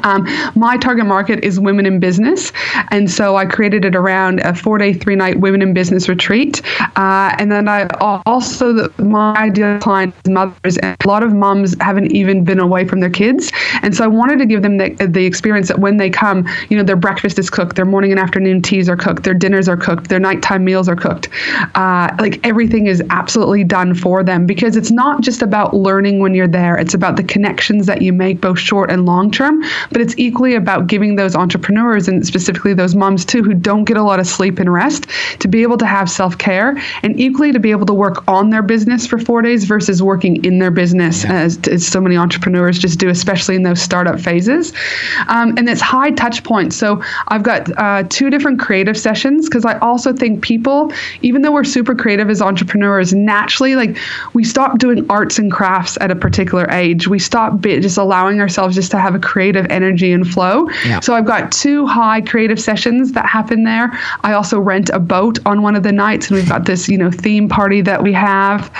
Um, 0.02 0.26
my 0.54 0.76
target 0.76 1.06
market 1.06 1.44
is 1.44 1.58
women 1.60 1.86
in 1.86 2.00
business, 2.00 2.52
and 2.90 3.10
so 3.10 3.36
I 3.36 3.46
created 3.46 3.84
it 3.84 3.94
around 3.94 4.40
a 4.40 4.54
four-day, 4.54 4.94
three-night 4.94 5.40
women 5.40 5.62
in 5.62 5.74
business 5.74 6.08
retreat. 6.08 6.62
Uh, 6.96 7.34
and 7.38 7.50
then 7.50 7.68
I 7.68 7.86
also 8.26 8.88
my 8.98 9.34
ideal 9.36 9.78
client 9.78 10.14
is 10.24 10.30
mothers, 10.30 10.76
and 10.78 10.96
a 11.02 11.08
lot 11.08 11.22
of 11.22 11.32
moms 11.32 11.74
haven't 11.80 12.12
even 12.12 12.44
been 12.44 12.58
away 12.58 12.86
from 12.86 13.00
their 13.00 13.10
kids, 13.10 13.50
and 13.82 13.94
so 13.94 14.04
I 14.04 14.06
wanted 14.06 14.38
to 14.38 14.46
give 14.46 14.62
them 14.62 14.78
the, 14.78 14.90
the 15.08 15.24
experience 15.24 15.68
that 15.68 15.78
when 15.78 15.96
they 15.96 16.10
come, 16.10 16.46
you 16.68 16.76
know, 16.76 16.82
their 16.82 16.96
breakfast 16.96 17.38
is 17.38 17.50
cooked, 17.50 17.76
their 17.76 17.84
morning 17.84 18.10
and 18.10 18.20
afternoon 18.20 18.62
teas 18.62 18.88
are 18.88 18.96
cooked, 18.96 19.22
their 19.24 19.34
dinners 19.34 19.68
are 19.68 19.76
cooked, 19.76 20.08
their 20.08 20.20
nighttime 20.20 20.64
meals 20.64 20.88
are 20.88 20.96
cooked, 20.96 21.28
uh, 21.74 22.14
like 22.18 22.40
everything 22.44 22.86
is 22.86 23.02
absolutely 23.10 23.64
done 23.64 23.94
for 23.94 24.22
them 24.22 24.46
because 24.46 24.76
it's 24.76 24.90
not 24.90 25.20
just 25.20 25.42
about 25.42 25.74
learning 25.74 26.20
when 26.20 26.34
you're 26.34 26.48
there; 26.48 26.76
it's 26.76 26.94
about 26.94 27.16
the 27.16 27.24
connections 27.24 27.86
that 27.86 28.02
you 28.02 28.12
make, 28.12 28.40
both 28.40 28.58
short 28.58 28.90
and 28.90 29.06
long 29.06 29.30
term 29.30 29.62
but 29.90 30.00
it's 30.00 30.14
equally 30.16 30.54
about 30.54 30.86
giving 30.86 31.16
those 31.16 31.34
entrepreneurs 31.34 32.08
and 32.08 32.26
specifically 32.26 32.74
those 32.74 32.94
moms 32.94 33.24
too 33.24 33.42
who 33.42 33.54
don't 33.54 33.84
get 33.84 33.96
a 33.96 34.02
lot 34.02 34.20
of 34.20 34.26
sleep 34.26 34.58
and 34.58 34.72
rest 34.72 35.06
to 35.38 35.48
be 35.48 35.62
able 35.62 35.76
to 35.76 35.86
have 35.86 36.10
self-care 36.10 36.76
and 37.02 37.18
equally 37.18 37.52
to 37.52 37.58
be 37.58 37.70
able 37.70 37.86
to 37.86 37.94
work 37.94 38.26
on 38.28 38.50
their 38.50 38.62
business 38.62 39.06
for 39.06 39.18
four 39.18 39.42
days 39.42 39.64
versus 39.64 40.02
working 40.02 40.44
in 40.44 40.58
their 40.58 40.70
business 40.70 41.24
as, 41.24 41.58
as 41.68 41.86
so 41.86 42.00
many 42.00 42.16
entrepreneurs 42.16 42.78
just 42.78 42.98
do 42.98 43.08
especially 43.08 43.54
in 43.54 43.62
those 43.62 43.80
startup 43.80 44.20
phases. 44.20 44.72
Um, 45.28 45.56
and 45.56 45.68
it's 45.68 45.80
high 45.80 46.10
touch 46.10 46.42
points. 46.44 46.76
So 46.76 47.02
i've 47.28 47.42
got 47.42 47.70
uh, 47.78 48.04
two 48.08 48.30
different 48.30 48.58
creative 48.60 48.96
sessions 48.98 49.48
because 49.48 49.64
i 49.64 49.78
also 49.78 50.12
think 50.12 50.42
people 50.42 50.92
even 51.22 51.42
though 51.42 51.52
we're 51.52 51.64
super 51.64 51.94
creative 51.94 52.30
as 52.30 52.40
entrepreneurs 52.40 53.12
naturally 53.12 53.76
like 53.76 53.96
we 54.32 54.44
stop 54.44 54.78
doing 54.78 55.04
arts 55.10 55.38
and 55.38 55.50
crafts 55.50 55.98
at 56.00 56.10
a 56.10 56.16
particular 56.16 56.66
age. 56.70 57.08
We 57.08 57.18
stop 57.18 57.60
be, 57.60 57.80
just 57.80 57.98
allowing 57.98 58.40
ourselves 58.40 58.74
just 58.74 58.90
to 58.92 58.98
have 58.98 59.14
a 59.14 59.18
creative 59.18 59.63
energy 59.70 60.12
and 60.12 60.26
flow. 60.26 60.68
Yeah. 60.84 61.00
So 61.00 61.14
I've 61.14 61.26
got 61.26 61.52
two 61.52 61.86
high 61.86 62.20
creative 62.20 62.60
sessions 62.60 63.12
that 63.12 63.26
happen 63.26 63.64
there. 63.64 63.90
I 64.22 64.32
also 64.32 64.58
rent 64.58 64.90
a 64.90 64.98
boat 64.98 65.38
on 65.46 65.62
one 65.62 65.76
of 65.76 65.82
the 65.82 65.92
nights, 65.92 66.28
and 66.28 66.36
we've 66.36 66.48
got 66.48 66.64
this, 66.66 66.88
you 66.88 66.98
know, 66.98 67.10
theme 67.10 67.48
party 67.48 67.80
that 67.82 68.02
we 68.02 68.12
have. 68.12 68.70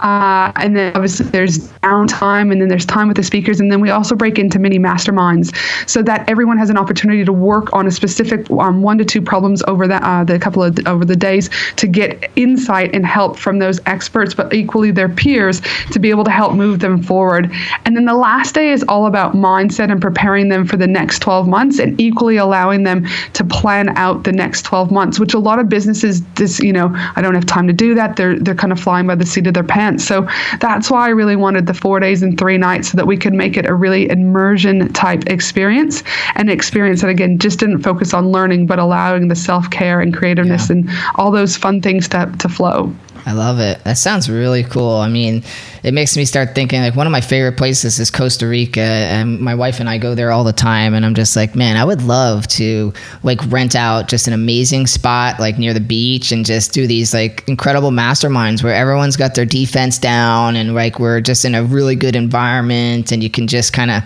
Uh, 0.00 0.52
and 0.56 0.76
then 0.76 0.92
obviously 0.94 1.26
there's 1.26 1.68
downtime, 1.82 2.52
and 2.52 2.60
then 2.60 2.68
there's 2.68 2.86
time 2.86 3.08
with 3.08 3.16
the 3.16 3.22
speakers, 3.22 3.60
and 3.60 3.70
then 3.70 3.80
we 3.80 3.90
also 3.90 4.14
break 4.14 4.38
into 4.38 4.58
mini 4.58 4.78
masterminds 4.78 5.54
so 5.88 6.02
that 6.02 6.28
everyone 6.28 6.58
has 6.58 6.70
an 6.70 6.76
opportunity 6.76 7.24
to 7.24 7.32
work 7.32 7.72
on 7.72 7.86
a 7.86 7.90
specific 7.90 8.50
um, 8.50 8.82
one 8.82 8.98
to 8.98 9.04
two 9.04 9.22
problems 9.22 9.62
over 9.66 9.86
the 9.86 9.96
uh, 10.06 10.24
the 10.24 10.38
couple 10.38 10.62
of 10.62 10.78
over 10.86 11.04
the 11.04 11.16
days 11.16 11.50
to 11.76 11.86
get 11.86 12.30
insight 12.36 12.94
and 12.94 13.06
help 13.06 13.36
from 13.36 13.58
those 13.58 13.80
experts, 13.86 14.34
but 14.34 14.52
equally 14.52 14.90
their 14.90 15.08
peers 15.08 15.60
to 15.92 15.98
be 15.98 16.10
able 16.10 16.24
to 16.24 16.30
help 16.30 16.54
move 16.54 16.80
them 16.80 17.02
forward. 17.02 17.50
And 17.84 17.96
then 17.96 18.04
the 18.04 18.14
last 18.14 18.54
day 18.54 18.70
is 18.70 18.84
all 18.88 19.06
about 19.06 19.34
mindset 19.34 19.90
and 19.90 20.00
preparing 20.18 20.48
them 20.48 20.66
for 20.66 20.76
the 20.76 20.86
next 20.86 21.20
12 21.20 21.46
months 21.46 21.78
and 21.78 21.98
equally 22.00 22.36
allowing 22.36 22.82
them 22.82 23.06
to 23.34 23.44
plan 23.44 23.88
out 23.96 24.24
the 24.24 24.32
next 24.32 24.62
12 24.62 24.90
months, 24.90 25.20
which 25.20 25.32
a 25.32 25.38
lot 25.38 25.60
of 25.60 25.68
businesses 25.68 26.22
this, 26.34 26.58
you 26.58 26.72
know, 26.72 26.90
I 27.14 27.22
don't 27.22 27.36
have 27.36 27.46
time 27.46 27.68
to 27.68 27.72
do 27.72 27.94
that. 27.94 28.16
They're 28.16 28.36
they're 28.36 28.56
kind 28.56 28.72
of 28.72 28.80
flying 28.80 29.06
by 29.06 29.14
the 29.14 29.24
seat 29.24 29.46
of 29.46 29.54
their 29.54 29.62
pants. 29.62 30.04
So 30.04 30.26
that's 30.60 30.90
why 30.90 31.06
I 31.06 31.10
really 31.10 31.36
wanted 31.36 31.66
the 31.66 31.74
4 31.74 32.00
days 32.00 32.20
and 32.20 32.36
3 32.36 32.58
nights 32.58 32.90
so 32.90 32.96
that 32.96 33.06
we 33.06 33.16
could 33.16 33.32
make 33.32 33.56
it 33.56 33.64
a 33.66 33.74
really 33.74 34.10
immersion 34.10 34.92
type 34.92 35.22
experience, 35.28 36.02
an 36.34 36.48
experience 36.48 37.00
that 37.02 37.10
again 37.10 37.38
just 37.38 37.60
didn't 37.60 37.84
focus 37.84 38.12
on 38.12 38.32
learning 38.32 38.66
but 38.66 38.80
allowing 38.80 39.28
the 39.28 39.36
self-care 39.36 40.00
and 40.00 40.12
creativeness 40.16 40.68
Yeah. 40.68 40.76
and 40.76 40.90
all 41.14 41.30
those 41.30 41.56
fun 41.56 41.80
things 41.80 42.08
to 42.08 42.28
to 42.38 42.48
flow. 42.48 42.92
I 43.26 43.32
love 43.32 43.58
it. 43.60 43.82
That 43.84 43.98
sounds 43.98 44.30
really 44.30 44.64
cool. 44.64 44.96
I 44.96 45.08
mean, 45.08 45.42
it 45.82 45.92
makes 45.92 46.16
me 46.16 46.24
start 46.24 46.54
thinking 46.54 46.80
like 46.80 46.96
one 46.96 47.06
of 47.06 47.10
my 47.10 47.20
favorite 47.20 47.56
places 47.56 47.98
is 47.98 48.10
Costa 48.10 48.46
Rica, 48.46 48.80
and 48.80 49.38
my 49.40 49.54
wife 49.54 49.80
and 49.80 49.88
I 49.88 49.98
go 49.98 50.14
there 50.14 50.30
all 50.30 50.44
the 50.44 50.52
time. 50.52 50.94
And 50.94 51.04
I'm 51.04 51.14
just 51.14 51.36
like, 51.36 51.54
man, 51.54 51.76
I 51.76 51.84
would 51.84 52.02
love 52.02 52.46
to 52.48 52.92
like 53.22 53.40
rent 53.50 53.76
out 53.76 54.08
just 54.08 54.26
an 54.28 54.32
amazing 54.32 54.86
spot 54.86 55.38
like 55.38 55.58
near 55.58 55.74
the 55.74 55.80
beach 55.80 56.32
and 56.32 56.46
just 56.46 56.72
do 56.72 56.86
these 56.86 57.12
like 57.12 57.46
incredible 57.48 57.90
masterminds 57.90 58.62
where 58.62 58.74
everyone's 58.74 59.16
got 59.16 59.34
their 59.34 59.46
defense 59.46 59.98
down 59.98 60.56
and 60.56 60.74
like 60.74 60.98
we're 60.98 61.20
just 61.20 61.44
in 61.44 61.54
a 61.54 61.62
really 61.64 61.96
good 61.96 62.16
environment, 62.16 63.12
and 63.12 63.22
you 63.22 63.30
can 63.30 63.46
just 63.46 63.72
kind 63.72 63.90
of, 63.90 64.02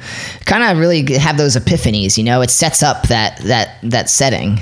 kind 0.46 0.64
of 0.64 0.78
really 0.78 1.14
have 1.14 1.36
those 1.36 1.56
epiphanies. 1.56 2.18
You 2.18 2.24
know, 2.24 2.40
it 2.40 2.50
sets 2.50 2.82
up 2.82 3.08
that 3.08 3.38
that 3.44 3.78
that 3.82 4.10
setting. 4.10 4.60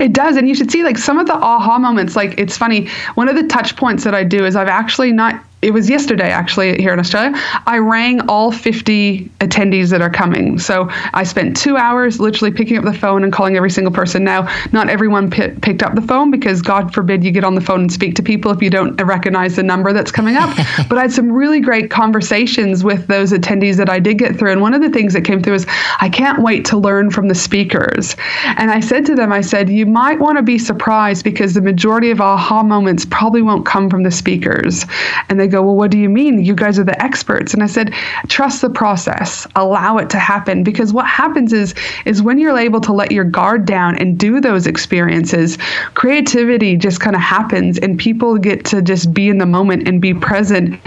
It 0.00 0.12
does, 0.12 0.36
and 0.36 0.48
you 0.48 0.54
should 0.54 0.70
see 0.70 0.82
like 0.82 0.98
some 0.98 1.18
of 1.18 1.26
the 1.26 1.34
aha 1.34 1.78
moments. 1.78 2.16
Like 2.16 2.38
it's 2.38 2.56
funny. 2.56 2.88
One 3.14 3.28
of 3.28 3.36
the 3.36 3.44
touch 3.44 3.76
points 3.76 4.04
that 4.04 4.14
I 4.14 4.24
do 4.24 4.44
is 4.44 4.56
I've 4.56 4.68
actually 4.68 5.12
not 5.12 5.42
it 5.64 5.72
was 5.72 5.88
yesterday 5.88 6.28
actually 6.30 6.80
here 6.80 6.92
in 6.92 6.98
Australia. 6.98 7.32
I 7.66 7.78
rang 7.78 8.20
all 8.28 8.52
50 8.52 9.24
attendees 9.40 9.88
that 9.90 10.02
are 10.02 10.10
coming. 10.10 10.58
So 10.58 10.88
I 11.14 11.24
spent 11.24 11.56
two 11.56 11.76
hours 11.76 12.20
literally 12.20 12.52
picking 12.52 12.76
up 12.76 12.84
the 12.84 12.92
phone 12.92 13.24
and 13.24 13.32
calling 13.32 13.56
every 13.56 13.70
single 13.70 13.92
person. 13.92 14.24
Now, 14.24 14.46
not 14.72 14.90
everyone 14.90 15.30
p- 15.30 15.48
picked 15.62 15.82
up 15.82 15.94
the 15.94 16.02
phone 16.02 16.30
because 16.30 16.60
God 16.60 16.92
forbid 16.92 17.24
you 17.24 17.30
get 17.30 17.44
on 17.44 17.54
the 17.54 17.62
phone 17.62 17.80
and 17.80 17.92
speak 17.92 18.14
to 18.16 18.22
people 18.22 18.50
if 18.50 18.60
you 18.60 18.68
don't 18.68 19.00
recognize 19.02 19.56
the 19.56 19.62
number 19.62 19.92
that's 19.94 20.12
coming 20.12 20.36
up. 20.36 20.54
but 20.88 20.98
I 20.98 21.02
had 21.02 21.12
some 21.12 21.32
really 21.32 21.60
great 21.60 21.90
conversations 21.90 22.84
with 22.84 23.06
those 23.06 23.32
attendees 23.32 23.76
that 23.76 23.88
I 23.88 23.98
did 24.00 24.18
get 24.18 24.36
through. 24.38 24.52
And 24.52 24.60
one 24.60 24.74
of 24.74 24.82
the 24.82 24.90
things 24.90 25.14
that 25.14 25.22
came 25.22 25.42
through 25.42 25.54
is 25.54 25.66
I 26.00 26.10
can't 26.10 26.42
wait 26.42 26.66
to 26.66 26.76
learn 26.76 27.10
from 27.10 27.28
the 27.28 27.34
speakers. 27.34 28.16
And 28.44 28.70
I 28.70 28.80
said 28.80 29.06
to 29.06 29.14
them, 29.14 29.32
I 29.32 29.40
said, 29.40 29.70
you 29.70 29.86
might 29.86 30.20
want 30.20 30.36
to 30.36 30.42
be 30.42 30.58
surprised 30.58 31.24
because 31.24 31.54
the 31.54 31.62
majority 31.62 32.10
of 32.10 32.20
aha 32.20 32.62
moments 32.62 33.06
probably 33.06 33.40
won't 33.40 33.64
come 33.64 33.88
from 33.88 34.02
the 34.02 34.10
speakers. 34.10 34.84
And 35.28 35.40
they 35.40 35.48
go, 35.54 35.62
Well, 35.62 35.76
what 35.76 35.90
do 35.90 35.98
you 35.98 36.08
mean? 36.08 36.44
You 36.44 36.54
guys 36.54 36.78
are 36.78 36.84
the 36.84 37.00
experts. 37.02 37.54
And 37.54 37.62
I 37.62 37.66
said, 37.66 37.92
Trust 38.28 38.60
the 38.60 38.70
process, 38.70 39.46
allow 39.56 39.98
it 39.98 40.10
to 40.10 40.18
happen. 40.18 40.64
Because 40.64 40.92
what 40.92 41.06
happens 41.06 41.52
is, 41.52 41.74
is 42.04 42.22
when 42.22 42.38
you're 42.38 42.58
able 42.58 42.80
to 42.80 42.92
let 42.92 43.12
your 43.12 43.24
guard 43.24 43.64
down 43.64 43.96
and 43.96 44.18
do 44.18 44.40
those 44.40 44.66
experiences, 44.66 45.58
creativity 45.94 46.76
just 46.76 47.00
kind 47.00 47.16
of 47.16 47.22
happens 47.22 47.78
and 47.78 47.98
people 47.98 48.38
get 48.38 48.64
to 48.66 48.82
just 48.82 49.14
be 49.14 49.28
in 49.28 49.38
the 49.38 49.46
moment 49.46 49.88
and 49.88 50.00
be 50.00 50.14
present. 50.14 50.80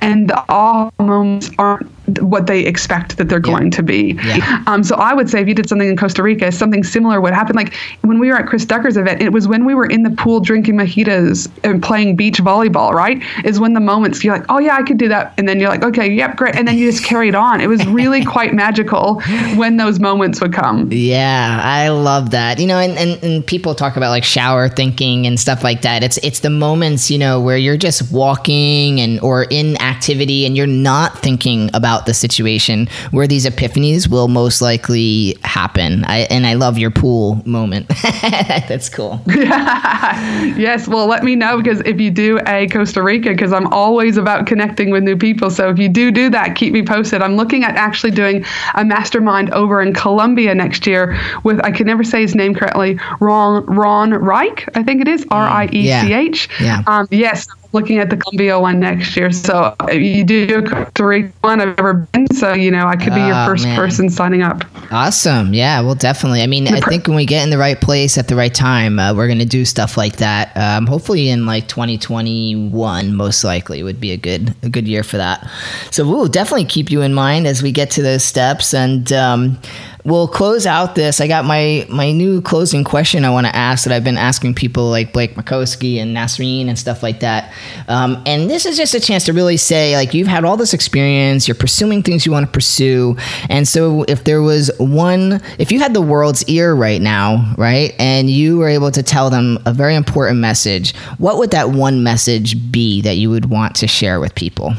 And 0.00 0.28
the 0.28 0.44
awe 0.48 0.90
moments 0.98 1.50
aren't 1.58 1.90
what 2.20 2.46
they 2.46 2.60
expect 2.60 3.16
that 3.16 3.28
they're 3.28 3.38
yeah. 3.44 3.52
going 3.52 3.70
to 3.70 3.82
be. 3.82 4.18
Yeah. 4.24 4.62
Um, 4.66 4.84
so 4.84 4.96
I 4.96 5.14
would 5.14 5.28
say 5.28 5.40
if 5.40 5.48
you 5.48 5.54
did 5.54 5.68
something 5.68 5.88
in 5.88 5.96
Costa 5.96 6.22
Rica, 6.22 6.52
something 6.52 6.84
similar 6.84 7.20
would 7.20 7.32
happen. 7.32 7.56
Like 7.56 7.74
when 8.02 8.18
we 8.18 8.28
were 8.28 8.36
at 8.36 8.46
Chris 8.46 8.64
Ducker's 8.64 8.96
event, 8.96 9.22
it 9.22 9.32
was 9.32 9.48
when 9.48 9.64
we 9.64 9.74
were 9.74 9.86
in 9.86 10.02
the 10.02 10.10
pool 10.10 10.40
drinking 10.40 10.76
mojitos 10.76 11.50
and 11.64 11.82
playing 11.82 12.16
beach 12.16 12.38
volleyball, 12.38 12.92
right? 12.92 13.22
Is 13.44 13.58
when 13.58 13.72
the 13.72 13.80
moments 13.96 14.22
you're 14.22 14.36
like, 14.36 14.46
oh 14.48 14.58
yeah, 14.58 14.76
I 14.76 14.82
could 14.82 14.98
do 14.98 15.08
that. 15.08 15.34
And 15.38 15.48
then 15.48 15.58
you're 15.58 15.68
like, 15.68 15.82
okay, 15.82 16.10
yep, 16.10 16.36
great. 16.36 16.54
And 16.54 16.68
then 16.68 16.76
you 16.78 16.90
just 16.90 17.04
carried 17.04 17.34
on. 17.34 17.60
It 17.60 17.68
was 17.68 17.84
really 17.86 18.24
quite 18.36 18.54
magical 18.54 19.20
when 19.56 19.76
those 19.76 19.98
moments 19.98 20.40
would 20.40 20.52
come. 20.52 20.88
Yeah, 20.92 21.60
I 21.62 21.88
love 21.88 22.30
that. 22.30 22.58
You 22.58 22.66
know, 22.66 22.78
and, 22.78 22.96
and, 22.98 23.22
and 23.24 23.46
people 23.46 23.74
talk 23.74 23.96
about 23.96 24.10
like 24.10 24.24
shower 24.24 24.68
thinking 24.68 25.26
and 25.26 25.40
stuff 25.40 25.64
like 25.64 25.82
that. 25.82 26.02
It's 26.02 26.18
it's 26.18 26.40
the 26.40 26.50
moments, 26.50 27.10
you 27.10 27.18
know, 27.18 27.40
where 27.40 27.56
you're 27.56 27.76
just 27.76 28.12
walking 28.12 29.00
and 29.00 29.18
or 29.20 29.44
in 29.44 29.80
activity 29.80 30.46
and 30.46 30.56
you're 30.56 30.66
not 30.66 31.18
thinking 31.18 31.70
about 31.74 31.86
about 31.86 32.04
the 32.06 32.14
situation 32.14 32.88
where 33.12 33.28
these 33.28 33.46
epiphanies 33.46 34.10
will 34.10 34.28
most 34.28 34.60
likely 34.60 35.36
happen. 35.44 36.04
I, 36.04 36.26
and 36.30 36.44
I 36.44 36.54
love 36.54 36.78
your 36.78 36.90
pool 36.90 37.40
moment. 37.46 37.88
That's 38.68 38.88
cool. 38.88 39.20
yes. 39.26 40.88
Well, 40.88 41.06
let 41.06 41.22
me 41.22 41.36
know 41.36 41.58
because 41.58 41.80
if 41.86 42.00
you 42.00 42.10
do 42.10 42.40
a 42.46 42.66
Costa 42.66 43.02
Rica, 43.02 43.30
because 43.30 43.52
I'm 43.52 43.68
always 43.86 44.16
about 44.16 44.46
connecting 44.46 44.90
with 44.90 45.04
new 45.04 45.16
people. 45.16 45.48
So 45.48 45.70
if 45.70 45.78
you 45.78 45.88
do 45.88 46.10
do 46.10 46.28
that, 46.30 46.56
keep 46.56 46.72
me 46.72 46.82
posted. 46.82 47.22
I'm 47.22 47.36
looking 47.36 47.62
at 47.62 47.76
actually 47.76 48.10
doing 48.10 48.44
a 48.74 48.84
mastermind 48.84 49.50
over 49.50 49.80
in 49.80 49.94
Colombia 49.94 50.52
next 50.56 50.88
year 50.88 51.16
with, 51.44 51.64
I 51.64 51.70
can 51.70 51.86
never 51.86 52.02
say 52.02 52.22
his 52.22 52.34
name 52.34 52.52
correctly, 52.52 52.98
Ron, 53.20 53.64
Ron 53.66 54.10
Reich, 54.10 54.68
I 54.74 54.82
think 54.82 55.02
it 55.02 55.06
is, 55.06 55.24
R 55.30 55.46
I 55.46 55.66
E 55.66 55.86
C 55.86 56.12
H. 56.12 56.48
Yeah. 56.60 56.82
Um, 56.88 57.06
yes 57.12 57.46
looking 57.72 57.98
at 57.98 58.10
the 58.10 58.16
Colombia 58.16 58.58
one 58.58 58.80
next 58.80 59.16
year. 59.16 59.30
So 59.32 59.74
you 59.92 60.24
do 60.24 60.66
three 60.94 61.30
one 61.40 61.60
I've 61.60 61.78
ever 61.78 61.94
been. 62.12 62.26
So 62.34 62.52
you 62.52 62.70
know 62.70 62.86
I 62.86 62.96
could 62.96 63.14
be 63.14 63.20
oh, 63.20 63.28
your 63.28 63.46
first 63.46 63.64
man. 63.64 63.76
person 63.76 64.10
signing 64.10 64.42
up. 64.42 64.64
Awesome. 64.90 65.54
Yeah. 65.54 65.80
Well, 65.80 65.94
definitely. 65.94 66.42
I 66.42 66.46
mean, 66.46 66.68
I 66.68 66.80
think 66.80 67.06
when 67.06 67.16
we 67.16 67.26
get 67.26 67.42
in 67.42 67.50
the 67.50 67.58
right 67.58 67.80
place 67.80 68.18
at 68.18 68.28
the 68.28 68.36
right 68.36 68.54
time, 68.54 68.98
uh, 68.98 69.14
we're 69.14 69.28
gonna 69.28 69.44
do 69.44 69.64
stuff 69.64 69.96
like 69.96 70.16
that. 70.16 70.56
Um, 70.56 70.86
hopefully 70.86 71.28
in 71.28 71.46
like 71.46 71.68
2021, 71.68 73.14
most 73.14 73.44
likely 73.44 73.82
would 73.82 74.00
be 74.00 74.12
a 74.12 74.16
good 74.16 74.54
a 74.62 74.68
good 74.68 74.86
year 74.86 75.02
for 75.02 75.16
that. 75.16 75.48
So 75.90 76.08
we'll 76.08 76.28
definitely 76.28 76.66
keep 76.66 76.90
you 76.90 77.02
in 77.02 77.14
mind 77.14 77.46
as 77.46 77.62
we 77.62 77.72
get 77.72 77.90
to 77.92 78.02
those 78.02 78.24
steps 78.24 78.74
and. 78.74 79.12
Um, 79.12 79.58
we'll 80.06 80.28
close 80.28 80.66
out 80.66 80.94
this. 80.94 81.20
I 81.20 81.26
got 81.26 81.44
my 81.44 81.84
my 81.90 82.12
new 82.12 82.40
closing 82.40 82.84
question 82.84 83.24
I 83.24 83.30
want 83.30 83.46
to 83.46 83.54
ask 83.54 83.84
that 83.84 83.92
I've 83.92 84.04
been 84.04 84.16
asking 84.16 84.54
people 84.54 84.88
like 84.88 85.12
Blake 85.12 85.34
Mycoskie 85.34 85.96
and 85.96 86.16
Nasreen 86.16 86.68
and 86.68 86.78
stuff 86.78 87.02
like 87.02 87.20
that. 87.20 87.52
Um, 87.88 88.22
and 88.24 88.48
this 88.48 88.64
is 88.64 88.76
just 88.76 88.94
a 88.94 89.00
chance 89.00 89.24
to 89.24 89.32
really 89.32 89.56
say 89.56 89.96
like 89.96 90.14
you've 90.14 90.28
had 90.28 90.44
all 90.44 90.56
this 90.56 90.72
experience, 90.72 91.48
you're 91.48 91.56
pursuing 91.56 92.02
things 92.02 92.24
you 92.24 92.32
want 92.32 92.46
to 92.46 92.52
pursue, 92.52 93.16
and 93.50 93.66
so 93.66 94.04
if 94.04 94.24
there 94.24 94.40
was 94.40 94.70
one, 94.78 95.42
if 95.58 95.72
you 95.72 95.80
had 95.80 95.92
the 95.92 96.00
world's 96.00 96.44
ear 96.44 96.74
right 96.74 97.02
now, 97.02 97.52
right, 97.58 97.94
and 97.98 98.30
you 98.30 98.58
were 98.58 98.68
able 98.68 98.92
to 98.92 99.02
tell 99.02 99.28
them 99.28 99.58
a 99.66 99.72
very 99.72 99.96
important 99.96 100.38
message, 100.38 100.94
what 101.18 101.38
would 101.38 101.50
that 101.50 101.70
one 101.70 102.04
message 102.04 102.70
be 102.70 103.00
that 103.02 103.16
you 103.16 103.28
would 103.28 103.50
want 103.50 103.74
to 103.76 103.88
share 103.88 104.20
with 104.20 104.34
people? 104.36 104.74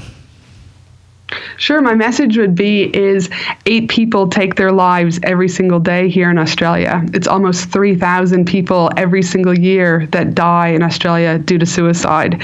Sure, 1.58 1.82
my 1.82 1.94
message 1.94 2.38
would 2.38 2.56
be 2.56 2.96
is 2.96 3.30
eight 3.66 3.90
people 3.90 4.28
take 4.28 4.56
their 4.56 4.72
lives 4.72 5.20
every 5.24 5.50
single 5.50 5.80
day 5.80 6.08
here 6.08 6.30
in 6.30 6.38
Australia. 6.38 7.04
It's 7.13 7.28
almost 7.28 7.70
3,000 7.70 8.46
people 8.46 8.90
every 8.96 9.22
single 9.22 9.58
year 9.58 10.08
that 10.08 10.36
die 10.36 10.70
in 10.70 10.84
Australia 10.84 11.38
due 11.38 11.58
to 11.58 11.66
suicide. 11.66 12.42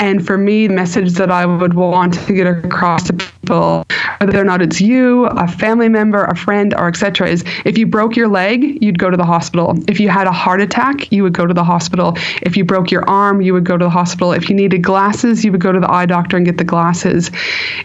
And 0.00 0.26
for 0.26 0.36
me, 0.36 0.66
the 0.66 0.74
message 0.74 1.12
that 1.12 1.30
I 1.30 1.46
would 1.46 1.74
want 1.74 2.14
to 2.26 2.32
get 2.32 2.46
across 2.46 3.04
to 3.04 3.14
people, 3.14 3.86
whether 4.18 4.40
or 4.40 4.44
not 4.44 4.62
it's 4.62 4.80
you, 4.80 5.26
a 5.26 5.48
family 5.48 5.88
member, 5.88 6.24
a 6.24 6.36
friend, 6.36 6.74
or 6.74 6.88
etc., 6.88 7.28
is 7.28 7.44
if 7.64 7.78
you 7.78 7.86
broke 7.86 8.16
your 8.16 8.28
leg, 8.28 8.82
you'd 8.82 8.98
go 8.98 9.10
to 9.10 9.16
the 9.16 9.24
hospital. 9.24 9.76
If 9.88 10.00
you 10.00 10.08
had 10.08 10.26
a 10.26 10.32
heart 10.32 10.60
attack, 10.60 11.10
you 11.12 11.22
would 11.22 11.32
go 11.32 11.46
to 11.46 11.54
the 11.54 11.64
hospital. 11.64 12.16
If 12.42 12.56
you 12.56 12.64
broke 12.64 12.90
your 12.90 13.08
arm, 13.08 13.40
you 13.40 13.52
would 13.52 13.64
go 13.64 13.76
to 13.76 13.84
the 13.84 13.90
hospital. 13.90 14.32
If 14.32 14.48
you 14.48 14.56
needed 14.56 14.82
glasses, 14.82 15.44
you 15.44 15.52
would 15.52 15.60
go 15.60 15.72
to 15.72 15.80
the 15.80 15.90
eye 15.90 16.06
doctor 16.06 16.36
and 16.36 16.46
get 16.46 16.58
the 16.58 16.64
glasses. 16.64 17.30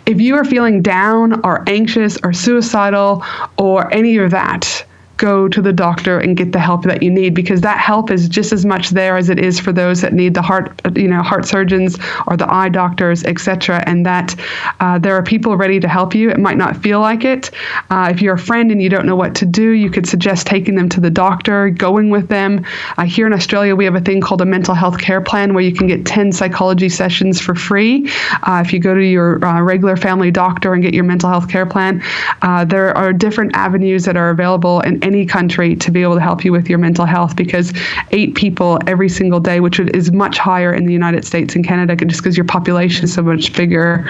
If 0.05 0.19
you 0.21 0.35
are 0.35 0.45
feeling 0.45 0.81
down 0.81 1.45
or 1.45 1.63
anxious 1.67 2.17
or 2.23 2.33
suicidal 2.33 3.23
or 3.57 3.93
any 3.93 4.17
of 4.17 4.31
that, 4.31 4.85
go 5.17 5.47
to 5.47 5.61
the 5.61 5.71
doctor 5.71 6.19
and 6.19 6.35
get 6.35 6.51
the 6.51 6.59
help 6.59 6.83
that 6.83 7.03
you 7.03 7.09
need 7.11 7.35
because 7.35 7.61
that 7.61 7.77
help 7.77 8.09
is 8.09 8.27
just 8.27 8.51
as 8.51 8.65
much 8.65 8.89
there 8.89 9.17
as 9.17 9.29
it 9.29 9.37
is 9.37 9.59
for 9.59 9.71
those 9.71 10.01
that 10.01 10.13
need 10.13 10.33
the 10.33 10.41
heart 10.41 10.71
you 10.95 11.07
know 11.07 11.21
heart 11.21 11.45
surgeons 11.45 11.97
or 12.25 12.35
the 12.35 12.51
eye 12.51 12.69
doctors 12.69 13.23
etc 13.25 13.83
and 13.85 14.03
that 14.05 14.35
uh, 14.79 14.97
there 14.97 15.15
are 15.15 15.21
people 15.21 15.55
ready 15.55 15.79
to 15.79 15.87
help 15.87 16.15
you. 16.15 16.31
It 16.31 16.39
might 16.39 16.57
not 16.57 16.75
feel 16.77 16.99
like 16.99 17.23
it. 17.23 17.51
Uh, 17.91 18.09
if 18.11 18.21
you're 18.21 18.33
a 18.33 18.39
friend 18.39 18.71
and 18.71 18.81
you 18.81 18.89
don't 18.89 19.05
know 19.05 19.15
what 19.15 19.35
to 19.35 19.45
do 19.45 19.71
you 19.71 19.91
could 19.91 20.07
suggest 20.07 20.47
taking 20.47 20.75
them 20.75 20.89
to 20.89 20.99
the 20.99 21.11
doctor 21.11 21.69
going 21.69 22.09
with 22.09 22.27
them. 22.27 22.65
Uh, 22.97 23.03
here 23.03 23.27
in 23.27 23.33
australia 23.33 23.75
we 23.75 23.85
have 23.85 23.95
a 23.95 24.01
thing 24.01 24.21
called 24.21 24.41
a 24.41 24.45
mental 24.45 24.73
health 24.73 24.99
care 24.99 25.21
plan 25.21 25.53
where 25.53 25.63
you 25.63 25.73
can 25.73 25.87
get 25.87 26.05
10 26.05 26.31
psychology 26.31 26.89
sessions 26.89 27.39
for 27.39 27.53
free. 27.53 28.09
Uh, 28.43 28.63
if 28.65 28.73
you 28.73 28.79
go 28.79 28.95
to 28.95 29.03
your 29.03 29.43
uh, 29.45 29.61
regular 29.61 29.95
family 29.95 30.31
doctor 30.31 30.73
and 30.73 30.81
get 30.81 30.95
your 30.95 31.03
mental 31.03 31.29
health 31.29 31.47
care 31.47 31.65
plan 31.65 32.01
uh, 32.41 32.65
there 32.65 32.97
are 32.97 33.13
different 33.13 33.55
avenues 33.55 34.05
that 34.05 34.17
are 34.17 34.31
available 34.31 34.79
and 34.79 35.03
any 35.11 35.25
country 35.25 35.75
to 35.75 35.91
be 35.91 36.01
able 36.01 36.15
to 36.15 36.21
help 36.21 36.43
you 36.43 36.51
with 36.51 36.69
your 36.69 36.79
mental 36.79 37.05
health 37.05 37.35
because 37.35 37.73
eight 38.11 38.35
people 38.35 38.79
every 38.87 39.09
single 39.09 39.39
day, 39.39 39.59
which 39.59 39.79
is 39.79 40.11
much 40.11 40.37
higher 40.37 40.73
in 40.73 40.85
the 40.85 40.93
United 40.93 41.25
States 41.25 41.55
and 41.55 41.65
Canada 41.65 41.95
just 41.95 42.21
because 42.21 42.37
your 42.37 42.45
population 42.45 43.05
is 43.05 43.13
so 43.13 43.21
much 43.21 43.53
bigger. 43.53 44.09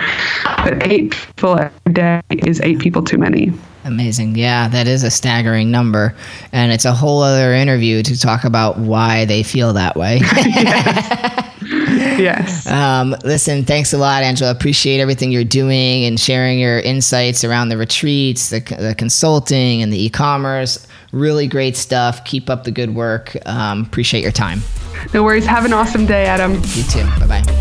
But 0.58 0.88
eight 0.88 1.12
people 1.12 1.60
every 1.60 1.94
day 1.94 2.22
is 2.30 2.62
eight 2.62 2.80
people 2.80 3.04
too 3.04 3.18
many. 3.18 3.52
Amazing. 3.84 4.36
Yeah, 4.36 4.68
that 4.68 4.88
is 4.88 5.04
a 5.04 5.10
staggering 5.10 5.72
number. 5.72 6.16
And 6.52 6.72
it's 6.72 6.86
a 6.86 6.94
whole 6.94 7.22
other 7.22 7.54
interview 7.54 8.04
to 8.04 8.20
talk 8.20 8.44
about 8.44 8.78
why 8.78 9.26
they 9.26 9.42
feel 9.42 9.74
that 9.74 9.96
way. 9.96 10.20
yes. 12.22 12.68
Um, 12.72 13.16
listen, 13.24 13.66
thanks 13.66 13.92
a 13.92 13.98
lot, 13.98 14.24
Angela. 14.24 14.50
Appreciate 14.52 15.00
everything 15.00 15.32
you're 15.32 15.44
doing 15.44 16.06
and 16.06 16.20
sharing 16.20 16.58
your 16.58 16.80
insights 16.80 17.44
around 17.44 17.70
the 17.70 17.78
retreats, 17.78 18.50
the, 18.50 18.60
the 18.60 18.96
consulting, 18.98 19.82
and 19.82 19.92
the 19.92 20.06
e 20.06 20.10
commerce. 20.10 20.88
Really 21.12 21.48
great 21.48 21.76
stuff. 21.76 22.24
Keep 22.26 22.50
up 22.50 22.64
the 22.64 22.72
good 22.72 22.96
work. 22.96 23.36
Um, 23.46 23.82
appreciate 23.84 24.24
your 24.24 24.32
time. 24.32 24.62
No 25.14 25.24
worries. 25.24 25.46
Have 25.46 25.66
an 25.66 25.74
awesome 25.74 26.06
day, 26.06 26.26
Adam. 26.26 26.54
You 26.54 26.84
too. 26.84 27.04
Bye 27.20 27.42
bye. 27.42 27.61